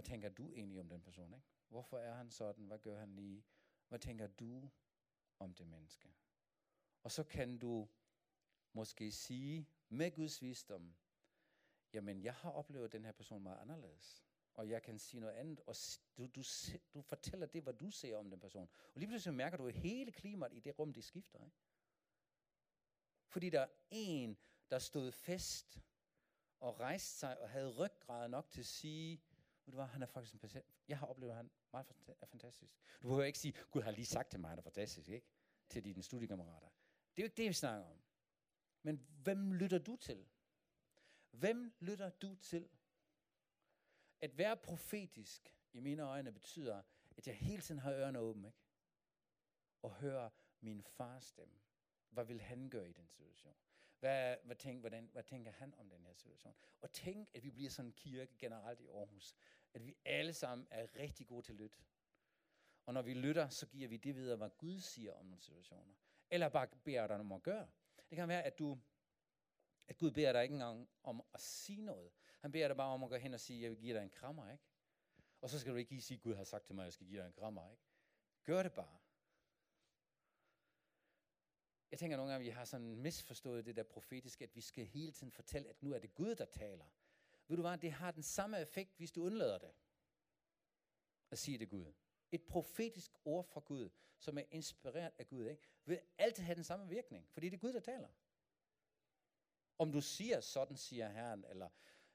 hvad 0.00 0.08
tænker 0.08 0.28
du 0.28 0.52
egentlig 0.52 0.80
om 0.80 0.88
den 0.88 1.02
person? 1.02 1.34
Ikke? 1.34 1.46
Hvorfor 1.68 1.98
er 1.98 2.14
han 2.14 2.30
sådan? 2.30 2.64
Hvad 2.64 2.78
gør 2.78 2.98
han 2.98 3.14
lige? 3.14 3.44
Hvad 3.88 3.98
tænker 3.98 4.26
du 4.26 4.70
om 5.38 5.54
det 5.54 5.66
menneske? 5.66 6.14
Og 7.02 7.10
så 7.12 7.24
kan 7.24 7.58
du 7.58 7.88
måske 8.72 9.12
sige 9.12 9.68
med 9.88 10.10
Guds 10.10 10.42
visdom, 10.42 10.94
jamen 11.92 12.22
jeg 12.22 12.34
har 12.34 12.50
oplevet 12.50 12.92
den 12.92 13.04
her 13.04 13.12
person 13.12 13.42
meget 13.42 13.58
anderledes. 13.58 14.24
Og 14.54 14.68
jeg 14.68 14.82
kan 14.82 14.98
sige 14.98 15.20
noget 15.20 15.34
andet, 15.34 15.60
og 15.66 15.76
du, 16.16 16.26
du, 16.26 16.42
du 16.94 17.02
fortæller 17.02 17.46
det, 17.46 17.62
hvad 17.62 17.74
du 17.74 17.90
ser 17.90 18.16
om 18.16 18.30
den 18.30 18.40
person. 18.40 18.68
Og 18.94 19.00
lige 19.00 19.08
pludselig 19.08 19.34
mærker 19.34 19.56
du, 19.56 19.66
at 19.66 19.74
hele 19.74 20.12
klimaet 20.12 20.52
i 20.52 20.60
det 20.60 20.78
rum, 20.78 20.92
det 20.92 21.04
skifter. 21.04 21.44
Ikke? 21.44 21.56
Fordi 23.26 23.50
der 23.50 23.60
er 23.60 23.68
en, 23.90 24.38
der 24.70 24.78
stod 24.78 25.12
fast 25.12 25.80
og 26.60 26.80
rejste 26.80 27.18
sig 27.18 27.40
og 27.40 27.50
havde 27.50 27.70
ryggrad 27.70 28.28
nok 28.28 28.50
til 28.50 28.60
at 28.60 28.66
sige, 28.66 29.22
ved 29.70 29.76
du 29.76 29.82
hvad, 29.82 29.86
han 29.86 30.02
er 30.02 30.06
faktisk 30.06 30.34
en 30.34 30.38
patient. 30.38 30.66
Jeg 30.88 30.98
har 30.98 31.06
oplevet, 31.06 31.30
at 31.30 31.36
han 31.36 31.50
meget 31.72 31.86
er 32.20 32.26
fantastisk. 32.26 32.74
Du 33.02 33.08
behøver 33.08 33.24
ikke 33.24 33.38
sige, 33.38 33.54
Gud 33.70 33.82
har 33.82 33.90
lige 33.90 34.06
sagt 34.06 34.30
til 34.30 34.40
mig, 34.40 34.48
at 34.48 34.50
han 34.50 34.58
er 34.58 34.62
fantastisk, 34.62 35.08
ikke? 35.08 35.26
Til 35.68 35.84
dine 35.84 36.02
studiekammerater. 36.02 36.68
Det 37.16 37.22
er 37.22 37.22
jo 37.22 37.24
ikke 37.24 37.36
det, 37.36 37.48
vi 37.48 37.52
snakker 37.52 37.86
om. 37.86 38.02
Men 38.82 39.06
hvem 39.22 39.52
lytter 39.52 39.78
du 39.78 39.96
til? 39.96 40.28
Hvem 41.30 41.74
lytter 41.80 42.10
du 42.10 42.34
til? 42.34 42.68
At 44.20 44.38
være 44.38 44.56
profetisk, 44.56 45.56
i 45.72 45.80
mine 45.80 46.02
øjne, 46.02 46.32
betyder, 46.32 46.82
at 47.16 47.26
jeg 47.26 47.36
hele 47.36 47.62
tiden 47.62 47.80
har 47.80 47.92
ørerne 47.92 48.18
åbne, 48.18 48.48
ikke? 48.48 48.58
Og 49.82 49.94
hører 49.94 50.30
min 50.60 50.82
fars 50.82 51.24
stemme. 51.24 51.54
Hvad 52.08 52.24
vil 52.24 52.40
han 52.40 52.70
gøre 52.70 52.90
i 52.90 52.92
den 52.92 53.08
situation? 53.08 53.56
Hvad, 54.00 54.36
hvad, 54.44 54.56
tænk, 54.56 54.80
hvordan, 54.80 55.08
hvad 55.12 55.22
tænker 55.22 55.52
han 55.52 55.74
om 55.74 55.90
den 55.90 56.06
her 56.06 56.14
situation? 56.14 56.54
Og 56.80 56.92
tænk, 56.92 57.30
at 57.34 57.44
vi 57.44 57.50
bliver 57.50 57.70
sådan 57.70 57.88
en 57.88 57.92
kirke 57.92 58.36
generelt 58.38 58.80
i 58.80 58.86
Aarhus. 58.86 59.34
At 59.74 59.86
vi 59.86 59.96
alle 60.04 60.32
sammen 60.32 60.66
er 60.70 60.96
rigtig 60.96 61.26
gode 61.26 61.42
til 61.42 61.52
at 61.52 61.58
lytte. 61.58 61.76
Og 62.86 62.94
når 62.94 63.02
vi 63.02 63.14
lytter, 63.14 63.48
så 63.48 63.66
giver 63.66 63.88
vi 63.88 63.96
det 63.96 64.14
videre, 64.14 64.36
hvad 64.36 64.50
Gud 64.58 64.78
siger 64.78 65.12
om 65.12 65.26
nogle 65.26 65.42
situationer. 65.42 65.94
Eller 66.30 66.48
bare 66.48 66.66
beder 66.84 67.06
dig 67.06 67.16
om 67.16 67.32
at 67.32 67.42
gøre. 67.42 67.68
Det 68.10 68.16
kan 68.16 68.28
være, 68.28 68.42
at 68.42 68.58
du 68.58 68.78
at 69.90 69.98
Gud 69.98 70.10
beder 70.10 70.32
dig 70.32 70.42
ikke 70.42 70.52
engang 70.52 70.88
om 71.02 71.22
at 71.34 71.40
sige 71.40 71.82
noget. 71.82 72.10
Han 72.40 72.52
beder 72.52 72.68
dig 72.68 72.76
bare 72.76 72.94
om 72.94 73.04
at 73.04 73.10
gå 73.10 73.16
hen 73.16 73.34
og 73.34 73.40
sige, 73.40 73.62
jeg 73.62 73.70
vil 73.70 73.78
give 73.78 73.96
dig 73.96 74.02
en 74.02 74.10
krammer, 74.10 74.50
ikke? 74.50 74.64
Og 75.40 75.50
så 75.50 75.58
skal 75.58 75.72
du 75.72 75.76
ikke 75.76 75.90
lige 75.90 76.02
sige, 76.02 76.18
Gud 76.18 76.34
har 76.34 76.44
sagt 76.44 76.64
til 76.64 76.74
mig, 76.74 76.82
at 76.82 76.86
jeg 76.86 76.92
skal 76.92 77.06
give 77.06 77.20
dig 77.20 77.26
en 77.26 77.32
krammer, 77.32 77.70
ikke? 77.70 77.82
Gør 78.44 78.62
det 78.62 78.72
bare. 78.72 78.98
Jeg 81.90 81.98
tænker 81.98 82.16
nogle 82.16 82.32
gange, 82.32 82.44
at 82.44 82.46
vi 82.46 82.50
har 82.50 82.64
sådan 82.64 82.96
misforstået 82.96 83.66
det 83.66 83.76
der 83.76 83.82
profetiske, 83.82 84.44
at 84.44 84.56
vi 84.56 84.60
skal 84.60 84.86
hele 84.86 85.12
tiden 85.12 85.32
fortælle, 85.32 85.68
at 85.68 85.82
nu 85.82 85.92
er 85.92 85.98
det 85.98 86.14
Gud, 86.14 86.34
der 86.34 86.44
taler. 86.44 86.86
Ved 87.50 87.56
du 87.56 87.62
hvad, 87.62 87.78
det 87.78 87.92
har 87.92 88.10
den 88.10 88.22
samme 88.22 88.60
effekt, 88.60 88.96
hvis 88.96 89.12
du 89.12 89.24
undlader 89.24 89.58
det. 89.58 89.72
At 91.30 91.38
sige 91.38 91.58
det 91.58 91.68
Gud. 91.68 91.92
Et 92.32 92.42
profetisk 92.42 93.12
ord 93.24 93.44
fra 93.44 93.60
Gud, 93.60 93.90
som 94.18 94.38
er 94.38 94.42
inspireret 94.50 95.12
af 95.18 95.28
Gud, 95.28 95.46
ikke? 95.46 95.62
vil 95.84 96.00
altid 96.18 96.42
have 96.42 96.54
den 96.54 96.64
samme 96.64 96.88
virkning, 96.88 97.28
fordi 97.30 97.48
det 97.48 97.56
er 97.56 97.60
Gud, 97.60 97.72
der 97.72 97.80
taler. 97.80 98.08
Om 99.78 99.92
du 99.92 100.00
siger, 100.00 100.40
sådan 100.40 100.76
siger 100.76 101.08
Herren, 101.08 101.44
eller 101.44 101.68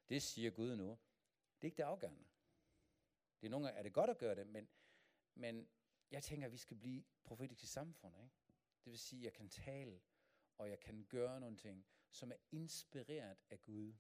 det 0.10 0.22
siger 0.22 0.52
Gud 0.52 0.76
nu, 0.76 0.90
det 1.62 1.62
er 1.62 1.66
ikke 1.66 1.78
det 1.78 1.84
afgørende. 1.84 2.26
Det 3.42 3.48
er 3.48 3.52
nogle 3.52 3.66
gange, 3.66 3.80
er 3.80 3.84
det 3.84 3.94
godt 3.94 4.10
at 4.10 4.18
gøre 4.18 4.36
det, 4.36 4.48
men, 4.48 4.70
men 5.34 5.68
jeg 6.12 6.24
tænker, 6.24 6.46
at 6.46 6.52
vi 6.52 6.58
skal 6.58 6.78
blive 6.78 7.04
profetiske 7.24 7.68
samfund. 7.68 8.16
Ikke? 8.18 8.36
Det 8.84 8.92
vil 8.92 9.00
sige, 9.00 9.20
at 9.20 9.24
jeg 9.24 9.34
kan 9.34 9.50
tale, 9.50 10.02
og 10.58 10.70
jeg 10.70 10.80
kan 10.80 11.06
gøre 11.10 11.40
nogle 11.40 11.58
ting, 11.58 11.86
som 12.10 12.32
er 12.32 12.38
inspireret 12.52 13.38
af 13.50 13.62
Gud. 13.62 13.94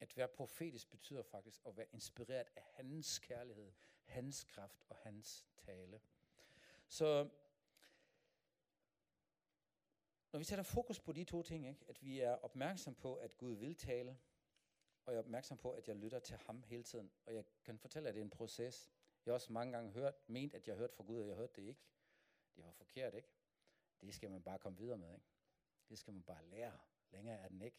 At 0.00 0.16
være 0.16 0.28
profetisk 0.28 0.90
betyder 0.90 1.22
faktisk 1.22 1.60
at 1.66 1.76
være 1.76 1.86
inspireret 1.92 2.48
af 2.56 2.62
hans 2.62 3.18
kærlighed, 3.18 3.72
hans 4.04 4.44
kraft 4.44 4.84
og 4.88 4.96
hans 4.96 5.46
tale. 5.56 6.00
Så 6.88 7.28
når 10.32 10.38
vi 10.38 10.44
sætter 10.44 10.62
fokus 10.62 11.00
på 11.00 11.12
de 11.12 11.24
to 11.24 11.42
ting, 11.42 11.68
ikke? 11.68 11.84
at 11.88 12.04
vi 12.04 12.20
er 12.20 12.32
opmærksom 12.32 12.94
på, 12.94 13.14
at 13.14 13.38
Gud 13.38 13.52
vil 13.52 13.76
tale, 13.76 14.18
og 15.06 15.12
jeg 15.12 15.18
er 15.18 15.22
opmærksom 15.22 15.58
på, 15.58 15.72
at 15.72 15.88
jeg 15.88 15.96
lytter 15.96 16.18
til 16.18 16.36
ham 16.36 16.62
hele 16.62 16.82
tiden. 16.82 17.10
Og 17.26 17.34
jeg 17.34 17.44
kan 17.64 17.78
fortælle, 17.78 18.08
at 18.08 18.14
det 18.14 18.20
er 18.20 18.24
en 18.24 18.30
proces. 18.30 18.90
Jeg 19.26 19.32
har 19.32 19.34
også 19.34 19.52
mange 19.52 19.72
gange 19.72 19.92
hørt, 19.92 20.28
ment, 20.28 20.54
at 20.54 20.68
jeg 20.68 20.76
hørte 20.76 20.94
fra 20.94 21.04
Gud, 21.04 21.20
og 21.20 21.28
jeg 21.28 21.36
hørte 21.36 21.52
det 21.62 21.68
ikke. 21.68 21.80
Det 22.56 22.64
var 22.64 22.72
forkert, 22.72 23.14
ikke? 23.14 23.28
Det 24.00 24.14
skal 24.14 24.30
man 24.30 24.42
bare 24.42 24.58
komme 24.58 24.78
videre 24.78 24.98
med, 24.98 25.14
ikke? 25.14 25.26
Det 25.88 25.98
skal 25.98 26.12
man 26.12 26.22
bare 26.22 26.46
lære. 26.46 26.78
Længere 27.10 27.38
er 27.38 27.48
den 27.48 27.62
ikke. 27.62 27.76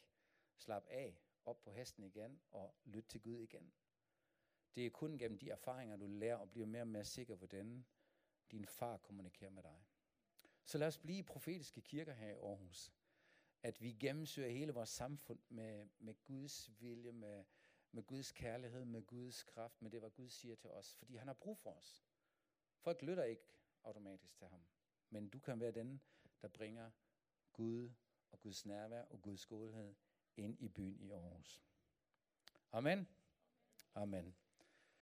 Slap 0.57 0.87
af, 0.89 1.19
op 1.45 1.61
på 1.61 1.71
hesten 1.71 2.03
igen, 2.03 2.41
og 2.51 2.75
lytte 2.85 3.09
til 3.09 3.21
Gud 3.21 3.39
igen. 3.39 3.73
Det 4.75 4.85
er 4.85 4.89
kun 4.89 5.17
gennem 5.17 5.37
de 5.37 5.49
erfaringer, 5.49 5.97
du 5.97 6.07
lærer, 6.07 6.35
og 6.35 6.51
bliver 6.51 6.67
mere 6.67 6.81
og 6.81 6.87
mere 6.87 7.05
sikker, 7.05 7.35
hvordan 7.35 7.85
din 8.51 8.65
far 8.65 8.97
kommunikerer 8.97 9.49
med 9.49 9.63
dig. 9.63 9.85
Så 10.65 10.77
lad 10.77 10.87
os 10.87 10.97
blive 10.97 11.23
profetiske 11.23 11.81
kirker 11.81 12.13
her 12.13 12.27
i 12.29 12.37
Aarhus. 12.37 12.93
At 13.63 13.81
vi 13.81 13.91
gennemsøger 13.91 14.49
hele 14.49 14.73
vores 14.73 14.89
samfund 14.89 15.39
med, 15.49 15.89
med 15.99 16.13
Guds 16.25 16.81
vilje, 16.81 17.11
med, 17.11 17.43
med 17.91 18.03
Guds 18.03 18.31
kærlighed, 18.31 18.85
med 18.85 19.01
Guds 19.01 19.43
kraft, 19.43 19.81
med 19.81 19.91
det, 19.91 19.99
hvad 19.99 20.09
Gud 20.09 20.29
siger 20.29 20.55
til 20.55 20.69
os. 20.69 20.95
Fordi 20.95 21.15
han 21.15 21.27
har 21.27 21.33
brug 21.33 21.57
for 21.57 21.69
os. 21.69 22.03
Folk 22.77 23.01
lytter 23.01 23.23
ikke 23.23 23.43
automatisk 23.83 24.35
til 24.35 24.47
ham. 24.47 24.65
Men 25.09 25.29
du 25.29 25.39
kan 25.39 25.59
være 25.59 25.71
den, 25.71 26.01
der 26.41 26.47
bringer 26.47 26.91
Gud 27.53 27.91
og 28.31 28.39
Guds 28.39 28.65
nærvær 28.65 29.01
og 29.01 29.21
Guds 29.21 29.45
godhed 29.45 29.95
ind 30.37 30.57
i 30.59 30.67
byen 30.69 30.99
i 31.01 31.11
Aarhus. 31.11 31.61
Amen. 32.71 33.07
Amen. 33.95 34.35